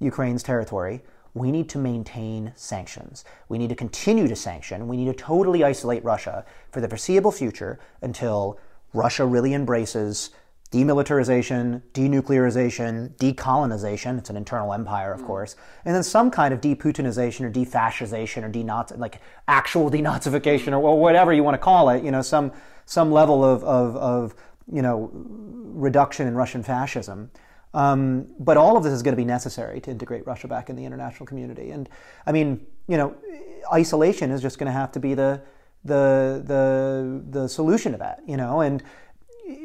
Ukraine's 0.00 0.42
territory, 0.42 1.02
we 1.34 1.50
need 1.52 1.68
to 1.70 1.78
maintain 1.78 2.52
sanctions. 2.56 3.24
We 3.48 3.58
need 3.58 3.68
to 3.68 3.74
continue 3.74 4.28
to 4.28 4.36
sanction. 4.36 4.88
We 4.88 4.96
need 4.96 5.06
to 5.06 5.12
totally 5.12 5.62
isolate 5.62 6.04
Russia 6.04 6.44
for 6.70 6.80
the 6.80 6.88
foreseeable 6.88 7.32
future 7.32 7.78
until 8.02 8.58
Russia 8.92 9.24
really 9.24 9.54
embraces 9.54 10.30
demilitarization, 10.70 11.80
denuclearization, 11.92 13.14
decolonization. 13.16 14.18
It's 14.18 14.30
an 14.30 14.36
internal 14.36 14.74
empire, 14.74 15.12
of 15.12 15.22
mm. 15.22 15.26
course, 15.26 15.56
and 15.84 15.94
then 15.94 16.02
some 16.02 16.30
kind 16.30 16.52
of 16.52 16.60
deputinization 16.60 17.42
or 17.42 17.50
defascization 17.50 18.42
or 18.42 18.50
denazi, 18.50 18.98
like 18.98 19.20
actual 19.46 19.90
denazification 19.98 20.72
or 20.78 20.98
whatever 20.98 21.32
you 21.32 21.42
want 21.42 21.54
to 21.54 21.58
call 21.58 21.88
it. 21.90 22.04
You 22.04 22.10
know, 22.10 22.22
some 22.22 22.52
some 22.84 23.10
level 23.12 23.44
of 23.44 23.64
of, 23.64 23.96
of 23.96 24.34
you 24.72 24.82
know, 24.82 25.10
reduction 25.12 26.26
in 26.26 26.34
Russian 26.34 26.62
fascism. 26.62 27.30
Um, 27.74 28.28
but 28.38 28.56
all 28.56 28.76
of 28.76 28.82
this 28.82 28.92
is 28.92 29.02
going 29.02 29.12
to 29.12 29.16
be 29.16 29.26
necessary 29.26 29.80
to 29.82 29.90
integrate 29.90 30.26
Russia 30.26 30.48
back 30.48 30.70
in 30.70 30.76
the 30.76 30.84
international 30.84 31.26
community. 31.26 31.70
And 31.70 31.88
I 32.26 32.32
mean, 32.32 32.66
you 32.86 32.96
know, 32.96 33.14
isolation 33.72 34.30
is 34.30 34.40
just 34.40 34.58
going 34.58 34.66
to 34.66 34.72
have 34.72 34.92
to 34.92 35.00
be 35.00 35.14
the 35.14 35.42
the 35.84 36.42
the 36.44 37.22
the 37.28 37.48
solution 37.48 37.92
to 37.92 37.98
that. 37.98 38.22
You 38.26 38.36
know, 38.36 38.60
and 38.60 38.82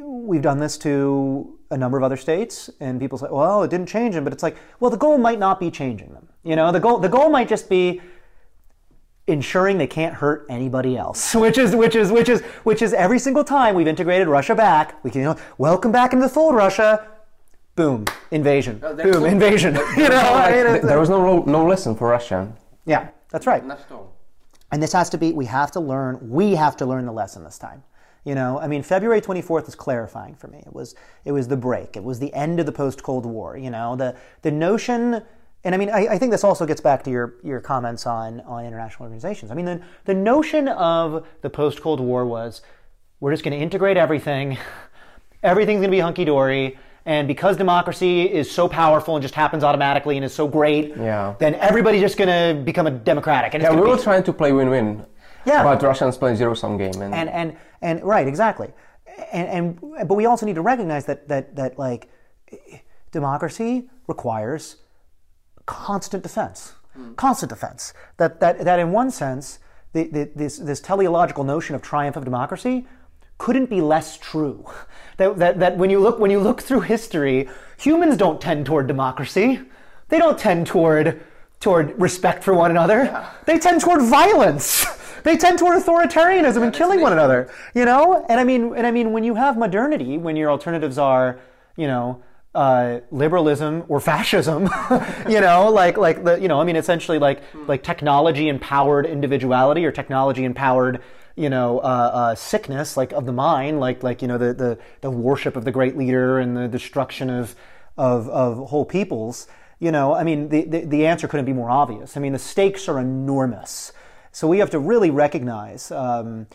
we've 0.02 0.42
done 0.42 0.60
this 0.60 0.78
to 0.80 1.58
a 1.72 1.78
number 1.78 1.98
of 1.98 2.04
other 2.04 2.18
states, 2.18 2.70
and 2.80 3.00
people 3.00 3.18
say, 3.18 3.28
"Well, 3.32 3.64
it 3.64 3.70
didn't 3.70 3.88
change 3.88 4.16
them," 4.16 4.24
but 4.24 4.34
it's 4.34 4.44
like, 4.44 4.58
well, 4.80 4.92
the 4.92 4.98
goal 4.98 5.18
might 5.18 5.40
not 5.40 5.60
be 5.60 5.72
changing 5.72 6.14
them. 6.14 6.28
You 6.44 6.56
know, 6.56 6.72
the 6.72 6.80
goal 6.80 7.00
the 7.00 7.10
goal 7.10 7.30
might 7.30 7.48
just 7.48 7.70
be 7.70 8.02
ensuring 9.28 9.78
they 9.78 9.88
can't 9.88 10.16
hurt 10.16 10.46
anybody 10.50 10.98
else, 10.98 11.34
which 11.44 11.58
is 11.58 11.76
which 11.76 11.96
is 11.96 12.12
which 12.12 12.30
is 12.30 12.42
which 12.64 12.82
is 12.82 12.94
every 12.94 13.20
single 13.20 13.44
time 13.44 13.76
we've 13.76 13.88
integrated 13.88 14.28
Russia 14.28 14.56
back, 14.56 15.02
we 15.04 15.12
can 15.12 15.22
you 15.22 15.28
know, 15.28 15.38
welcome 15.58 15.92
back 15.92 16.14
into 16.14 16.26
the 16.26 16.34
fold, 16.34 16.56
Russia. 16.56 17.08
Boom, 17.76 18.06
invasion. 18.32 18.78
Boom, 18.80 19.26
invasion. 19.26 19.74
you 19.98 20.10
know, 20.10 20.16
I 20.18 20.32
Like, 20.32 20.54
mean, 20.54 20.64
th- 20.66 20.76
it's- 20.76 20.86
there 20.86 21.00
was 21.00 21.10
no 21.10 21.42
no 21.44 21.66
lesson 21.66 21.96
for 21.96 22.10
Russia. 22.10 22.52
yeah, 22.86 23.10
that's 23.30 23.48
right. 23.48 23.66
Not. 23.66 23.80
And 24.72 24.82
this 24.82 24.94
has 24.94 25.08
to 25.12 25.18
be, 25.20 25.34
we 25.34 25.46
have 25.46 25.70
to 25.72 25.80
learn, 25.80 26.18
we 26.32 26.56
have 26.56 26.76
to 26.78 26.86
learn 26.88 27.06
the 27.06 27.12
lesson 27.12 27.44
this 27.44 27.60
time. 27.60 27.84
You 28.26 28.34
know, 28.34 28.60
I 28.60 28.68
mean, 28.68 28.82
February 28.82 29.22
24th 29.22 29.68
is 29.68 29.76
clarifying 29.76 30.34
for 30.34 30.48
me. 30.48 30.64
It 30.66 30.74
was, 30.74 30.96
it 31.26 31.32
was 31.32 31.48
the 31.48 31.58
break. 31.58 31.96
It 31.96 32.04
was 32.04 32.18
the 32.20 32.34
end 32.34 32.60
of 32.60 32.66
the 32.66 32.72
post-Cold 32.72 33.24
War. 33.26 33.56
You 33.56 33.70
know, 33.70 33.96
the, 33.96 34.16
the 34.42 34.50
notion, 34.50 35.22
and 35.64 35.74
I 35.74 35.78
mean, 35.78 35.90
I, 35.90 36.08
I 36.08 36.18
think 36.18 36.32
this 36.32 36.44
also 36.44 36.66
gets 36.66 36.82
back 36.82 37.04
to 37.04 37.10
your, 37.12 37.36
your 37.44 37.60
comments 37.62 38.06
on, 38.06 38.42
on 38.42 38.66
international 38.66 39.04
organizations. 39.04 39.52
I 39.52 39.56
mean, 39.56 39.66
the, 39.66 39.82
the 40.06 40.14
notion 40.14 40.68
of 40.68 41.26
the 41.42 41.50
post-Cold 41.50 42.00
War 42.00 42.26
was, 42.26 42.62
we're 43.20 43.32
just 43.32 43.44
going 43.44 43.58
to 43.58 43.64
integrate 43.64 43.96
everything. 43.98 44.58
Everything's 45.44 45.80
going 45.80 45.92
to 45.92 45.96
be 45.96 46.00
hunky-dory. 46.00 46.78
And 47.06 47.28
because 47.28 47.58
democracy 47.58 48.24
is 48.24 48.50
so 48.50 48.70
powerful 48.70 49.16
and 49.16 49.22
just 49.22 49.36
happens 49.36 49.62
automatically 49.64 50.16
and 50.16 50.24
is 50.26 50.34
so 50.34 50.48
great, 50.48 50.96
Yeah. 50.96 51.36
then 51.38 51.56
everybody's 51.56 52.00
just 52.02 52.18
going 52.18 52.30
to 52.30 52.62
become 52.64 52.88
a 52.88 52.92
democratic. 52.92 53.54
And 53.54 53.62
Yeah, 53.64 53.74
we 53.76 53.82
were 53.82 53.98
be- 53.98 54.02
trying 54.04 54.24
to 54.24 54.32
play 54.34 54.54
win-win. 54.54 55.06
Yeah. 55.46 55.64
But 55.64 55.82
Russians 55.84 56.18
play 56.18 56.34
zero-sum 56.36 56.78
game, 56.78 57.02
and, 57.02 57.14
and 57.14 57.30
and 57.30 57.58
and 57.82 58.02
right 58.06 58.26
exactly 58.26 58.72
and 59.34 59.48
and 59.82 60.08
but 60.08 60.16
we 60.16 60.26
also 60.26 60.46
need 60.46 60.56
to 60.56 60.62
recognize 60.62 61.04
that 61.08 61.28
that 61.28 61.54
that 61.58 61.78
like 61.78 62.08
democracy 63.12 63.90
requires 64.08 64.78
constant 65.66 66.24
defense. 66.24 66.74
Constant 67.16 67.50
defense. 67.50 67.94
That 68.18 68.40
that 68.40 68.64
that 68.66 68.80
in 68.80 68.92
one 68.92 69.12
sense 69.12 69.60
the, 69.94 70.04
the, 70.06 70.32
this 70.36 70.58
this 70.58 70.80
teleological 70.80 71.44
notion 71.44 71.76
of 71.76 71.82
triumph 71.82 72.16
of 72.16 72.24
democracy 72.24 72.88
couldn't 73.38 73.70
be 73.70 73.82
less 73.82 74.18
true. 74.18 74.66
That, 75.18 75.38
that 75.38 75.60
that 75.60 75.78
when 75.78 75.92
you 75.92 76.00
look 76.00 76.18
when 76.18 76.32
you 76.32 76.40
look 76.40 76.60
through 76.64 76.82
history 76.82 77.48
humans 77.78 78.18
don't 78.18 78.42
tend 78.42 78.66
toward 78.66 78.88
democracy. 78.88 79.62
They 80.10 80.18
don't 80.18 80.40
tend 80.40 80.66
toward 80.66 81.22
toward 81.60 82.02
respect 82.02 82.44
for 82.44 82.56
one 82.56 82.72
another. 82.72 83.28
They 83.46 83.60
tend 83.60 83.82
toward 83.82 84.02
violence. 84.02 84.86
They 85.24 85.38
tend 85.38 85.58
toward 85.58 85.82
authoritarianism 85.82 86.62
and 86.62 86.74
killing 86.74 87.00
one 87.00 87.14
another 87.14 87.50
you 87.74 87.86
know? 87.86 88.26
And 88.28 88.40
i 88.40 88.44
mean 88.44 88.76
and 88.76 88.86
i 88.86 88.92
mean 88.92 89.14
when 89.14 89.24
you 89.24 89.36
have 89.36 89.58
modernity 89.58 90.18
when 90.18 90.36
your 90.36 90.50
alternatives 90.52 90.98
are 90.98 91.40
you 91.78 91.88
know 91.88 92.22
uh, 92.56 93.00
liberalism 93.12 93.84
or 93.88 94.00
fascism, 94.00 94.64
you 95.30 95.42
know, 95.42 95.70
like 95.72 95.98
like 95.98 96.24
the 96.24 96.40
you 96.40 96.48
know, 96.48 96.62
I 96.62 96.64
mean, 96.64 96.76
essentially 96.76 97.20
like 97.20 97.42
like 97.68 97.84
technology 97.84 98.48
empowered 98.48 99.06
individuality 99.06 99.86
or 99.86 99.92
technology 99.92 100.44
empowered 100.44 101.02
you 101.36 101.50
know 101.50 101.80
uh, 101.80 102.12
uh, 102.14 102.36
sickness 102.36 102.96
like 102.96 103.12
of 103.12 103.26
the 103.26 103.32
mind, 103.32 103.80
like 103.80 104.04
like 104.04 104.22
you 104.22 104.28
know 104.28 104.38
the 104.38 104.54
the 104.54 104.78
the 105.02 105.10
worship 105.10 105.56
of 105.56 105.66
the 105.66 105.72
great 105.72 105.98
leader 105.98 106.40
and 106.40 106.56
the 106.56 106.68
destruction 106.68 107.30
of 107.30 107.56
of 107.98 108.30
of 108.30 108.70
whole 108.70 108.86
peoples. 108.86 109.48
You 109.80 109.92
know, 109.92 110.14
I 110.14 110.24
mean, 110.24 110.50
the, 110.50 110.64
the 110.64 110.86
the 110.86 111.06
answer 111.08 111.28
couldn't 111.28 111.46
be 111.46 111.54
more 111.54 111.70
obvious. 111.70 112.16
I 112.16 112.20
mean, 112.20 112.34
the 112.34 112.40
stakes 112.40 112.88
are 112.88 113.00
enormous, 113.00 113.92
so 114.32 114.48
we 114.48 114.60
have 114.60 114.70
to 114.70 114.80
really 114.80 115.10
recognize 115.10 115.92
um, 115.92 116.48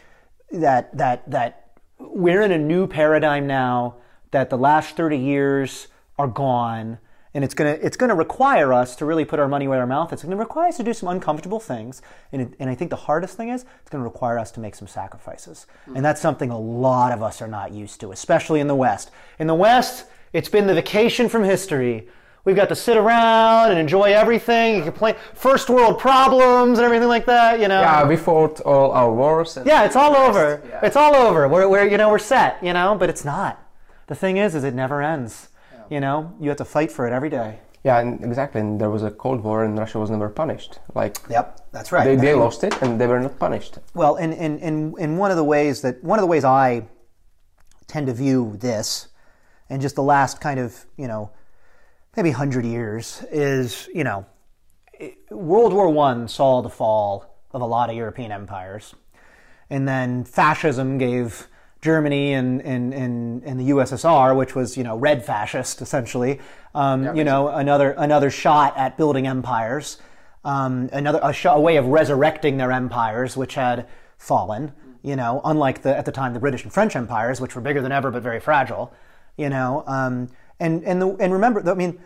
that 0.53 0.97
that 0.97 1.29
that 1.31 1.73
we're 1.99 2.43
in 2.43 2.53
a 2.53 2.59
new 2.59 2.87
paradigm 2.87 3.47
now 3.47 3.97
that 4.31 4.51
the 4.51 4.59
last 4.59 4.97
30 4.97 5.17
years 5.17 5.88
are 6.19 6.29
gone 6.29 6.99
and 7.35 7.45
it's 7.45 7.55
going 7.55 7.73
to 7.73 7.87
it's 7.87 7.97
going 7.97 8.09
to 8.09 8.14
require 8.14 8.73
us 8.73 8.97
to 8.97 9.05
really 9.05 9.25
put 9.25 9.38
our 9.38 9.49
money 9.49 9.69
where 9.69 9.81
our 9.81 9.87
mouth 9.87 10.09
is. 10.09 10.14
It's 10.14 10.23
going 10.25 10.37
to 10.37 10.37
require 10.37 10.69
us 10.69 10.77
to 10.79 10.83
do 10.83 10.93
some 10.93 11.09
uncomfortable 11.09 11.61
things, 11.61 12.03
and, 12.33 12.43
it, 12.43 12.55
and 12.59 12.71
I 12.71 12.75
think 12.75 12.91
the 12.91 12.97
hardest 12.97 13.37
thing 13.37 13.51
is 13.51 13.64
it's 13.81 13.91
going 13.91 14.03
to 14.03 14.09
require 14.09 14.38
us 14.38 14.51
to 14.53 14.61
make 14.61 14.75
some 14.75 14.88
sacrifices, 14.88 15.67
hmm. 15.85 15.97
and 15.97 16.05
that's 16.05 16.21
something 16.21 16.51
a 16.51 16.59
lot 16.59 17.12
of 17.12 17.23
us 17.23 17.43
are 17.43 17.49
not 17.49 17.73
used 17.73 18.01
to, 18.01 18.12
especially 18.12 18.61
in 18.61 18.67
the 18.67 18.75
West. 18.75 19.11
In 19.38 19.47
the 19.47 19.55
West, 19.55 20.07
it's 20.33 20.49
been 20.49 20.67
the 20.67 20.75
vacation 20.75 21.29
from 21.29 21.45
history. 21.45 22.09
We've 22.45 22.57
got 22.57 22.71
to 22.71 22.77
sit 22.77 22.97
around 22.97 23.71
and 23.71 23.79
enjoy 23.79 24.05
everything. 24.05 24.77
You 24.77 24.83
can 24.83 24.93
play 24.93 25.14
first 25.35 25.69
world 25.69 25.99
problems 25.99 26.79
and 26.79 26.85
everything 26.87 27.09
like 27.09 27.27
that. 27.27 27.61
You 27.61 27.69
know. 27.69 27.81
yeah, 27.81 28.07
we 28.07 28.17
fought 28.17 28.61
all 28.62 28.91
our 28.93 29.12
wars. 29.12 29.57
And 29.59 29.67
Yeah, 29.67 29.85
it's 29.85 29.97
all 29.97 30.17
over. 30.17 30.62
Yeah. 30.67 30.81
It's 30.83 30.97
all 30.97 31.14
over. 31.14 31.47
We're, 31.47 31.69
we're, 31.69 31.87
you 31.87 31.99
know, 31.99 32.09
we're 32.09 32.19
set, 32.19 32.62
you 32.64 32.73
know, 32.73 32.97
but 32.99 33.11
it's 33.11 33.25
not. 33.25 33.62
The 34.09 34.14
thing 34.14 34.38
is, 34.38 34.55
is 34.55 34.64
it 34.64 34.75
never 34.75 35.01
ends. 35.01 35.49
You 35.90 36.01
know, 36.01 36.35
you 36.40 36.49
have 36.49 36.59
to 36.59 36.64
fight 36.64 36.90
for 36.92 37.07
it 37.07 37.12
every 37.12 37.31
day. 37.31 37.61
Yeah, 37.85 38.01
and 38.01 38.23
exactly. 38.25 38.61
And 38.61 38.81
there 38.81 38.90
was 38.90 39.03
a 39.03 39.11
Cold 39.11 39.42
War, 39.42 39.64
and 39.64 39.79
Russia 39.79 39.99
was 39.99 40.11
never 40.11 40.29
punished. 40.29 40.81
Like 40.94 41.18
Yep, 41.31 41.71
that's 41.73 41.92
right. 41.92 42.05
they, 42.05 42.16
they 42.16 42.35
lost 42.35 42.64
it, 42.64 42.75
and 42.83 43.01
they 43.01 43.07
were 43.07 43.21
not 43.21 43.38
punished. 43.38 43.79
Well, 43.94 44.16
and, 44.16 44.35
and, 44.35 44.61
and, 44.61 44.94
and 44.99 45.18
one 45.18 45.31
of 45.31 45.37
the 45.37 45.44
ways 45.44 45.81
that 45.83 46.03
one 46.03 46.18
of 46.18 46.23
the 46.23 46.27
ways 46.27 46.44
I 46.44 46.88
tend 47.87 48.09
to 48.09 48.12
view 48.12 48.57
this, 48.59 49.09
and 49.71 49.81
just 49.81 49.94
the 49.94 50.03
last 50.03 50.40
kind 50.40 50.59
of 50.59 50.85
you 50.97 51.07
know 51.07 51.31
maybe 52.16 52.31
hundred 52.33 52.64
years 52.64 53.25
is 53.31 53.88
you 53.94 54.05
know 54.05 54.27
World 55.31 55.73
War 55.73 55.88
One 55.88 56.29
saw 56.29 56.61
the 56.61 56.71
fall 56.71 57.37
of 57.53 57.62
a 57.62 57.66
lot 57.66 57.88
of 57.88 57.97
European 57.97 58.33
empires, 58.33 58.94
and 59.71 59.87
then 59.87 60.25
fascism 60.25 60.99
gave 60.99 61.47
Germany 61.81 62.33
and, 62.35 62.61
and, 62.62 62.93
and, 62.93 63.43
and 63.45 63.61
the 63.61 63.71
USSR, 63.71 64.37
which 64.37 64.55
was 64.55 64.77
you 64.77 64.85
know 64.85 64.97
red 64.97 65.25
fascist 65.25 65.81
essentially, 65.81 66.41
um, 66.75 67.17
you 67.17 67.25
know 67.25 67.49
another 67.49 67.93
another 67.93 68.31
shot 68.31 68.77
at 68.77 68.97
building 68.97 69.27
empires, 69.27 69.99
um, 70.45 70.88
another 70.93 71.21
a, 71.23 71.33
sh- 71.33 71.47
a 71.47 71.61
way 71.61 71.77
of 71.77 71.87
resurrecting 71.87 72.57
their 72.57 72.73
empires 72.73 73.37
which 73.37 73.55
had 73.55 73.87
fallen. 74.17 74.73
You 75.03 75.14
know, 75.14 75.41
unlike 75.45 75.83
the 75.83 75.97
at 75.97 76.05
the 76.05 76.12
time 76.12 76.35
the 76.35 76.41
British 76.41 76.64
and 76.64 76.73
French 76.73 76.97
empires, 76.97 77.41
which 77.41 77.55
were 77.55 77.61
bigger 77.62 77.81
than 77.81 77.93
ever 77.93 78.11
but 78.11 78.23
very 78.23 78.41
fragile. 78.41 78.93
You 79.37 79.49
know, 79.49 79.85
um, 79.87 80.29
and 80.59 80.83
and 80.83 81.01
the, 81.01 81.09
and 81.21 81.33
remember, 81.33 81.69
I 81.71 81.75
mean, 81.75 82.01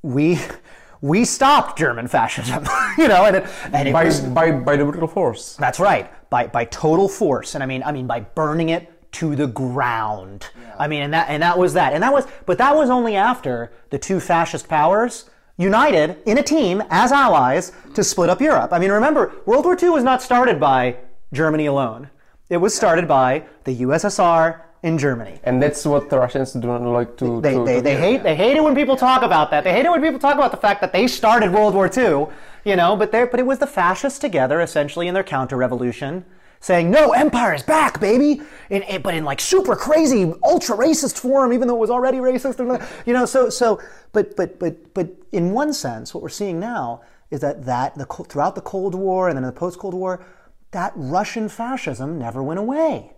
we 0.00 0.38
we 1.02 1.26
stopped 1.26 1.78
German 1.78 2.08
fascism. 2.08 2.64
you 2.98 3.08
know, 3.08 3.26
and 3.26 3.36
it, 3.36 3.46
and 3.72 3.88
it 3.88 3.92
By, 3.92 4.04
was 4.04 4.20
by, 4.20 4.50
by 4.52 4.76
the 4.76 4.84
brutal 4.84 5.06
force. 5.06 5.54
that's 5.56 5.78
right. 5.78 6.10
By 6.30 6.46
by 6.46 6.64
total 6.64 7.08
force, 7.08 7.54
and 7.54 7.62
I 7.62 7.66
mean 7.66 7.82
I 7.82 7.92
mean 7.92 8.06
by 8.06 8.20
burning 8.20 8.70
it 8.70 8.90
to 9.12 9.34
the 9.34 9.46
ground. 9.46 10.50
I 10.78 10.86
mean, 10.88 11.02
and 11.02 11.14
that 11.14 11.28
and 11.28 11.42
that 11.42 11.58
was 11.58 11.74
that, 11.74 11.92
and 11.92 12.02
that 12.02 12.12
was, 12.12 12.26
but 12.46 12.58
that 12.58 12.76
was 12.76 12.90
only 12.90 13.16
after 13.16 13.72
the 13.90 13.98
two 13.98 14.20
fascist 14.20 14.68
powers 14.68 15.28
united 15.56 16.16
in 16.24 16.38
a 16.38 16.42
team 16.42 16.82
as 16.88 17.10
allies 17.10 17.72
to 17.94 18.04
split 18.04 18.30
up 18.30 18.40
Europe. 18.40 18.72
I 18.72 18.78
mean, 18.78 18.90
remember, 18.90 19.32
World 19.44 19.64
War 19.64 19.76
II 19.80 19.90
was 19.90 20.04
not 20.04 20.22
started 20.22 20.60
by 20.60 20.96
Germany 21.32 21.66
alone. 21.66 22.10
It 22.48 22.58
was 22.58 22.74
started 22.74 23.08
by 23.08 23.44
the 23.64 23.80
USSR 23.80 24.62
and 24.82 24.98
Germany. 24.98 25.40
And 25.42 25.62
that's 25.62 25.84
what 25.84 26.08
the 26.08 26.18
Russians 26.18 26.52
do 26.52 26.66
not 26.66 26.82
like 26.82 27.16
to. 27.18 27.40
They, 27.40 27.54
to, 27.54 27.64
they, 27.64 27.76
to 27.76 27.82
they 27.82 27.96
hate 27.96 28.22
they 28.22 28.36
hate 28.36 28.56
it 28.56 28.62
when 28.62 28.74
people 28.74 28.96
talk 28.96 29.22
about 29.22 29.50
that. 29.50 29.64
They 29.64 29.72
hate 29.72 29.84
it 29.84 29.90
when 29.90 30.00
people 30.00 30.20
talk 30.20 30.34
about 30.34 30.52
the 30.52 30.56
fact 30.56 30.80
that 30.80 30.92
they 30.92 31.06
started 31.06 31.52
World 31.52 31.74
War 31.74 31.86
II, 31.94 32.26
you 32.64 32.76
know. 32.76 32.96
But 32.96 33.12
they 33.12 33.24
but 33.24 33.40
it 33.40 33.46
was 33.46 33.58
the 33.58 33.66
fascists 33.66 34.18
together, 34.18 34.60
essentially, 34.60 35.08
in 35.08 35.14
their 35.14 35.24
counter 35.24 35.56
revolution, 35.56 36.24
saying, 36.60 36.90
"No, 36.90 37.12
empire 37.12 37.54
is 37.54 37.62
back, 37.62 38.00
baby!" 38.00 38.42
But 38.68 39.14
in 39.14 39.24
like 39.24 39.40
super 39.40 39.76
crazy, 39.76 40.32
ultra 40.42 40.76
racist 40.76 41.18
form, 41.18 41.52
even 41.52 41.68
though 41.68 41.76
it 41.76 41.80
was 41.80 41.90
already 41.90 42.18
racist, 42.18 42.58
and, 42.60 42.82
you 43.06 43.12
know. 43.12 43.26
So 43.26 43.48
so, 43.50 43.80
but 44.12 44.36
but 44.36 44.58
but 44.58 44.94
but 44.94 45.08
in 45.32 45.52
one 45.52 45.72
sense, 45.72 46.14
what 46.14 46.22
we're 46.22 46.28
seeing 46.28 46.58
now 46.60 47.02
is 47.30 47.40
that 47.40 47.64
that 47.64 47.94
the 47.96 48.06
throughout 48.06 48.54
the 48.54 48.60
Cold 48.60 48.94
War 48.94 49.28
and 49.28 49.36
then 49.36 49.44
in 49.44 49.50
the 49.50 49.58
post 49.58 49.78
Cold 49.78 49.94
War, 49.94 50.24
that 50.70 50.92
Russian 50.96 51.48
fascism 51.48 52.18
never 52.18 52.42
went 52.42 52.60
away. 52.60 53.12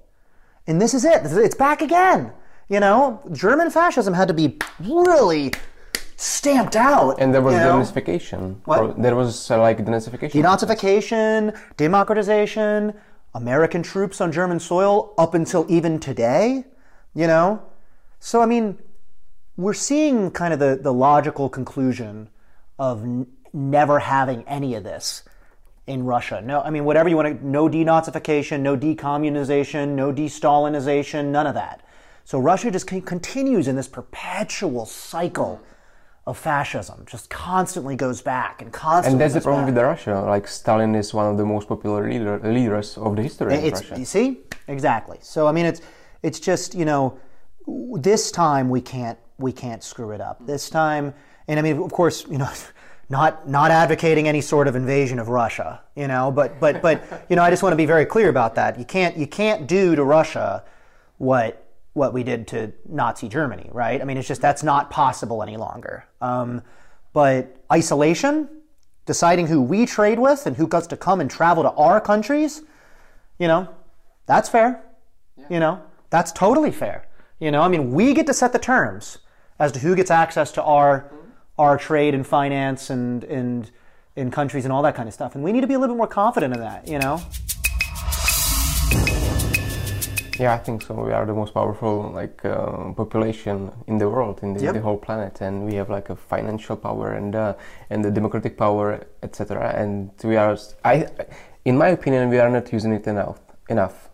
And 0.66 0.80
this 0.80 0.94
is 0.94 1.04
it. 1.04 1.22
It's 1.24 1.54
back 1.54 1.82
again. 1.82 2.32
You 2.68 2.78
know, 2.78 3.20
German 3.32 3.70
fascism 3.70 4.14
had 4.14 4.28
to 4.28 4.34
be 4.34 4.56
really 4.80 5.52
stamped 6.16 6.76
out. 6.76 7.16
And 7.18 7.34
there 7.34 7.42
was 7.42 7.54
denazification. 7.54 8.56
What? 8.64 9.00
There 9.02 9.16
was 9.16 9.50
uh, 9.50 9.58
like 9.58 9.78
denazification. 9.78 10.32
denazification, 10.32 11.58
democratization, 11.76 12.94
American 13.34 13.82
troops 13.82 14.20
on 14.20 14.32
German 14.32 14.60
soil 14.60 15.14
up 15.16 15.34
until 15.34 15.66
even 15.68 15.98
today. 15.98 16.64
You 17.14 17.26
know, 17.26 17.62
so 18.20 18.40
I 18.40 18.46
mean, 18.46 18.78
we're 19.56 19.74
seeing 19.74 20.30
kind 20.30 20.52
of 20.54 20.60
the, 20.60 20.78
the 20.80 20.92
logical 20.92 21.48
conclusion 21.48 22.28
of 22.78 23.02
n- 23.02 23.26
never 23.52 23.98
having 23.98 24.44
any 24.46 24.74
of 24.74 24.84
this 24.84 25.24
in 25.86 26.04
Russia. 26.04 26.40
No, 26.40 26.60
I 26.60 26.70
mean, 26.70 26.84
whatever 26.84 27.08
you 27.08 27.16
want 27.16 27.40
to, 27.40 27.46
no 27.46 27.68
denazification, 27.68 28.60
no 28.60 28.76
decommunization, 28.76 29.88
no 29.88 30.12
de-Stalinization, 30.12 31.26
none 31.26 31.48
of 31.48 31.54
that. 31.54 31.84
So 32.24 32.38
Russia 32.38 32.70
just 32.70 32.86
con- 32.86 33.02
continues 33.02 33.66
in 33.66 33.74
this 33.74 33.88
perpetual 33.88 34.86
cycle 34.86 35.60
of 36.30 36.38
fascism, 36.38 37.04
just 37.06 37.28
constantly 37.28 37.96
goes 37.96 38.22
back 38.22 38.62
and 38.62 38.72
constantly. 38.72 39.12
And 39.12 39.20
that's 39.20 39.34
the 39.34 39.40
problem 39.40 39.66
back. 39.66 39.74
with 39.74 39.84
Russia. 39.84 40.20
Like 40.20 40.48
Stalin 40.48 40.94
is 40.94 41.12
one 41.12 41.26
of 41.26 41.36
the 41.36 41.44
most 41.44 41.68
popular 41.68 42.08
leader, 42.08 42.38
leaders 42.42 42.96
of 42.96 43.16
the 43.16 43.22
history 43.22 43.54
of 43.54 43.72
Russia. 43.72 43.98
you 43.98 44.04
see 44.04 44.38
exactly. 44.68 45.18
So 45.20 45.46
I 45.46 45.52
mean, 45.52 45.66
it's 45.66 45.82
it's 46.22 46.40
just 46.40 46.74
you 46.74 46.84
know, 46.84 47.18
this 47.66 48.30
time 48.30 48.70
we 48.70 48.80
can't 48.80 49.18
we 49.38 49.52
can't 49.52 49.82
screw 49.82 50.12
it 50.12 50.20
up. 50.20 50.46
This 50.46 50.70
time, 50.70 51.12
and 51.48 51.58
I 51.58 51.62
mean, 51.62 51.78
of 51.78 51.92
course, 51.92 52.26
you 52.30 52.38
know, 52.38 52.50
not 53.10 53.48
not 53.48 53.70
advocating 53.70 54.28
any 54.28 54.40
sort 54.40 54.68
of 54.68 54.76
invasion 54.76 55.18
of 55.18 55.28
Russia, 55.28 55.82
you 55.96 56.08
know, 56.08 56.30
but 56.30 56.60
but 56.60 56.80
but 56.80 57.26
you 57.28 57.36
know, 57.36 57.42
I 57.42 57.50
just 57.50 57.62
want 57.62 57.72
to 57.72 57.76
be 57.84 57.86
very 57.86 58.06
clear 58.06 58.28
about 58.28 58.54
that. 58.54 58.78
You 58.78 58.84
can't 58.84 59.16
you 59.16 59.26
can't 59.26 59.66
do 59.66 59.96
to 59.96 60.04
Russia 60.04 60.64
what 61.18 61.69
what 62.00 62.14
we 62.14 62.22
did 62.24 62.48
to 62.48 62.72
Nazi 62.88 63.28
Germany, 63.28 63.68
right? 63.72 64.00
I 64.00 64.04
mean, 64.04 64.16
it's 64.16 64.26
just 64.26 64.40
that's 64.40 64.62
not 64.62 64.88
possible 64.88 65.42
any 65.42 65.58
longer. 65.58 66.06
Um, 66.22 66.62
but 67.12 67.58
isolation, 67.70 68.48
deciding 69.04 69.48
who 69.48 69.60
we 69.60 69.84
trade 69.84 70.18
with 70.18 70.46
and 70.46 70.56
who 70.56 70.66
gets 70.66 70.86
to 70.86 70.96
come 70.96 71.20
and 71.20 71.30
travel 71.30 71.62
to 71.62 71.70
our 71.72 72.00
countries, 72.00 72.62
you 73.38 73.46
know, 73.46 73.68
that's 74.24 74.48
fair. 74.48 74.82
You 75.50 75.60
know, 75.60 75.82
that's 76.08 76.32
totally 76.32 76.70
fair. 76.70 77.06
You 77.38 77.50
know, 77.50 77.60
I 77.60 77.68
mean, 77.68 77.92
we 77.92 78.14
get 78.14 78.26
to 78.28 78.34
set 78.34 78.54
the 78.54 78.58
terms 78.58 79.18
as 79.58 79.70
to 79.72 79.78
who 79.80 79.94
gets 79.94 80.10
access 80.10 80.50
to 80.52 80.62
our 80.62 81.12
our 81.58 81.76
trade 81.76 82.14
and 82.14 82.26
finance 82.26 82.88
and 82.88 83.24
and 83.24 83.70
in 84.16 84.30
countries 84.30 84.64
and 84.64 84.72
all 84.72 84.82
that 84.82 84.94
kind 84.94 85.06
of 85.06 85.12
stuff. 85.12 85.34
And 85.34 85.44
we 85.44 85.52
need 85.52 85.60
to 85.60 85.66
be 85.66 85.74
a 85.74 85.78
little 85.78 85.94
bit 85.96 85.98
more 85.98 86.06
confident 86.06 86.54
in 86.54 86.60
that. 86.60 86.88
You 86.88 86.98
know. 86.98 87.20
Yeah, 90.40 90.54
I 90.54 90.58
think 90.58 90.80
so. 90.80 90.94
We 90.94 91.12
are 91.12 91.26
the 91.26 91.34
most 91.34 91.52
powerful 91.52 92.12
like 92.14 92.42
uh, 92.46 92.92
population 92.94 93.70
in 93.86 93.98
the 93.98 94.08
world, 94.08 94.40
in 94.42 94.54
the, 94.54 94.62
Yep. 94.62 94.74
the 94.74 94.80
whole 94.80 94.96
planet, 94.96 95.42
and 95.42 95.66
we 95.66 95.74
have 95.74 95.90
like 95.90 96.08
a 96.08 96.16
financial 96.16 96.76
power 96.76 97.12
and 97.12 97.34
uh, 97.34 97.54
and 97.90 98.02
the 98.02 98.10
democratic 98.10 98.56
power, 98.56 99.06
etc. 99.22 99.74
And 99.76 100.10
we 100.24 100.36
are, 100.36 100.56
I, 100.82 101.06
in 101.64 101.76
my 101.76 101.88
opinion, 101.88 102.30
we 102.30 102.38
are 102.38 102.48
not 102.48 102.72
using 102.72 102.92
it 102.94 103.06
enough. 103.06 103.38
Enough. 103.68 104.09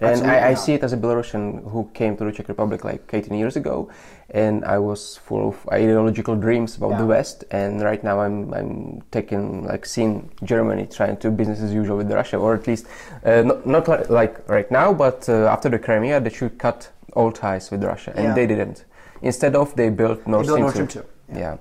And 0.00 0.26
I, 0.26 0.50
I 0.50 0.54
see 0.54 0.72
it 0.74 0.82
as 0.82 0.92
a 0.92 0.96
Belarusian 0.96 1.70
who 1.70 1.90
came 1.94 2.16
to 2.16 2.24
the 2.24 2.32
Czech 2.32 2.48
Republic 2.48 2.84
like 2.84 3.02
18 3.12 3.34
years 3.34 3.56
ago, 3.56 3.90
and 4.30 4.64
I 4.64 4.78
was 4.78 5.18
full 5.18 5.48
of 5.48 5.68
ideological 5.70 6.36
dreams 6.36 6.76
about 6.76 6.96
the 6.98 7.04
West. 7.06 7.44
And 7.50 7.82
right 7.82 8.02
now, 8.02 8.20
I'm 8.20 8.52
I'm 8.54 9.02
taking 9.10 9.64
like 9.66 9.84
seeing 9.86 10.30
Germany 10.42 10.86
trying 10.86 11.16
to 11.18 11.30
business 11.30 11.60
as 11.60 11.72
usual 11.74 11.96
with 11.98 12.10
Russia, 12.10 12.38
or 12.38 12.54
at 12.54 12.66
least 12.66 12.86
uh, 13.24 13.42
not 13.42 13.66
not 13.66 13.88
li- 13.88 14.06
like 14.08 14.48
right 14.48 14.70
now, 14.70 14.94
but 14.94 15.28
uh, 15.28 15.46
after 15.54 15.68
the 15.68 15.78
Crimea, 15.78 16.20
they 16.20 16.30
should 16.30 16.58
cut 16.58 16.90
all 17.14 17.30
ties 17.32 17.70
with 17.70 17.84
Russia, 17.84 18.12
and 18.16 18.24
Yeah. 18.24 18.34
they 18.34 18.46
didn't. 18.46 18.84
Instead 19.22 19.54
of 19.54 19.74
they 19.76 19.90
built 19.90 20.26
Nord 20.26 20.46
Stream 20.46 20.62
Nord 20.62 20.74
2. 20.76 20.86
two, 20.86 21.04
Yeah. 21.34 21.56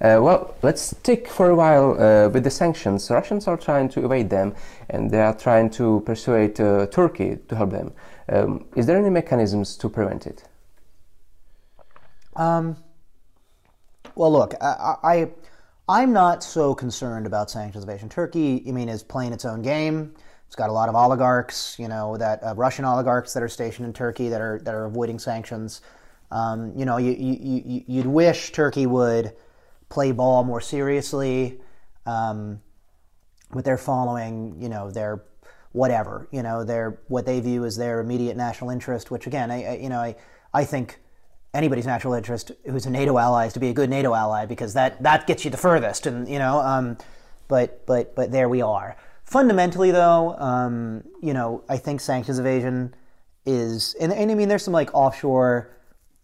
Uh, 0.00 0.20
well, 0.20 0.54
let's 0.62 0.82
stick 0.82 1.26
for 1.26 1.50
a 1.50 1.54
while 1.54 1.92
uh, 1.92 2.28
with 2.28 2.44
the 2.44 2.50
sanctions. 2.50 3.10
Russians 3.10 3.48
are 3.48 3.56
trying 3.56 3.88
to 3.90 4.04
evade 4.04 4.28
them, 4.28 4.54
and 4.90 5.10
they 5.10 5.20
are 5.20 5.34
trying 5.34 5.70
to 5.70 6.02
persuade 6.04 6.60
uh, 6.60 6.86
Turkey 6.86 7.38
to 7.48 7.56
help 7.56 7.70
them. 7.70 7.92
Um, 8.28 8.66
is 8.76 8.86
there 8.86 8.98
any 8.98 9.10
mechanisms 9.10 9.76
to 9.78 9.88
prevent 9.88 10.26
it? 10.26 10.44
Um, 12.34 12.76
well, 14.14 14.30
look, 14.30 14.54
I, 14.60 14.96
I, 15.02 15.30
I'm 15.88 16.12
not 16.12 16.44
so 16.44 16.74
concerned 16.74 17.26
about 17.26 17.50
sanctions 17.50 17.84
evasion. 17.84 18.08
Turkey, 18.08 18.62
I 18.68 18.72
mean, 18.72 18.88
is 18.88 19.02
playing 19.02 19.32
its 19.32 19.46
own 19.46 19.62
game. 19.62 20.14
It's 20.46 20.56
got 20.56 20.68
a 20.68 20.72
lot 20.72 20.88
of 20.88 20.94
oligarchs, 20.94 21.78
you 21.78 21.88
know, 21.88 22.16
that 22.18 22.42
uh, 22.44 22.54
Russian 22.54 22.84
oligarchs 22.84 23.32
that 23.32 23.42
are 23.42 23.48
stationed 23.48 23.86
in 23.86 23.92
Turkey 23.92 24.28
that 24.28 24.40
are 24.40 24.60
that 24.62 24.74
are 24.74 24.84
avoiding 24.84 25.18
sanctions. 25.18 25.80
Um, 26.30 26.72
you 26.76 26.84
know, 26.84 26.98
you, 26.98 27.12
you, 27.12 27.62
you, 27.64 27.84
you'd 27.86 28.06
wish 28.06 28.52
Turkey 28.52 28.86
would 28.86 29.32
play 29.88 30.12
ball 30.12 30.44
more 30.44 30.60
seriously, 30.60 31.60
um, 32.06 32.60
they're 33.54 33.78
following, 33.78 34.56
you 34.60 34.68
know, 34.68 34.90
their 34.90 35.22
whatever, 35.72 36.28
you 36.30 36.42
know, 36.42 36.64
their 36.64 37.00
what 37.08 37.26
they 37.26 37.40
view 37.40 37.64
as 37.64 37.76
their 37.76 38.00
immediate 38.00 38.36
national 38.36 38.70
interest. 38.70 39.10
Which 39.10 39.26
again, 39.26 39.50
I, 39.50 39.64
I 39.64 39.76
you 39.76 39.88
know, 39.88 40.00
I 40.00 40.16
I 40.52 40.64
think 40.64 40.98
anybody's 41.54 41.86
natural 41.86 42.14
interest 42.14 42.52
who's 42.64 42.86
a 42.86 42.90
NATO 42.90 43.18
ally 43.18 43.46
is 43.46 43.52
to 43.54 43.60
be 43.60 43.68
a 43.68 43.72
good 43.72 43.90
NATO 43.90 44.14
ally 44.14 44.46
because 44.46 44.74
that 44.74 45.02
that 45.02 45.26
gets 45.26 45.44
you 45.44 45.50
the 45.50 45.56
furthest, 45.56 46.06
and 46.06 46.28
you 46.28 46.38
know, 46.38 46.58
um, 46.58 46.96
but 47.48 47.86
but 47.86 48.14
but 48.14 48.32
there 48.32 48.48
we 48.48 48.62
are. 48.62 48.96
Fundamentally, 49.24 49.90
though, 49.90 50.36
um, 50.38 51.02
you 51.20 51.34
know, 51.34 51.64
I 51.68 51.78
think 51.78 52.00
sanctions 52.00 52.38
evasion 52.38 52.94
is, 53.44 53.96
and, 54.00 54.12
and 54.12 54.30
I 54.30 54.34
mean, 54.34 54.48
there's 54.48 54.62
some 54.62 54.72
like 54.72 54.94
offshore 54.94 55.76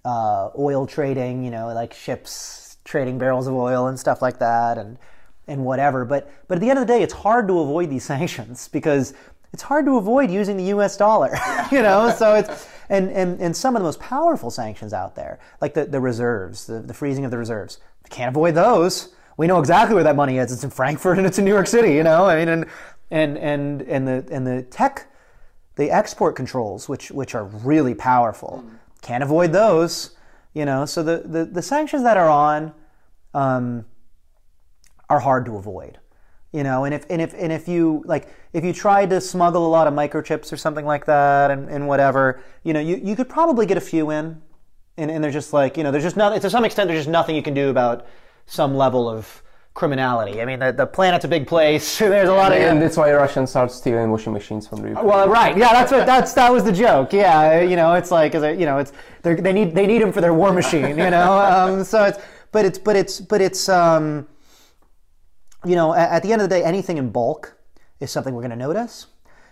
uh, 0.04 0.50
oil 0.56 0.86
trading, 0.86 1.42
you 1.42 1.50
know, 1.50 1.66
like 1.74 1.94
ships 1.94 2.71
trading 2.92 3.18
barrels 3.18 3.46
of 3.46 3.54
oil 3.54 3.88
and 3.88 3.98
stuff 3.98 4.20
like 4.22 4.38
that, 4.38 4.78
and 4.78 4.98
and 5.48 5.64
whatever. 5.64 6.04
But 6.04 6.30
but 6.46 6.56
at 6.56 6.60
the 6.60 6.70
end 6.70 6.78
of 6.78 6.86
the 6.86 6.92
day, 6.92 7.02
it's 7.02 7.14
hard 7.14 7.48
to 7.48 7.58
avoid 7.58 7.90
these 7.90 8.04
sanctions 8.14 8.68
because 8.68 9.14
it's 9.52 9.62
hard 9.62 9.86
to 9.86 9.96
avoid 9.96 10.30
using 10.30 10.56
the 10.56 10.64
U.S. 10.64 10.96
dollar, 10.96 11.34
you 11.72 11.82
know. 11.82 12.14
So 12.16 12.34
it's 12.34 12.68
and, 12.88 13.10
and 13.10 13.40
and 13.40 13.56
some 13.56 13.74
of 13.74 13.80
the 13.80 13.84
most 13.84 13.98
powerful 13.98 14.50
sanctions 14.50 14.92
out 14.92 15.16
there, 15.16 15.40
like 15.60 15.74
the 15.74 15.86
the 15.86 16.00
reserves, 16.00 16.66
the, 16.66 16.80
the 16.80 16.94
freezing 16.94 17.24
of 17.24 17.30
the 17.30 17.38
reserves, 17.38 17.78
can't 18.10 18.28
avoid 18.28 18.54
those. 18.54 19.14
We 19.38 19.46
know 19.46 19.58
exactly 19.58 19.94
where 19.94 20.04
that 20.04 20.14
money 20.14 20.36
is. 20.36 20.52
It's 20.52 20.62
in 20.62 20.70
Frankfurt 20.70 21.16
and 21.16 21.26
it's 21.26 21.38
in 21.38 21.46
New 21.46 21.50
York 21.50 21.66
City, 21.66 21.94
you 21.94 22.02
know. 22.02 22.26
I 22.26 22.36
mean, 22.36 22.48
and 22.48 22.66
and 23.10 23.38
and 23.38 23.82
and 23.82 24.06
the 24.06 24.28
and 24.30 24.46
the 24.46 24.62
tech 24.62 25.08
the 25.76 25.90
export 25.90 26.36
controls, 26.36 26.88
which 26.90 27.10
which 27.10 27.34
are 27.34 27.44
really 27.44 27.94
powerful, 27.94 28.62
mm. 28.66 28.76
can't 29.00 29.22
avoid 29.22 29.52
those. 29.52 30.10
You 30.54 30.66
know, 30.66 30.84
so 30.84 31.02
the, 31.02 31.22
the, 31.24 31.46
the 31.46 31.62
sanctions 31.62 32.02
that 32.02 32.18
are 32.18 32.28
on 32.28 32.74
um, 33.34 33.84
are 35.08 35.20
hard 35.20 35.44
to 35.46 35.56
avoid. 35.56 35.98
You 36.52 36.62
know, 36.62 36.84
and 36.84 36.92
if 36.92 37.06
and 37.08 37.22
if 37.22 37.32
and 37.32 37.50
if 37.50 37.66
you 37.66 38.02
like 38.04 38.28
if 38.52 38.62
you 38.62 38.74
tried 38.74 39.08
to 39.10 39.22
smuggle 39.22 39.66
a 39.66 39.70
lot 39.70 39.86
of 39.86 39.94
microchips 39.94 40.52
or 40.52 40.58
something 40.58 40.84
like 40.84 41.06
that 41.06 41.50
and, 41.50 41.70
and 41.70 41.88
whatever, 41.88 42.42
you 42.62 42.74
know, 42.74 42.80
you, 42.80 43.00
you 43.02 43.16
could 43.16 43.28
probably 43.28 43.64
get 43.64 43.78
a 43.78 43.80
few 43.80 44.10
in. 44.10 44.42
And, 44.98 45.10
and 45.10 45.24
there's 45.24 45.32
just 45.32 45.54
like, 45.54 45.78
you 45.78 45.82
know, 45.82 45.90
there's 45.90 46.04
just 46.04 46.18
not 46.18 46.38
to 46.38 46.50
some 46.50 46.66
extent 46.66 46.88
there's 46.88 47.00
just 47.00 47.08
nothing 47.08 47.34
you 47.34 47.42
can 47.42 47.54
do 47.54 47.70
about 47.70 48.06
some 48.44 48.74
level 48.76 49.08
of 49.08 49.42
criminality. 49.74 50.42
I 50.42 50.44
mean, 50.44 50.58
the, 50.58 50.72
the 50.72 50.86
planet's 50.86 51.24
a 51.24 51.28
big 51.28 51.46
place. 51.46 51.98
There's 51.98 52.28
a 52.28 52.34
lot 52.34 52.52
of 52.52 52.58
And 52.58 52.80
that's 52.80 52.96
why 52.96 53.12
Russians 53.12 53.56
are 53.56 53.68
stealing 53.68 54.10
washing 54.10 54.32
machines 54.32 54.66
from 54.66 54.82
the 54.82 54.88
Ukraine. 54.88 55.06
well, 55.06 55.28
right. 55.28 55.56
Yeah, 55.56 55.72
that's 55.72 55.90
what 55.90 56.04
that's 56.04 56.34
that 56.34 56.52
was 56.52 56.64
the 56.64 56.72
joke. 56.72 57.12
Yeah, 57.12 57.62
you 57.62 57.76
know, 57.76 57.94
it's 57.94 58.10
like, 58.10 58.34
is 58.34 58.42
it, 58.42 58.58
you 58.58 58.66
know, 58.66 58.78
it's 58.78 58.92
they're, 59.22 59.36
need 59.36 59.74
they 59.74 59.86
need 59.86 60.02
him 60.02 60.12
for 60.12 60.20
their 60.20 60.34
war 60.34 60.52
machine. 60.52 60.98
You 60.98 61.10
know, 61.10 61.38
um, 61.38 61.84
so 61.84 62.04
it's 62.04 62.18
but 62.52 62.64
it's 62.64 62.78
but 62.78 62.96
it's 62.96 63.20
but 63.20 63.40
it's 63.40 63.68
um, 63.68 64.28
you 65.64 65.74
know, 65.74 65.94
at, 65.94 66.10
at 66.10 66.22
the 66.22 66.32
end 66.32 66.42
of 66.42 66.48
the 66.48 66.54
day, 66.54 66.62
anything 66.62 66.98
in 66.98 67.10
bulk 67.10 67.56
is 68.00 68.10
something 68.10 68.34
we're 68.34 68.42
going 68.42 68.50
to 68.50 68.56
notice, 68.56 69.06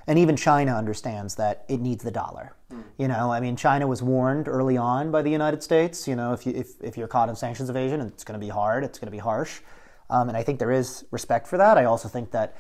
and 0.07 0.19
even 0.19 0.37
China 0.37 0.77
understands 0.77 1.35
that 1.37 1.65
it 1.69 1.81
needs 1.81 2.05
the 2.05 2.11
dollar. 2.11 2.55
You 2.99 3.09
know, 3.09 3.33
I 3.33 3.41
mean, 3.41 3.57
China 3.57 3.89
was 3.89 4.01
warned 4.01 4.47
early 4.47 4.77
on 4.77 5.11
by 5.11 5.23
the 5.23 5.31
United 5.31 5.63
States. 5.63 6.07
You 6.07 6.15
know, 6.15 6.33
if 6.33 6.47
you 6.47 6.53
if, 6.55 6.81
if 6.81 6.97
you're 6.97 7.09
caught 7.09 7.29
in 7.29 7.35
sanctions 7.35 7.69
evasion, 7.69 8.01
it's 8.01 8.23
going 8.23 8.39
to 8.39 8.45
be 8.45 8.51
hard. 8.51 8.85
It's 8.85 8.99
going 8.99 9.09
to 9.09 9.13
be 9.13 9.19
harsh, 9.19 9.61
um, 10.09 10.29
and 10.29 10.37
I 10.37 10.43
think 10.43 10.59
there 10.59 10.71
is 10.71 11.05
respect 11.11 11.49
for 11.49 11.57
that. 11.57 11.79
I 11.79 11.85
also 11.85 12.09
think 12.09 12.31
that 12.31 12.57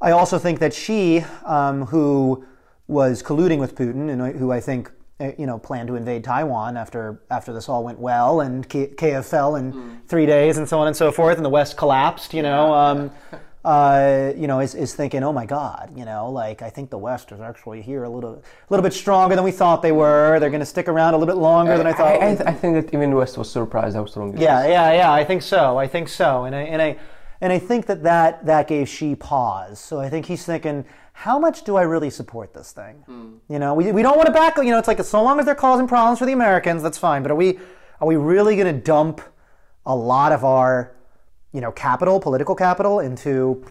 I 0.00 0.12
also 0.12 0.38
think 0.38 0.58
that 0.60 0.72
Xi, 0.72 1.24
um, 1.44 1.86
who 1.86 2.44
was 2.88 3.22
colluding 3.22 3.58
with 3.58 3.76
Putin 3.76 4.10
and 4.10 4.36
who 4.36 4.50
I 4.50 4.60
think 4.60 4.90
you 5.38 5.46
know 5.46 5.58
planned 5.58 5.88
to 5.88 5.96
invade 5.96 6.24
Taiwan 6.24 6.76
after 6.76 7.20
after 7.30 7.52
this 7.52 7.68
all 7.68 7.84
went 7.84 7.98
well 7.98 8.40
and 8.40 8.68
K- 8.68 8.88
Kiev 8.96 9.26
fell 9.26 9.56
in 9.56 10.00
three 10.08 10.26
days 10.26 10.56
and 10.58 10.68
so 10.68 10.78
on 10.78 10.86
and 10.86 10.96
so 10.96 11.12
forth 11.12 11.36
and 11.36 11.44
the 11.44 11.50
West 11.50 11.76
collapsed, 11.76 12.32
you 12.34 12.42
know, 12.42 12.72
um, 12.74 13.10
uh, 13.64 14.32
you 14.36 14.46
know, 14.46 14.60
is, 14.60 14.74
is 14.74 14.94
thinking, 14.94 15.22
oh 15.22 15.32
my 15.34 15.44
God, 15.44 15.92
you 15.94 16.04
know, 16.06 16.30
like 16.30 16.62
I 16.62 16.70
think 16.70 16.88
the 16.88 16.96
West 16.98 17.30
is 17.30 17.40
actually 17.40 17.82
here 17.82 18.04
a 18.04 18.08
little 18.08 18.36
a 18.36 18.42
little 18.70 18.82
bit 18.82 18.94
stronger 18.94 19.34
than 19.36 19.44
we 19.44 19.50
thought 19.52 19.82
they 19.82 19.92
were. 19.92 20.38
They're 20.40 20.48
going 20.50 20.60
to 20.60 20.66
stick 20.66 20.88
around 20.88 21.12
a 21.12 21.18
little 21.18 21.32
bit 21.34 21.40
longer 21.40 21.76
than 21.76 21.86
I 21.86 21.92
thought. 21.92 22.22
I, 22.22 22.28
I, 22.28 22.30
I 22.50 22.54
think 22.54 22.74
that 22.86 22.94
even 22.94 23.10
the 23.10 23.16
West 23.16 23.36
was 23.36 23.50
surprised 23.52 23.96
how 23.96 24.06
strong 24.06 24.32
it 24.34 24.40
Yeah, 24.40 24.60
was. 24.62 24.68
yeah, 24.70 24.92
yeah. 24.94 25.12
I 25.12 25.24
think 25.24 25.42
so. 25.42 25.76
I 25.76 25.86
think 25.86 26.08
so. 26.08 26.44
And 26.44 26.54
I 26.56 26.62
and 26.62 26.80
I 26.80 26.96
and 27.42 27.52
I 27.52 27.58
think 27.58 27.84
that 27.86 28.02
that 28.04 28.46
that 28.46 28.66
gave 28.66 28.88
Xi 28.88 29.14
pause. 29.14 29.78
So 29.78 30.00
I 30.00 30.08
think 30.08 30.24
he's 30.24 30.44
thinking, 30.46 30.86
how 31.20 31.38
much 31.38 31.64
do 31.64 31.76
I 31.76 31.82
really 31.82 32.08
support 32.08 32.54
this 32.54 32.72
thing? 32.72 32.94
You 33.48 33.58
know, 33.58 33.74
we, 33.74 33.92
we 33.92 34.00
don't 34.02 34.16
want 34.16 34.26
to 34.28 34.32
back. 34.32 34.56
You 34.56 34.64
know, 34.72 34.78
it's 34.78 34.88
like 34.88 35.02
so 35.04 35.22
long 35.22 35.38
as 35.38 35.44
they're 35.44 35.54
causing 35.54 35.86
problems 35.86 36.18
for 36.18 36.24
the 36.24 36.32
Americans, 36.32 36.82
that's 36.82 36.96
fine. 36.96 37.22
But 37.22 37.30
are 37.32 37.40
we 37.44 37.58
are 38.00 38.08
we 38.08 38.16
really 38.16 38.56
going 38.56 38.74
to 38.74 38.80
dump 38.80 39.20
a 39.84 39.94
lot 39.94 40.32
of 40.32 40.44
our 40.46 40.92
you 41.52 41.60
know 41.60 41.72
capital, 41.72 42.20
political 42.20 42.54
capital, 42.54 43.00
into 43.00 43.66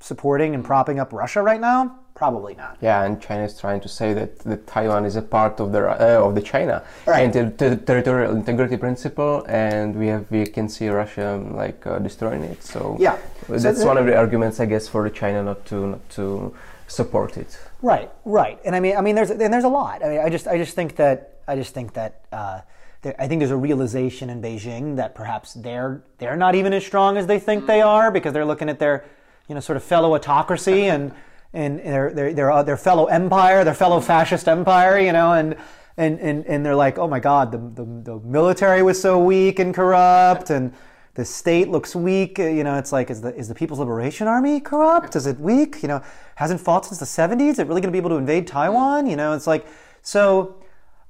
supporting 0.00 0.54
and 0.54 0.64
propping 0.64 0.98
up 0.98 1.12
Russia 1.12 1.42
right 1.42 1.60
now? 1.60 1.80
Probably 2.14 2.54
not. 2.54 2.78
Yeah, 2.80 3.02
and 3.04 3.20
China 3.20 3.44
is 3.44 3.58
trying 3.60 3.80
to 3.82 3.88
say 3.88 4.14
that, 4.14 4.38
that 4.50 4.66
Taiwan 4.66 5.04
is 5.04 5.16
a 5.16 5.22
part 5.36 5.60
of 5.60 5.72
the 5.72 5.80
uh, 5.86 6.26
of 6.26 6.34
the 6.34 6.40
China 6.40 6.82
Right. 7.06 7.22
and 7.24 7.30
the, 7.58 7.68
the 7.68 7.76
territorial 7.76 8.34
integrity 8.34 8.78
principle, 8.78 9.44
and 9.46 9.94
we 9.94 10.06
have 10.06 10.24
we 10.30 10.46
can 10.46 10.70
see 10.70 10.88
Russia 10.88 11.28
like 11.62 11.86
uh, 11.86 11.98
destroying 11.98 12.44
it. 12.44 12.62
So 12.62 12.96
Yeah. 12.98 13.18
That's 13.48 13.80
the- 13.80 13.86
one 13.92 13.98
of 13.98 14.06
the 14.06 14.16
arguments, 14.16 14.58
I 14.58 14.66
guess, 14.72 14.88
for 14.88 15.02
China 15.10 15.42
not 15.42 15.66
to 15.66 15.76
not 15.94 16.08
to 16.16 16.54
support 16.86 17.36
it. 17.36 17.58
Right, 17.82 18.10
right, 18.24 18.58
and 18.64 18.74
I 18.74 18.80
mean, 18.80 18.96
I 18.96 19.00
mean, 19.00 19.14
there's 19.14 19.30
and 19.30 19.52
there's 19.52 19.64
a 19.64 19.68
lot. 19.68 20.04
I 20.04 20.08
mean, 20.08 20.20
I 20.20 20.28
just, 20.28 20.46
I 20.46 20.56
just 20.58 20.74
think 20.74 20.96
that, 20.96 21.38
I 21.46 21.56
just 21.56 21.74
think 21.74 21.94
that, 21.94 22.24
uh, 22.32 22.60
there, 23.02 23.14
I 23.18 23.28
think 23.28 23.40
there's 23.40 23.50
a 23.50 23.56
realization 23.56 24.30
in 24.30 24.40
Beijing 24.40 24.96
that 24.96 25.14
perhaps 25.14 25.54
they're 25.54 26.02
they're 26.18 26.36
not 26.36 26.54
even 26.54 26.72
as 26.72 26.84
strong 26.84 27.16
as 27.16 27.26
they 27.26 27.38
think 27.38 27.66
they 27.66 27.80
are 27.80 28.10
because 28.10 28.32
they're 28.32 28.46
looking 28.46 28.68
at 28.68 28.78
their, 28.78 29.04
you 29.48 29.54
know, 29.54 29.60
sort 29.60 29.76
of 29.76 29.82
fellow 29.82 30.14
autocracy 30.14 30.84
and 30.94 31.12
and 31.52 31.78
their 31.80 32.12
their 32.12 32.32
their, 32.32 32.50
uh, 32.50 32.62
their 32.62 32.76
fellow 32.76 33.06
empire, 33.06 33.64
their 33.64 33.74
fellow 33.74 34.00
fascist 34.00 34.48
empire, 34.48 34.98
you 34.98 35.12
know, 35.12 35.32
and. 35.32 35.56
And, 35.96 36.18
and, 36.18 36.44
and 36.46 36.66
they're 36.66 36.74
like, 36.74 36.98
oh 36.98 37.06
my 37.06 37.20
God, 37.20 37.52
the, 37.52 37.58
the, 37.58 37.84
the 37.84 38.18
military 38.26 38.82
was 38.82 39.00
so 39.00 39.22
weak 39.22 39.60
and 39.60 39.72
corrupt, 39.72 40.50
and 40.50 40.72
the 41.14 41.24
state 41.24 41.68
looks 41.68 41.94
weak. 41.94 42.38
uh, 42.38 42.44
You 42.44 42.64
know, 42.64 42.76
it's 42.76 42.92
like, 42.92 43.10
is 43.10 43.20
the 43.20 43.34
is 43.34 43.48
the 43.48 43.54
People's 43.54 43.78
Liberation 43.78 44.26
Army 44.26 44.60
corrupt? 44.60 45.16
Is 45.16 45.26
it 45.26 45.38
weak? 45.38 45.82
You 45.82 45.88
know, 45.88 46.02
hasn't 46.36 46.60
fought 46.60 46.86
since 46.86 46.98
the 46.98 47.06
'70s. 47.06 47.50
Is 47.50 47.58
it 47.58 47.66
really 47.68 47.80
going 47.80 47.92
to 47.92 47.92
be 47.92 47.98
able 47.98 48.10
to 48.10 48.16
invade 48.16 48.46
Taiwan? 48.46 49.06
You 49.06 49.16
know, 49.16 49.32
it's 49.32 49.46
like 49.46 49.66
so. 50.02 50.56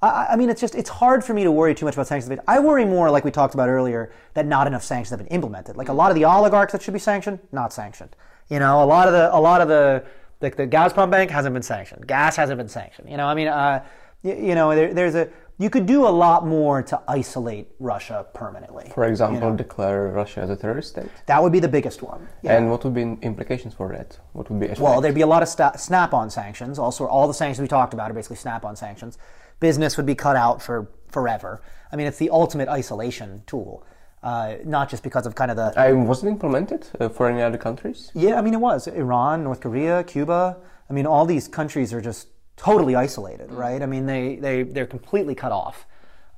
I, 0.03 0.29
I 0.33 0.37
mean, 0.37 0.51
it's 0.51 0.61
just 0.61 0.75
it's 0.75 0.91
hard 0.91 1.25
for 1.25 1.33
me 1.33 1.45
to 1.45 1.51
worry 1.51 1.75
too 1.75 1.87
much 1.87 1.95
about 1.95 2.07
sanctions. 2.07 2.39
I 2.47 2.61
worry 2.61 2.85
more, 2.85 3.11
like 3.11 3.25
we 3.25 3.31
talked 3.31 3.55
about 3.55 3.69
earlier, 3.71 4.13
that 4.35 4.47
not 4.47 4.67
enough 4.67 4.83
sanctions 4.85 5.11
have 5.11 5.19
been 5.27 5.35
implemented. 5.35 5.77
Like 5.77 5.89
a 5.89 5.95
lot 5.95 6.11
of 6.11 6.17
the 6.17 6.25
oligarchs 6.27 6.73
that 6.73 6.83
should 6.83 6.95
be 6.95 7.01
sanctioned, 7.01 7.39
not 7.53 7.73
sanctioned. 7.73 8.15
You 8.51 8.59
know, 8.59 8.83
a 8.83 8.85
lot 8.85 9.07
of 9.09 9.15
the 9.15 9.35
a 9.35 9.41
lot 9.41 9.63
of 9.63 9.69
the 9.69 10.05
like 10.43 10.57
the 10.57 10.67
Gazprom 10.67 11.11
bank 11.11 11.31
hasn't 11.31 11.55
been 11.55 11.63
sanctioned. 11.63 12.07
Gas 12.07 12.37
hasn't 12.37 12.59
been 12.59 12.69
sanctioned. 12.69 13.09
You 13.09 13.17
know, 13.17 13.27
I 13.27 13.35
mean, 13.35 13.49
uh, 13.49 13.83
you, 14.23 14.35
you 14.35 14.55
know, 14.55 14.75
there, 14.75 14.93
there's 14.93 15.15
a 15.15 15.29
you 15.59 15.71
could 15.71 15.87
do 15.87 16.07
a 16.07 16.11
lot 16.11 16.45
more 16.47 16.83
to 16.83 17.01
isolate 17.07 17.69
Russia 17.79 18.27
permanently. 18.35 18.91
For 18.95 19.05
example, 19.05 19.55
declare 19.55 20.09
Russia 20.09 20.41
as 20.41 20.51
a 20.51 20.57
terrorist 20.57 20.89
state. 20.91 21.09
That 21.27 21.43
would 21.43 21.53
be 21.53 21.61
the 21.61 21.69
biggest 21.69 22.03
one. 22.03 22.27
Yeah. 22.43 22.57
And 22.57 22.71
what 22.71 22.83
would 22.85 22.95
be 22.95 23.03
implications 23.23 23.73
for 23.75 23.89
that? 23.93 24.19
What 24.33 24.51
would 24.51 24.59
be 24.59 24.69
Well, 24.81 25.01
there'd 25.01 25.15
be 25.15 25.21
a 25.21 25.27
lot 25.27 25.43
of 25.43 25.49
sta- 25.49 25.77
snap-on 25.77 26.31
sanctions. 26.31 26.79
Also, 26.79 27.07
all 27.07 27.29
the 27.29 27.35
sanctions 27.35 27.63
we 27.63 27.69
talked 27.69 27.95
about 27.95 28.11
are 28.11 28.15
basically 28.15 28.37
snap-on 28.37 28.75
sanctions. 28.75 29.17
Business 29.61 29.97
would 29.97 30.07
be 30.07 30.17
cut 30.17 30.35
out 30.35 30.61
for 30.61 30.91
forever. 31.09 31.63
I 31.93 31.97
mean, 31.97 32.09
it's 32.09 32.19
the 32.19 32.31
ultimate 32.31 32.69
isolation 32.69 33.45
tool, 33.47 33.87
uh, 34.25 34.57
not 34.65 34.91
just 34.91 35.05
because 35.05 35.25
of 35.25 35.37
kind 35.37 35.53
of 35.53 35.57
the 35.57 35.73
I 35.79 35.93
wasn't 35.93 36.33
implemented 36.33 36.89
uh, 36.99 37.09
for 37.09 37.29
any 37.29 37.41
other 37.43 37.59
countries. 37.59 38.11
yeah. 38.15 38.37
I 38.37 38.43
mean, 38.43 38.55
it 38.55 38.61
was 38.61 38.89
Iran, 38.89 39.45
North 39.45 39.61
Korea, 39.61 40.03
Cuba. 40.03 40.57
I 40.91 40.93
mean, 40.93 41.07
all 41.07 41.25
these 41.25 41.47
countries 41.47 41.93
are 41.95 42.01
just 42.01 42.27
totally 42.57 42.95
isolated, 42.95 43.51
right? 43.51 43.83
I 43.83 43.87
mean, 43.87 44.07
they 44.07 44.37
they 44.37 44.63
they're 44.63 44.87
completely 44.87 45.35
cut 45.35 45.53
off, 45.53 45.87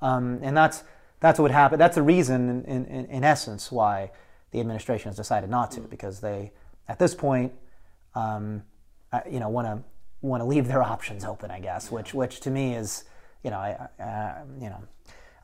um, 0.00 0.40
and 0.42 0.56
that's 0.56 0.84
that's 1.20 1.38
what 1.38 1.44
would 1.44 1.52
happen. 1.52 1.78
That's 1.78 1.94
the 1.94 2.02
reason, 2.02 2.64
in, 2.64 2.84
in, 2.86 3.06
in 3.06 3.24
essence, 3.24 3.72
why 3.72 4.10
the 4.50 4.60
administration 4.60 5.08
has 5.08 5.16
decided 5.16 5.50
not 5.50 5.70
to, 5.72 5.80
because 5.80 6.20
they, 6.20 6.52
at 6.88 6.98
this 6.98 7.14
point, 7.14 7.52
um, 8.14 8.62
you 9.30 9.40
know, 9.40 9.48
want 9.48 9.66
to 9.66 9.82
want 10.20 10.40
to 10.40 10.44
leave 10.44 10.68
their 10.68 10.82
options 10.82 11.24
open, 11.24 11.50
I 11.50 11.60
guess. 11.60 11.90
Which 11.90 12.14
which 12.14 12.40
to 12.40 12.50
me 12.50 12.74
is, 12.74 13.04
you 13.42 13.50
know, 13.50 13.58
I, 13.58 13.88
uh, 14.02 14.44
you 14.60 14.68
know, 14.68 14.82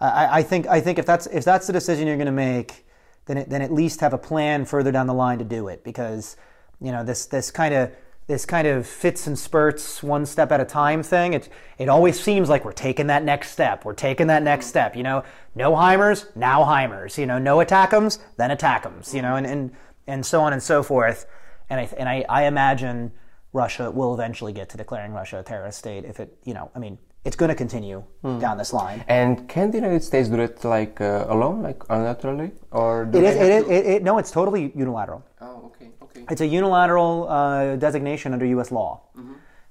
I, 0.01 0.39
I 0.39 0.43
think 0.43 0.67
I 0.67 0.81
think 0.81 0.99
if 0.99 1.07
that's 1.07 1.27
if 1.27 1.45
that's 1.45 1.67
the 1.67 1.73
decision 1.73 2.07
you're 2.07 2.17
going 2.17 2.27
to 2.27 2.33
make, 2.33 2.87
then 3.27 3.39
it, 3.39 3.51
then 3.51 3.63
at 3.63 3.73
least 3.73 4.01
have 4.01 4.13
a 4.13 4.19
plan 4.19 4.65
further 4.65 4.93
down 4.93 5.07
the 5.07 5.15
line 5.15 5.39
to 5.39 5.45
do 5.45 5.69
it, 5.69 5.85
because 5.85 6.37
you 6.81 6.93
know 6.93 7.05
this 7.05 7.27
this 7.27 7.51
kind 7.51 7.75
of 7.75 7.91
this 8.33 8.47
kind 8.47 8.67
of 8.67 8.87
fits 8.87 9.27
and 9.27 9.39
spurts, 9.39 10.03
one 10.03 10.25
step 10.25 10.51
at 10.53 10.61
a 10.61 10.65
time 10.65 11.03
thing. 11.03 11.35
It 11.35 11.51
it 11.79 11.89
always 11.91 12.19
seems 12.19 12.49
like 12.49 12.65
we're 12.65 12.73
taking 12.89 13.09
that 13.09 13.23
next 13.25 13.51
step. 13.51 13.85
We're 13.85 13.93
taking 14.09 14.27
that 14.29 14.43
next 14.43 14.67
step. 14.67 14.97
You 14.97 15.03
know, 15.03 15.23
no 15.55 15.73
HIMARS, 15.73 16.35
now 16.35 16.65
HIMARS. 16.65 17.19
You 17.19 17.27
know, 17.27 17.39
no 17.39 17.59
ATACMS, 17.59 18.19
then 18.39 18.49
ATACMS. 18.51 19.13
You 19.13 19.21
know, 19.23 19.37
and 19.37 19.47
and 19.47 19.71
and 20.07 20.25
so 20.25 20.41
on 20.41 20.55
and 20.55 20.63
so 20.63 20.83
forth. 20.83 21.27
And 21.69 21.79
I 21.81 21.85
and 21.99 22.09
I, 22.09 22.25
I 22.29 22.45
imagine 22.47 23.13
Russia 23.53 23.91
will 23.91 24.15
eventually 24.15 24.55
get 24.55 24.71
to 24.71 24.77
declaring 24.79 25.13
Russia 25.13 25.39
a 25.41 25.43
terrorist 25.43 25.79
state 25.79 26.05
if 26.07 26.19
it. 26.19 26.31
You 26.45 26.55
know, 26.55 26.71
I 26.75 26.79
mean, 26.79 26.97
it's 27.27 27.37
going 27.37 27.51
to 27.51 27.55
continue 27.65 28.03
down 28.45 28.57
this 28.57 28.73
line. 28.73 29.05
And 29.09 29.47
can 29.47 29.71
the 29.73 29.77
United 29.77 30.03
States 30.03 30.31
do 30.31 30.41
it 30.41 30.65
like 30.65 31.03
uh, 31.03 31.27
alone, 31.29 31.63
like 31.63 31.81
unilaterally, 31.81 32.53
or 32.71 32.93
It 33.13 33.25
is. 33.31 33.37
It 33.37 33.65
to- 33.67 33.73
It, 33.77 33.87
it, 33.95 34.03
no, 34.03 34.17
it's 34.17 34.31
totally 34.31 34.73
unilateral. 34.75 35.23
Oh, 35.43 35.67
okay, 35.69 35.89
okay. 36.17 36.27
It's 36.31 36.41
a 36.41 36.47
unilateral 36.47 37.29
uh, 37.29 37.77
designation 37.77 38.33
under 38.33 38.47
U.S. 38.47 38.71
law. 38.71 39.01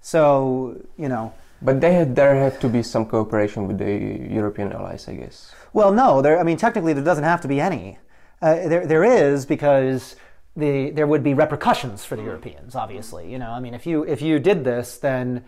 So 0.01 0.81
you 0.97 1.09
know. 1.09 1.33
But 1.63 1.79
they 1.79 1.93
had, 1.93 2.15
there 2.15 2.35
had 2.35 2.59
to 2.61 2.69
be 2.69 2.81
some 2.81 3.05
cooperation 3.05 3.67
with 3.67 3.77
the 3.77 3.93
European 4.33 4.73
allies, 4.73 5.07
I 5.07 5.13
guess. 5.13 5.53
Well, 5.73 5.91
no. 5.93 6.21
There. 6.21 6.39
I 6.39 6.43
mean, 6.43 6.57
technically, 6.57 6.93
there 6.93 7.03
doesn't 7.03 7.23
have 7.23 7.41
to 7.41 7.47
be 7.47 7.59
any. 7.59 7.99
Uh, 8.41 8.67
there, 8.67 8.87
there 8.87 9.03
is 9.03 9.45
because 9.45 10.15
the 10.55 10.89
there 10.89 11.07
would 11.07 11.23
be 11.23 11.33
repercussions 11.33 12.03
for 12.03 12.15
the 12.15 12.23
Europeans. 12.23 12.75
Obviously, 12.75 13.31
you 13.31 13.37
know. 13.37 13.51
I 13.51 13.59
mean, 13.59 13.73
if 13.73 13.85
you 13.85 14.03
if 14.03 14.21
you 14.21 14.39
did 14.39 14.63
this, 14.63 14.97
then 14.97 15.43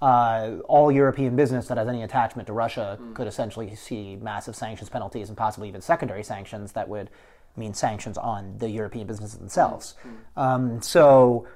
uh, 0.00 0.56
all 0.68 0.90
European 0.92 1.36
business 1.36 1.68
that 1.68 1.76
has 1.76 1.88
any 1.88 2.02
attachment 2.02 2.46
to 2.46 2.52
Russia 2.52 2.98
could 3.14 3.26
essentially 3.26 3.74
see 3.74 4.16
massive 4.16 4.54
sanctions 4.54 4.88
penalties 4.88 5.28
and 5.28 5.36
possibly 5.36 5.68
even 5.68 5.80
secondary 5.80 6.22
sanctions 6.22 6.72
that 6.72 6.88
would 6.88 7.10
mean 7.58 7.74
sanctions 7.74 8.16
on 8.16 8.58
the 8.58 8.68
European 8.68 9.06
businesses 9.06 9.38
themselves. 9.38 9.94
Mm-hmm. 10.00 10.40
Um, 10.40 10.82
so, 10.82 11.46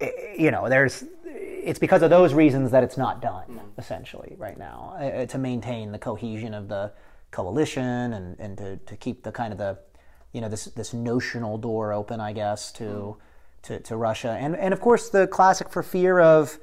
eh, 0.00 0.10
you 0.36 0.50
know, 0.50 0.68
there's 0.68 1.04
it's 1.24 1.78
because 1.78 2.02
of 2.02 2.10
those 2.10 2.34
reasons 2.34 2.72
that 2.72 2.82
it's 2.82 2.96
not 2.96 3.22
done 3.22 3.46
mm-hmm. 3.48 3.78
essentially 3.78 4.34
right 4.36 4.58
now 4.58 4.96
uh, 4.98 5.26
to 5.26 5.38
maintain 5.38 5.92
the 5.92 5.98
cohesion 5.98 6.54
of 6.54 6.68
the 6.68 6.92
coalition 7.30 8.12
and, 8.12 8.38
and 8.38 8.58
to, 8.58 8.76
to 8.78 8.96
keep 8.96 9.22
the 9.22 9.32
kind 9.32 9.52
of 9.52 9.58
the 9.58 9.78
you 10.32 10.40
know 10.40 10.48
this 10.48 10.66
this 10.66 10.92
notional 10.92 11.58
door 11.58 11.92
open 11.92 12.20
I 12.20 12.32
guess 12.32 12.72
to 12.72 12.84
mm-hmm. 12.84 13.74
to, 13.74 13.80
to 13.80 13.96
Russia. 13.96 14.36
And 14.38 14.56
and 14.56 14.74
of 14.74 14.80
course 14.80 15.08
the 15.08 15.26
classic 15.26 15.70
for 15.70 15.82
fear 15.82 16.18
of 16.18 16.58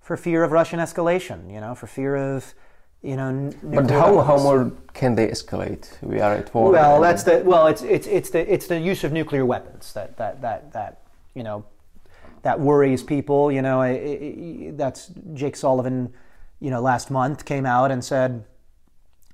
for 0.00 0.16
fear 0.16 0.42
of 0.42 0.52
Russian 0.52 0.80
escalation 0.80 1.52
you 1.52 1.60
know 1.60 1.74
for 1.74 1.86
fear 1.86 2.16
of 2.16 2.54
you 3.02 3.16
know 3.16 3.52
But 3.62 3.90
how, 3.90 4.20
how 4.20 4.36
more 4.38 4.72
can 4.94 5.14
they 5.16 5.28
escalate? 5.28 6.00
We 6.02 6.20
are 6.20 6.34
at 6.34 6.54
war. 6.54 6.70
Well, 6.70 7.00
that's 7.00 7.24
the 7.24 7.42
well. 7.44 7.66
It's 7.66 7.82
it's 7.82 8.06
it's 8.06 8.30
the 8.30 8.52
it's 8.52 8.66
the 8.68 8.78
use 8.78 9.02
of 9.04 9.12
nuclear 9.12 9.44
weapons 9.44 9.92
that 9.94 10.16
that 10.18 10.40
that 10.42 10.72
that 10.72 11.00
you 11.34 11.42
know 11.42 11.64
that 12.42 12.60
worries 12.60 13.02
people. 13.02 13.50
You 13.52 13.62
know, 13.62 13.80
I- 13.80 13.88
I- 13.88 14.68
I- 14.68 14.72
that's 14.76 15.10
Jake 15.34 15.56
Sullivan. 15.56 16.12
You 16.60 16.70
know, 16.70 16.80
last 16.80 17.10
month 17.10 17.44
came 17.44 17.66
out 17.66 17.90
and 17.90 18.04
said, 18.04 18.44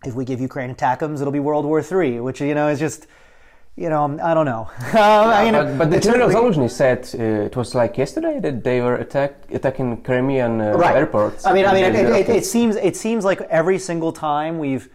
if 0.05 0.15
we 0.15 0.25
give 0.25 0.41
Ukraine 0.41 0.75
ATACMS, 0.75 1.21
it'll 1.21 1.33
be 1.33 1.41
World 1.41 1.67
War 1.67 1.81
III, 1.81 2.21
which 2.21 2.41
you 2.41 2.55
know 2.55 2.69
is 2.69 2.79
just. 2.79 3.07
You 3.79 3.89
know, 3.91 4.19
I 4.21 4.35
don't 4.35 4.45
know. 4.45 4.69
I 4.93 5.45
mean, 5.45 5.53
but, 5.53 5.79
but 5.79 5.91
the 5.93 6.01
General 6.01 6.29
really- 6.29 6.51
Zaluzhny 6.57 6.69
said 6.69 7.09
uh, 7.15 7.47
it 7.47 7.57
was 7.57 7.77
like 7.77 7.97
yesterday 7.97 8.41
that 8.41 8.65
they 8.65 8.81
were 8.81 8.97
attack, 8.97 9.37
attacking 9.53 10.03
Crimean 10.03 10.61
uh, 10.61 10.73
right. 10.73 10.97
airports. 10.97 11.47
I 11.47 11.53
mean, 11.53 11.65
I 11.65 11.73
mean, 11.73 11.85
it, 11.85 11.95
it, 11.95 12.29
it 12.29 12.45
seems 12.45 12.75
it 12.75 12.97
seems 12.97 13.25
like 13.25 13.41
every 13.43 13.79
single 13.79 14.11
time 14.11 14.59
we've 14.59 14.89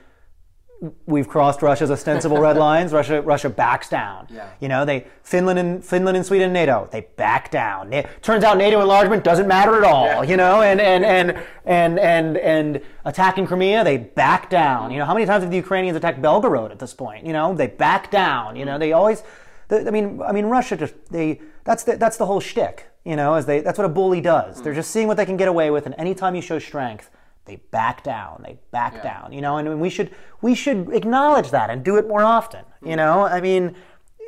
we've 1.05 1.27
crossed 1.27 1.61
Russia's 1.61 1.89
ostensible 1.91 2.37
red 2.39 2.57
lines, 2.67 2.91
Russia 2.91 3.21
Russia 3.21 3.49
backs 3.49 3.89
down. 3.89 4.27
Yeah. 4.29 4.49
You 4.59 4.67
know, 4.67 4.85
they 4.85 5.07
Finland 5.23 5.59
and 5.59 5.83
Finland 5.83 6.17
and 6.17 6.25
Sweden 6.25 6.51
NATO, 6.51 6.87
they 6.91 7.01
back 7.15 7.51
down. 7.51 7.89
Na- 7.89 8.03
turns 8.21 8.43
out 8.43 8.57
NATO 8.57 8.81
enlargement 8.81 9.23
doesn't 9.23 9.47
matter 9.47 9.77
at 9.77 9.83
all. 9.83 10.05
Yeah. 10.05 10.23
You 10.23 10.37
know, 10.37 10.61
and 10.61 10.81
and 10.81 11.05
and 11.05 11.43
and 11.65 11.99
and 11.99 12.37
and 12.37 12.81
attacking 13.05 13.47
Crimea, 13.47 13.83
they 13.83 13.97
back 13.97 14.49
down. 14.49 14.91
You 14.91 14.99
know, 14.99 15.05
how 15.05 15.13
many 15.13 15.25
times 15.25 15.43
have 15.43 15.51
the 15.51 15.57
Ukrainians 15.57 15.97
attacked 15.97 16.21
Belgorod 16.21 16.71
at 16.71 16.79
this 16.79 16.93
point? 16.93 17.25
You 17.25 17.33
know, 17.33 17.53
they 17.53 17.67
back 17.67 18.11
down. 18.11 18.55
You 18.55 18.65
know, 18.65 18.77
they 18.77 18.93
always. 18.93 19.23
I 19.71 19.89
mean, 19.89 20.21
I 20.21 20.31
mean, 20.31 20.45
Russia 20.45 20.75
just 20.75 20.93
they 21.09 21.41
that's 21.63 21.83
the, 21.83 21.97
that's 21.97 22.17
the 22.17 22.25
whole 22.25 22.39
shtick. 22.39 22.89
You 23.05 23.15
know, 23.15 23.33
as 23.33 23.45
they 23.45 23.61
that's 23.61 23.77
what 23.77 23.85
a 23.85 23.89
bully 23.89 24.21
does. 24.21 24.57
Hmm. 24.57 24.63
They're 24.63 24.73
just 24.73 24.91
seeing 24.91 25.07
what 25.07 25.17
they 25.17 25.25
can 25.25 25.37
get 25.37 25.47
away 25.47 25.71
with, 25.71 25.85
and 25.85 25.95
anytime 25.97 26.35
you 26.35 26.41
show 26.41 26.59
strength, 26.59 27.09
they 27.45 27.57
back 27.71 28.03
down. 28.03 28.41
They 28.45 28.57
back 28.71 29.03
down. 29.03 29.33
You 29.33 29.41
know, 29.41 29.57
and 29.57 29.79
we 29.81 29.89
should 29.89 30.09
we 30.41 30.55
should 30.55 30.89
acknowledge 30.93 31.49
that 31.51 31.69
and 31.69 31.83
do 31.83 31.97
it 31.97 32.07
more 32.07 32.23
often. 32.23 32.63
You 32.83 32.95
know, 32.95 33.23
I 33.23 33.39
mean, 33.41 33.75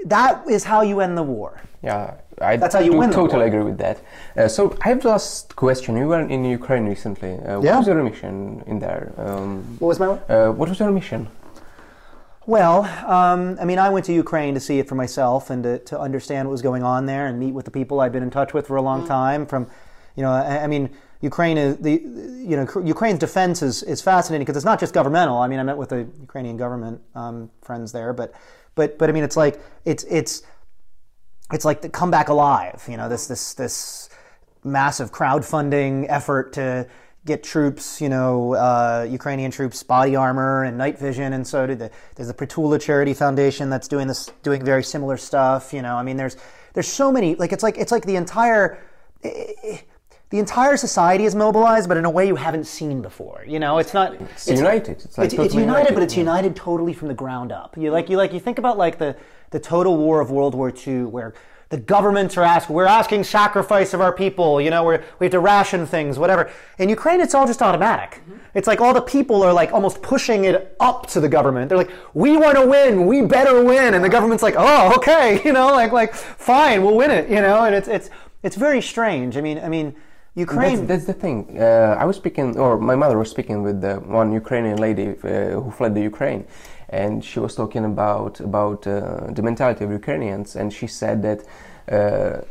that 0.06 0.48
is 0.50 0.64
how 0.66 0.82
you 0.82 1.00
end 1.00 1.18
the 1.18 1.24
war. 1.24 1.62
Yeah, 1.82 2.16
I 2.42 2.58
That's 2.58 2.74
how 2.76 2.82
you 2.82 2.92
do 2.92 2.98
win 2.98 3.10
the 3.12 3.16
totally 3.16 3.40
war. 3.46 3.48
agree 3.48 3.64
with 3.64 3.78
that. 3.78 3.98
Uh, 4.36 4.48
so 4.48 4.76
I 4.84 4.90
have 4.90 5.02
the 5.04 5.10
last 5.10 5.56
question. 5.56 5.96
You 5.98 6.08
were 6.08 6.22
in 6.22 6.44
Ukraine 6.44 6.86
recently. 6.86 7.34
Uh, 7.36 7.58
what 7.58 7.64
Yeah. 7.64 7.78
was 7.78 7.88
your 7.88 8.04
mission 8.04 8.64
in 8.66 8.80
there? 8.80 9.14
Um, 9.18 9.78
What 9.80 9.88
was 9.90 10.00
my? 10.00 10.08
uh, 10.08 10.52
what 10.52 10.68
was 10.70 10.80
your 10.80 10.92
mission? 10.92 11.28
Well, 12.48 12.84
um, 13.08 13.58
I 13.60 13.66
mean, 13.66 13.80
I 13.80 13.90
went 13.90 14.06
to 14.06 14.14
Ukraine 14.14 14.54
to 14.54 14.60
see 14.60 14.78
it 14.80 14.88
for 14.88 14.94
myself 14.96 15.50
and 15.50 15.64
to, 15.64 15.80
to 15.80 16.00
understand 16.00 16.48
what 16.48 16.52
was 16.52 16.62
going 16.62 16.84
on 16.84 17.08
there 17.08 17.26
and 17.28 17.40
meet 17.40 17.54
with 17.54 17.66
the 17.66 17.72
people 17.72 18.00
I'd 18.02 18.12
been 18.12 18.22
in 18.24 18.30
touch 18.30 18.54
with 18.54 18.68
for 18.68 18.76
a 18.76 18.82
long 18.84 19.08
time. 19.08 19.48
From, 19.48 19.66
you 20.16 20.22
know, 20.24 20.32
I, 20.32 20.64
I 20.64 20.68
mean, 20.68 20.92
Ukraine 21.32 21.58
is 21.58 21.78
the, 21.78 21.94
you 22.52 22.56
know, 22.58 22.66
Ukraine's 22.96 23.20
defense 23.20 23.62
is, 23.62 23.84
is 23.84 24.00
fascinating 24.02 24.46
because 24.46 24.58
it's 24.58 24.70
not 24.72 24.80
just 24.80 24.94
governmental. 24.94 25.38
I 25.38 25.48
mean, 25.48 25.60
I 25.60 25.64
met 25.64 25.78
with 25.78 25.90
the 25.90 26.08
Ukrainian 26.22 26.56
government 26.56 27.02
um, 27.16 27.50
friends 27.62 27.92
there, 27.92 28.14
but, 28.14 28.34
but, 28.76 28.98
but 29.00 29.10
I 29.10 29.14
mean, 29.14 29.24
it's 29.24 29.38
like 29.38 29.60
it's 29.86 30.04
it's 30.20 30.44
it's 31.52 31.66
like 31.66 31.82
the 31.82 31.90
come 31.90 32.12
back 32.12 32.28
alive. 32.30 32.84
You 32.88 32.98
know, 32.98 33.08
this 33.10 33.28
this 33.28 33.54
this 33.54 34.10
massive 34.64 35.12
crowdfunding 35.12 36.06
effort 36.10 36.54
to 36.54 36.88
get 37.26 37.44
troops, 37.44 38.02
you 38.02 38.10
know, 38.10 38.54
uh, 38.54 39.08
Ukrainian 39.10 39.52
troops, 39.52 39.82
body 39.82 40.16
armor 40.16 40.64
and 40.64 40.78
night 40.78 41.00
vision, 41.00 41.34
and 41.34 41.46
so 41.46 41.66
did 41.66 41.80
the, 41.80 41.90
there's 42.16 42.28
the 42.28 42.34
Pritula 42.34 42.80
Charity 42.80 43.14
Foundation 43.14 43.70
that's 43.70 43.88
doing 43.88 44.08
this, 44.08 44.30
doing 44.44 44.64
very 44.64 44.84
similar 44.84 45.18
stuff. 45.18 45.74
You 45.74 45.82
know, 45.82 45.96
I 45.96 46.04
mean, 46.04 46.18
there's 46.18 46.38
there's 46.74 46.88
so 46.88 47.12
many 47.12 47.36
like 47.36 47.52
it's 47.52 47.64
like 47.64 47.78
it's 47.78 47.92
like 47.92 48.06
the 48.06 48.16
entire. 48.16 48.78
The 50.30 50.40
entire 50.40 50.76
society 50.76 51.26
is 51.26 51.36
mobilized, 51.36 51.88
but 51.88 51.98
in 51.98 52.06
a 52.06 52.10
way 52.10 52.28
you 52.28 52.36
haven't 52.36 52.66
seen 52.66 53.02
before. 53.02 53.44
You 53.48 53.60
know, 53.60 53.78
it's 53.78 53.94
not. 53.94 54.14
It's 54.14 54.48
united. 54.48 55.04
It's 55.04 55.18
like 55.18 55.26
it's, 55.26 55.34
it's 55.34 55.54
united, 55.54 55.60
united, 55.60 55.94
but 55.94 56.04
it's 56.04 56.16
yeah. 56.16 56.22
united 56.22 56.56
totally 56.56 56.94
from 56.94 57.08
the 57.08 57.14
ground 57.14 57.52
up. 57.52 57.78
You 57.78 57.92
like 57.92 58.10
you 58.10 58.18
like 58.18 58.34
you 58.34 58.40
think 58.40 58.58
about 58.58 58.78
like 58.78 58.98
the 58.98 59.16
the 59.52 59.60
total 59.60 59.98
war 59.98 60.22
of 60.22 60.32
World 60.32 60.56
War 60.56 60.74
II, 60.76 61.04
where 61.04 61.34
the 61.70 61.78
governments 61.78 62.38
are 62.38 62.44
asking, 62.44 62.76
we're 62.76 62.86
asking 62.86 63.24
sacrifice 63.24 63.94
of 63.94 64.02
our 64.02 64.14
people, 64.14 64.62
you 64.62 64.70
know, 64.70 64.84
we're, 64.84 65.04
we 65.20 65.26
have 65.26 65.32
to 65.32 65.40
ration 65.40 65.86
things, 65.86 66.20
whatever. 66.20 66.52
In 66.78 66.90
Ukraine, 66.90 67.22
it's 67.22 67.34
all 67.34 67.48
just 67.48 67.62
automatic. 67.62 68.22
Mm-hmm. 68.22 68.38
It's 68.54 68.68
like 68.68 68.82
all 68.82 68.94
the 68.94 69.02
people 69.02 69.42
are 69.42 69.52
like 69.52 69.72
almost 69.72 70.02
pushing 70.02 70.46
it 70.46 70.76
up 70.80 71.08
to 71.08 71.20
the 71.20 71.28
government. 71.28 71.70
They're 71.70 71.78
like, 71.78 71.92
we 72.14 72.38
want 72.38 72.58
to 72.58 72.66
win, 72.66 73.08
we 73.08 73.24
better 73.24 73.64
win. 73.64 73.96
And 73.96 74.04
the 74.04 74.10
government's 74.10 74.44
like, 74.44 74.56
oh, 74.58 74.96
okay, 74.98 75.42
you 75.46 75.54
know, 75.54 75.68
like, 75.68 75.92
like, 75.92 76.14
fine, 76.14 76.84
we'll 76.84 76.96
win 76.96 77.12
it, 77.12 77.30
you 77.30 77.42
know, 77.42 77.66
and 77.66 77.74
it's, 77.74 77.88
it's, 77.88 78.10
it's 78.44 78.56
very 78.56 78.82
strange. 78.82 79.36
I 79.36 79.42
mean, 79.42 79.58
I 79.58 79.68
mean, 79.68 79.96
Ukraine. 80.36 80.76
That's, 80.76 80.88
that's 80.88 81.06
the 81.06 81.14
thing. 81.14 81.58
Uh, 81.58 81.96
I 81.98 82.06
was 82.06 82.18
speaking, 82.18 82.58
or 82.58 82.78
my 82.78 82.96
mother 82.96 83.18
was 83.18 83.30
speaking 83.30 83.64
with 83.64 83.84
uh, 83.84 84.00
one 84.00 84.34
Ukrainian 84.34 84.78
lady 84.78 85.08
uh, 85.10 85.62
who 85.62 85.72
fled 85.72 85.96
the 85.96 86.02
Ukraine, 86.02 86.46
and 86.90 87.24
she 87.24 87.40
was 87.40 87.56
talking 87.56 87.86
about 87.86 88.42
about 88.42 88.86
uh, 88.86 89.28
the 89.32 89.42
mentality 89.42 89.86
of 89.86 89.92
Ukrainians, 89.92 90.56
and 90.58 90.74
she 90.74 90.88
said 90.88 91.22
that 91.24 91.40
uh, 91.90 92.42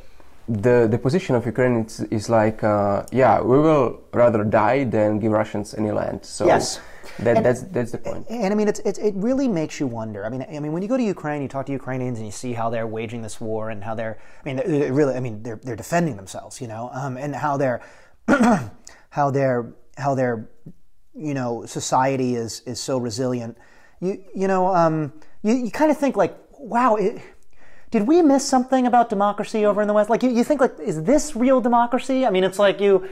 the 0.49 0.89
the 0.89 0.99
position 0.99 1.37
of 1.37 1.45
Ukrainians 1.45 2.01
is 2.11 2.29
like, 2.29 2.65
uh, 2.65 3.05
yeah, 3.13 3.41
we 3.41 3.59
will 3.59 4.01
rather 4.13 4.45
die 4.45 4.85
than 4.85 5.19
give 5.19 5.33
Russians 5.33 5.75
any 5.75 5.91
land. 5.91 6.25
So 6.25 6.47
Yes. 6.47 6.81
That, 7.21 7.37
And- 7.37 7.47
that's 7.47 7.63
that's 7.63 7.93
the 7.93 7.99
point. 7.99 8.27
And 8.29 8.53
I 8.53 8.57
mean, 8.57 8.69
it's, 8.69 8.81
it's, 8.81 8.99
it 8.99 9.15
really 9.17 9.49
makes 9.49 9.79
you 9.81 9.87
wonder. 9.87 10.25
I 10.25 10.29
mean, 10.29 10.45
I 10.51 10.59
mean, 10.61 10.73
when 10.73 10.83
you 10.83 10.89
go 10.89 10.97
to 10.97 11.03
Ukraine, 11.03 11.43
you 11.43 11.49
talk 11.49 11.67
to 11.67 11.73
Ukrainians, 11.73 12.19
and 12.19 12.27
you 12.27 12.33
see 12.33 12.53
how 12.53 12.71
they're 12.71 12.87
waging 12.87 13.23
this 13.23 13.41
war, 13.41 13.71
and 13.71 13.83
how 13.85 13.95
they're. 13.95 14.19
I 14.41 14.43
mean, 14.45 14.57
they're 14.57 14.93
really. 14.93 15.15
I 15.15 15.21
mean, 15.21 15.43
they're 15.43 15.61
they're 15.63 15.77
defending 15.77 16.17
themselves, 16.17 16.61
you 16.61 16.69
know, 16.69 16.91
um, 16.93 17.17
and 17.17 17.35
how 17.35 17.57
they're, 17.57 17.81
how 19.11 19.31
they're 19.31 19.73
how 19.97 20.15
their, 20.15 20.49
you 21.15 21.35
know, 21.35 21.65
society 21.67 22.35
is 22.35 22.61
is 22.67 22.81
so 22.81 22.99
resilient. 22.99 23.57
You 24.01 24.23
you 24.35 24.49
know, 24.49 24.75
um, 24.75 25.13
you 25.43 25.55
you 25.55 25.71
kind 25.71 25.91
of 25.91 25.99
think 25.99 26.17
like, 26.17 26.37
wow. 26.59 26.97
It, 26.97 27.21
did 27.91 28.09
we 28.09 28.23
miss 28.23 28.45
something 28.45 28.89
about 28.89 29.09
democracy 29.09 29.65
over 29.65 29.81
in 29.81 29.87
the 29.87 29.95
West? 29.95 30.11
Like, 30.11 30.25
you, 30.25 30.31
you 30.31 30.43
think, 30.43 30.61
like, 30.61 30.81
is 30.81 31.05
this 31.05 31.37
real 31.37 31.61
democracy? 31.61 32.27
I 32.27 32.31
mean, 32.31 32.43
it's 32.43 32.59
like 32.59 32.81
you, 32.81 33.09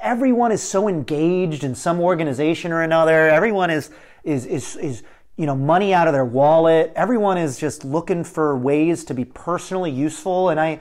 everyone 0.00 0.52
is 0.52 0.62
so 0.62 0.88
engaged 0.88 1.64
in 1.64 1.74
some 1.74 2.00
organization 2.00 2.72
or 2.72 2.82
another. 2.82 3.28
Everyone 3.28 3.70
is, 3.70 3.90
is, 4.24 4.46
is, 4.46 4.76
is, 4.76 5.02
you 5.36 5.46
know, 5.46 5.54
money 5.54 5.92
out 5.92 6.06
of 6.06 6.14
their 6.14 6.24
wallet. 6.24 6.92
Everyone 6.96 7.36
is 7.36 7.58
just 7.58 7.84
looking 7.84 8.24
for 8.24 8.56
ways 8.56 9.04
to 9.04 9.14
be 9.14 9.24
personally 9.24 9.90
useful. 9.90 10.48
And 10.48 10.58
I, 10.58 10.80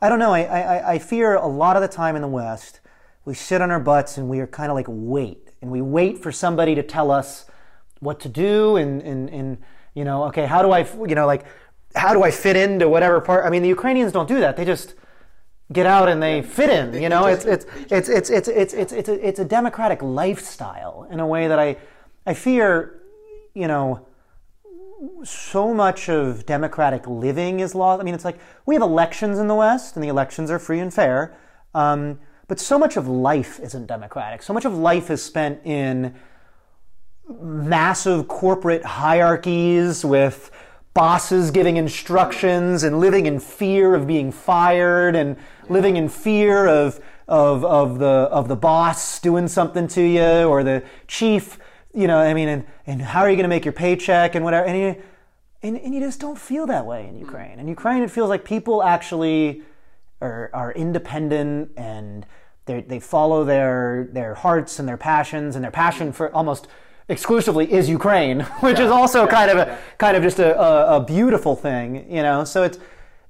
I 0.00 0.08
don't 0.08 0.18
know. 0.18 0.32
I, 0.32 0.42
I, 0.42 0.92
I 0.94 0.98
fear 0.98 1.36
a 1.36 1.46
lot 1.46 1.76
of 1.76 1.82
the 1.82 1.88
time 1.88 2.16
in 2.16 2.22
the 2.22 2.28
West, 2.28 2.80
we 3.24 3.34
sit 3.34 3.62
on 3.62 3.70
our 3.70 3.80
butts 3.80 4.18
and 4.18 4.28
we 4.28 4.40
are 4.40 4.46
kind 4.46 4.70
of 4.70 4.74
like 4.74 4.86
wait, 4.88 5.50
and 5.62 5.70
we 5.70 5.80
wait 5.80 6.22
for 6.22 6.30
somebody 6.30 6.74
to 6.74 6.82
tell 6.82 7.10
us 7.10 7.46
what 8.00 8.20
to 8.20 8.28
do, 8.28 8.76
and 8.76 9.00
and 9.02 9.30
and 9.30 9.58
you 9.94 10.04
know, 10.04 10.24
okay, 10.24 10.44
how 10.44 10.60
do 10.60 10.72
I, 10.72 10.80
you 11.08 11.14
know, 11.14 11.26
like, 11.26 11.46
how 11.94 12.12
do 12.12 12.22
I 12.22 12.30
fit 12.30 12.56
into 12.56 12.88
whatever 12.88 13.20
part? 13.20 13.46
I 13.46 13.50
mean, 13.50 13.62
the 13.62 13.68
Ukrainians 13.68 14.12
don't 14.12 14.28
do 14.28 14.40
that. 14.40 14.56
They 14.56 14.64
just 14.64 14.94
get 15.72 15.86
out 15.86 16.08
and 16.08 16.22
they 16.22 16.42
fit 16.42 16.70
in. 16.70 17.00
You 17.00 17.08
know, 17.08 17.26
it's 17.26 17.44
it's 17.44 17.66
it's 17.90 18.08
it's 18.08 18.30
it's 18.30 18.48
it's 18.48 18.74
it's 18.74 18.92
it's 18.92 19.08
a, 19.08 19.28
it's 19.28 19.38
a 19.40 19.44
democratic 19.44 20.02
lifestyle 20.02 21.06
in 21.10 21.20
a 21.20 21.26
way 21.26 21.48
that 21.48 21.58
I 21.58 21.76
I 22.26 22.34
fear, 22.34 23.00
you 23.54 23.68
know, 23.68 24.06
so 25.22 25.74
much 25.74 26.08
of 26.08 26.46
democratic 26.46 27.06
living 27.06 27.60
is 27.60 27.74
lost. 27.74 28.00
I 28.00 28.04
mean, 28.04 28.14
it's 28.14 28.24
like 28.24 28.38
we 28.66 28.74
have 28.74 28.82
elections 28.82 29.38
in 29.38 29.48
the 29.48 29.54
West, 29.54 29.96
and 29.96 30.04
the 30.04 30.08
elections 30.08 30.50
are 30.50 30.58
free 30.58 30.80
and 30.80 30.92
fair. 30.92 31.36
Um, 31.74 32.20
but 32.46 32.60
so 32.60 32.78
much 32.78 32.96
of 32.96 33.08
life 33.08 33.58
isn't 33.60 33.86
democratic. 33.86 34.42
So 34.42 34.52
much 34.52 34.64
of 34.64 34.76
life 34.76 35.10
is 35.10 35.22
spent 35.22 35.60
in 35.64 36.14
massive 37.40 38.28
corporate 38.28 38.84
hierarchies 38.84 40.04
with 40.04 40.50
bosses 40.92 41.50
giving 41.50 41.76
instructions 41.76 42.84
and 42.84 43.00
living 43.00 43.26
in 43.26 43.40
fear 43.40 43.94
of 43.94 44.06
being 44.06 44.30
fired 44.30 45.16
and 45.16 45.36
living 45.68 45.96
in 45.96 46.08
fear 46.08 46.66
of, 46.66 47.00
of, 47.28 47.64
of, 47.64 47.98
the, 47.98 48.06
of 48.06 48.48
the 48.48 48.56
boss 48.56 49.20
doing 49.20 49.48
something 49.48 49.88
to 49.88 50.02
you 50.02 50.44
or 50.44 50.62
the 50.62 50.82
chief, 51.06 51.58
you 51.92 52.06
know, 52.06 52.18
I 52.18 52.34
mean, 52.34 52.48
and, 52.48 52.64
and 52.86 53.02
how 53.02 53.20
are 53.20 53.30
you 53.30 53.36
going 53.36 53.44
to 53.44 53.48
make 53.48 53.64
your 53.64 53.72
paycheck 53.72 54.34
and 54.34 54.44
whatever. 54.44 54.66
And 54.66 54.78
you, 54.78 55.02
and, 55.62 55.78
and 55.78 55.94
you 55.94 56.00
just 56.00 56.20
don't 56.20 56.38
feel 56.38 56.66
that 56.66 56.84
way 56.84 57.06
in 57.08 57.14
mm. 57.14 57.20
Ukraine. 57.20 57.58
In 57.58 57.68
Ukraine, 57.68 58.02
it 58.02 58.10
feels 58.10 58.28
like 58.28 58.44
people 58.44 58.82
actually 58.82 59.62
are, 60.20 60.50
are 60.52 60.72
independent 60.72 61.70
and 61.76 62.26
they 62.66 62.80
they 62.80 62.98
follow 62.98 63.44
their 63.44 64.08
their 64.12 64.34
hearts 64.34 64.78
and 64.78 64.88
their 64.88 64.96
passions 64.96 65.54
and 65.54 65.62
their 65.62 65.70
passion 65.70 66.12
for 66.12 66.34
almost 66.34 66.66
exclusively 67.08 67.70
is 67.70 67.88
Ukraine, 67.88 68.40
which 68.60 68.78
is 68.78 68.90
also 68.90 69.26
kind 69.26 69.50
of 69.50 69.58
a 69.58 69.78
kind 69.98 70.16
of 70.16 70.22
just 70.22 70.38
a, 70.38 70.58
a, 70.58 70.96
a 70.96 71.04
beautiful 71.04 71.54
thing, 71.56 72.10
you 72.10 72.22
know. 72.22 72.44
So 72.44 72.62
it's 72.62 72.78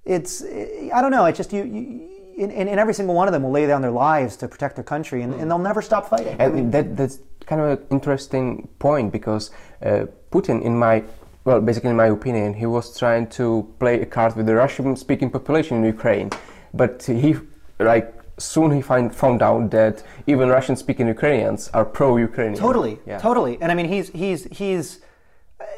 it's 0.05 0.43
I 0.45 1.01
don't 1.01 1.11
know. 1.11 1.24
It's 1.26 1.37
just 1.37 1.53
you. 1.53 1.64
you 1.64 2.14
in, 2.37 2.51
in, 2.51 2.68
in 2.68 2.78
every 2.78 2.95
single 2.95 3.14
one 3.14 3.28
of 3.28 3.32
them 3.32 3.43
will 3.43 3.51
lay 3.51 3.66
down 3.66 3.82
their 3.82 3.91
lives 3.91 4.37
to 4.37 4.49
protect 4.49 4.76
their 4.76 4.85
country, 4.85 5.22
and, 5.22 5.35
and 5.35 5.51
they'll 5.51 5.59
never 5.59 5.82
stop 5.82 6.09
fighting. 6.09 6.37
And 6.39 6.72
that, 6.72 6.97
that's 6.97 7.18
kind 7.47 7.61
of 7.61 7.66
an 7.78 7.87
interesting 7.91 8.68
point 8.78 9.12
because 9.12 9.51
uh, 9.82 10.07
Putin, 10.30 10.62
in 10.62 10.76
my 10.78 11.05
well, 11.45 11.61
basically 11.61 11.91
in 11.91 11.97
my 11.97 12.07
opinion, 12.07 12.55
he 12.55 12.66
was 12.66 12.99
trying 12.99 13.26
to 13.28 13.70
play 13.78 14.01
a 14.01 14.07
card 14.07 14.35
with 14.35 14.47
the 14.47 14.55
Russian-speaking 14.55 15.30
population 15.30 15.76
in 15.78 15.85
Ukraine, 15.85 16.30
but 16.72 17.03
he 17.03 17.37
like 17.78 18.14
soon 18.39 18.70
he 18.72 18.80
find, 18.80 19.14
found 19.14 19.43
out 19.43 19.70
that 19.70 20.03
even 20.26 20.49
Russian-speaking 20.49 21.07
Ukrainians 21.07 21.70
are 21.74 21.85
pro-Ukrainian. 21.85 22.59
Totally, 22.59 22.99
Yeah. 23.07 23.18
totally. 23.18 23.59
And 23.61 23.70
I 23.70 23.74
mean, 23.74 23.89
he's 23.89 24.09
he's 24.09 24.45
he's. 24.59 25.01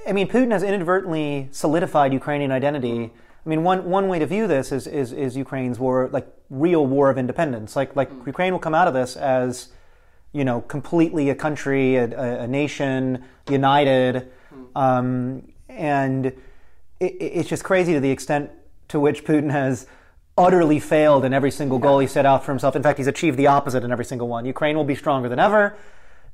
I 0.09 0.13
mean, 0.13 0.29
Putin 0.29 0.53
has 0.53 0.63
inadvertently 0.63 1.49
solidified 1.51 2.13
Ukrainian 2.13 2.53
identity. 2.53 3.13
I 3.47 3.49
mean, 3.49 3.63
one 3.63 3.89
one 3.89 4.09
way 4.09 4.19
to 4.19 4.27
view 4.27 4.49
this 4.49 4.73
is 4.73 4.89
is, 4.89 5.13
is 5.13 5.37
Ukraine's 5.37 5.79
war, 5.79 6.09
like 6.13 6.27
real 6.51 6.85
war 6.85 7.11
of 7.11 7.17
independence. 7.17 7.77
Like 7.77 7.95
like 7.95 8.11
Ukraine 8.27 8.53
will 8.53 8.59
come 8.59 8.75
out 8.75 8.89
of 8.89 8.95
this 8.95 9.17
as, 9.17 9.69
you 10.33 10.45
know, 10.45 10.63
completely 10.63 11.31
a 11.31 11.35
country, 11.35 11.95
a, 11.95 12.05
a, 12.07 12.43
a 12.43 12.47
nation, 12.49 13.25
united, 13.49 14.33
um, 14.75 15.47
and 15.69 16.27
it, 16.27 17.13
it's 17.21 17.49
just 17.49 17.63
crazy 17.63 17.93
to 17.93 18.01
the 18.01 18.11
extent 18.11 18.51
to 18.89 18.99
which 18.99 19.25
Putin 19.25 19.53
has 19.53 19.87
utterly 20.37 20.81
failed 20.81 21.25
in 21.25 21.33
every 21.33 21.51
single 21.51 21.79
goal 21.79 22.01
he 22.01 22.07
set 22.07 22.27
out 22.27 22.45
for 22.45 22.51
himself. 22.51 22.75
In 22.75 22.83
fact, 22.83 22.99
he's 22.99 23.07
achieved 23.07 23.39
the 23.39 23.47
opposite 23.47 23.85
in 23.85 23.93
every 23.93 24.05
single 24.05 24.29
one. 24.29 24.45
Ukraine 24.45 24.77
will 24.77 24.85
be 24.85 24.97
stronger 24.97 25.29
than 25.29 25.39
ever. 25.39 25.77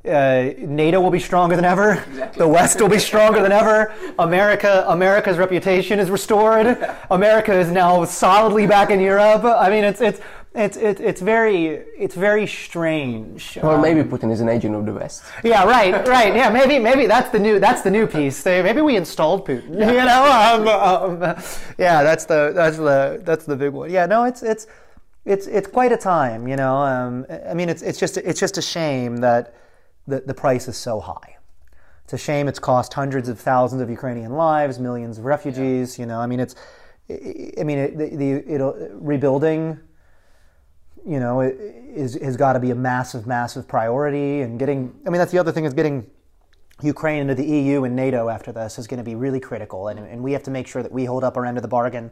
Uh, 0.05 0.53
NATO 0.59 1.01
will 1.01 1.13
be 1.13 1.21
stronger 1.21 1.55
than 1.55 1.65
ever. 1.65 2.03
The 2.37 2.49
West 2.49 2.81
will 2.81 2.89
be 2.89 2.99
stronger 2.99 3.41
than 3.41 3.53
ever. 3.53 3.95
America, 4.19 4.85
America's 4.89 5.39
reputation 5.39 6.01
is 6.01 6.11
restored. 6.11 6.77
America 7.11 7.53
is 7.57 7.71
now 7.71 8.05
solidly 8.05 8.67
back 8.67 8.91
in 8.91 8.99
Europe. 8.99 9.45
I 9.45 9.71
mean, 9.71 9.85
it's 9.85 10.01
it's 10.01 10.21
it's 10.57 10.77
it's, 10.77 11.01
it's 11.01 11.21
very 11.21 11.67
it's 11.97 12.17
very 12.17 12.49
strange. 12.49 13.57
Or 13.63 13.75
Um, 13.75 13.81
maybe 13.81 14.03
Putin 14.03 14.33
is 14.33 14.41
an 14.41 14.49
agent 14.49 14.75
of 14.75 14.85
the 14.87 14.93
West. 14.93 15.23
yeah, 15.45 15.63
right, 15.65 15.95
right. 16.09 16.35
Yeah, 16.35 16.51
maybe, 16.51 16.81
maybe 16.81 17.07
that's 17.07 17.31
the 17.31 17.39
new 17.39 17.61
that's 17.61 17.83
the 17.83 17.91
new 17.91 18.09
piece. 18.09 18.45
Maybe 18.45 18.81
we 18.81 18.97
installed 18.97 19.47
Putin. 19.47 19.71
You 19.71 20.05
know, 20.11 20.25
um, 20.27 21.23
um, 21.23 21.43
yeah, 21.79 22.03
that's 22.03 22.25
the 22.25 22.51
that's 22.53 22.77
the 22.77 23.21
that's 23.23 23.45
the 23.45 23.55
big 23.55 23.73
one. 23.73 23.89
Yeah, 23.89 24.07
no, 24.07 24.25
it's 24.25 24.43
it's 24.43 24.67
it's 25.25 25.47
it's 25.47 25.69
quite 25.69 25.93
a 25.93 25.97
time. 25.97 26.49
You 26.49 26.57
know, 26.57 26.75
um, 26.75 27.25
I 27.49 27.55
mean, 27.55 27.69
it's 27.69 27.83
it's 27.83 28.01
just 28.01 28.17
it's 28.17 28.41
just 28.41 28.59
a 28.59 28.63
shame 28.63 29.19
that 29.19 29.55
the 30.07 30.21
the 30.21 30.35
price 30.35 30.69
is 30.69 30.77
so 30.77 31.01
high. 31.01 31.37
It's 32.05 32.13
a 32.13 32.19
shame 32.19 32.49
it's 32.49 32.59
cost 32.59 32.95
hundreds 32.95 33.29
of 33.29 33.39
thousands 33.39 33.81
of 33.81 33.89
Ukrainian 33.89 34.33
lives, 34.33 34.79
millions 34.79 35.19
of 35.19 35.25
refugees. 35.25 35.99
You 35.99 36.07
know, 36.07 36.19
I 36.19 36.27
mean, 36.27 36.41
it's 36.41 36.55
I 37.11 37.53
I 37.61 37.65
mean, 37.65 37.79
it, 37.79 37.99
the, 37.99 38.17
the 38.17 38.55
it'll, 38.55 38.75
rebuilding 38.93 39.81
you 41.07 41.19
know, 41.19 41.41
it 41.41 41.57
is 41.95 42.15
has 42.15 42.37
got 42.37 42.53
to 42.55 42.61
be 42.61 42.71
a 42.71 42.75
massive, 42.75 43.27
massive 43.27 43.67
priority. 43.67 44.41
And 44.41 44.59
getting, 44.59 44.95
I 45.07 45.11
mean, 45.11 45.19
that's 45.19 45.33
the 45.33 45.39
other 45.39 45.53
thing 45.53 45.65
is 45.65 45.75
getting 45.75 46.09
Ukraine 46.83 47.21
into 47.21 47.35
the 47.35 47.45
EU 47.45 47.85
and 47.85 47.97
NATO 47.97 48.29
after 48.29 48.53
this 48.53 48.79
is 48.79 48.87
going 48.87 48.99
to 48.99 49.05
be 49.05 49.15
really 49.15 49.41
critical. 49.41 49.89
And, 49.89 49.99
and 49.99 50.23
we 50.23 50.33
have 50.33 50.43
to 50.45 50.51
make 50.51 50.67
sure 50.67 50.83
that 50.83 50.93
we 50.93 51.05
hold 51.05 51.25
up 51.25 51.37
our 51.37 51.45
end 51.45 51.59
of 51.59 51.63
the 51.63 51.69
bargain. 51.69 52.11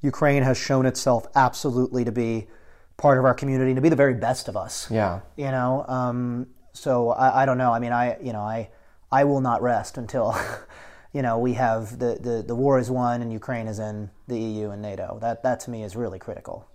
Ukraine 0.00 0.42
has 0.42 0.56
shown 0.58 0.86
itself 0.86 1.26
absolutely 1.34 2.04
to 2.04 2.12
be 2.12 2.48
part 2.96 3.18
of 3.18 3.24
our 3.24 3.34
community, 3.34 3.70
and 3.70 3.76
to 3.76 3.82
be 3.82 3.88
the 3.88 3.96
very 3.96 4.14
best 4.14 4.48
of 4.48 4.56
us. 4.56 4.90
Yeah. 4.90 5.20
You 5.36 5.50
know, 5.50 5.84
um, 5.88 6.46
so 6.72 7.10
I, 7.10 7.42
I 7.42 7.46
don't 7.46 7.58
know. 7.58 7.72
I 7.72 7.78
mean, 7.78 7.92
I, 7.92 8.18
you 8.20 8.32
know, 8.32 8.40
I, 8.40 8.70
I 9.10 9.24
will 9.24 9.40
not 9.40 9.62
rest 9.62 9.98
until, 9.98 10.36
you 11.12 11.22
know, 11.22 11.38
we 11.38 11.54
have 11.54 11.98
the, 11.98 12.18
the, 12.20 12.42
the 12.46 12.54
war 12.54 12.78
is 12.78 12.90
won 12.90 13.22
and 13.22 13.32
Ukraine 13.32 13.68
is 13.68 13.78
in 13.78 14.10
the 14.28 14.38
EU 14.38 14.70
and 14.70 14.82
NATO. 14.82 15.18
That, 15.20 15.42
that 15.42 15.60
to 15.60 15.70
me 15.70 15.82
is 15.82 15.96
really 15.96 16.18
critical. 16.18 16.66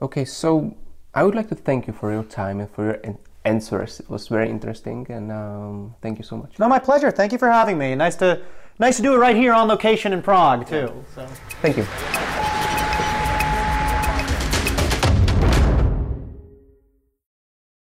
Okay, 0.00 0.24
so 0.24 0.76
I 1.14 1.22
would 1.22 1.34
like 1.34 1.48
to 1.50 1.54
thank 1.54 1.86
you 1.86 1.92
for 1.92 2.10
your 2.12 2.24
time 2.24 2.60
and 2.60 2.70
for 2.70 2.84
your 2.84 3.16
answers. 3.44 4.00
It 4.00 4.08
was 4.08 4.28
very 4.28 4.48
interesting, 4.48 5.06
and 5.10 5.30
um, 5.30 5.94
thank 6.00 6.18
you 6.18 6.24
so 6.24 6.36
much. 6.36 6.58
No, 6.58 6.68
my 6.68 6.78
pleasure. 6.78 7.10
Thank 7.10 7.32
you 7.32 7.38
for 7.38 7.50
having 7.50 7.78
me. 7.78 7.94
Nice 7.94 8.16
to 8.16 8.40
nice 8.78 8.96
to 8.96 9.02
do 9.02 9.14
it 9.14 9.18
right 9.18 9.36
here 9.36 9.52
on 9.52 9.68
location 9.68 10.12
in 10.12 10.22
Prague 10.22 10.66
too. 10.66 11.04
So. 11.14 11.26
Thank 11.60 11.76
you. 11.76 12.61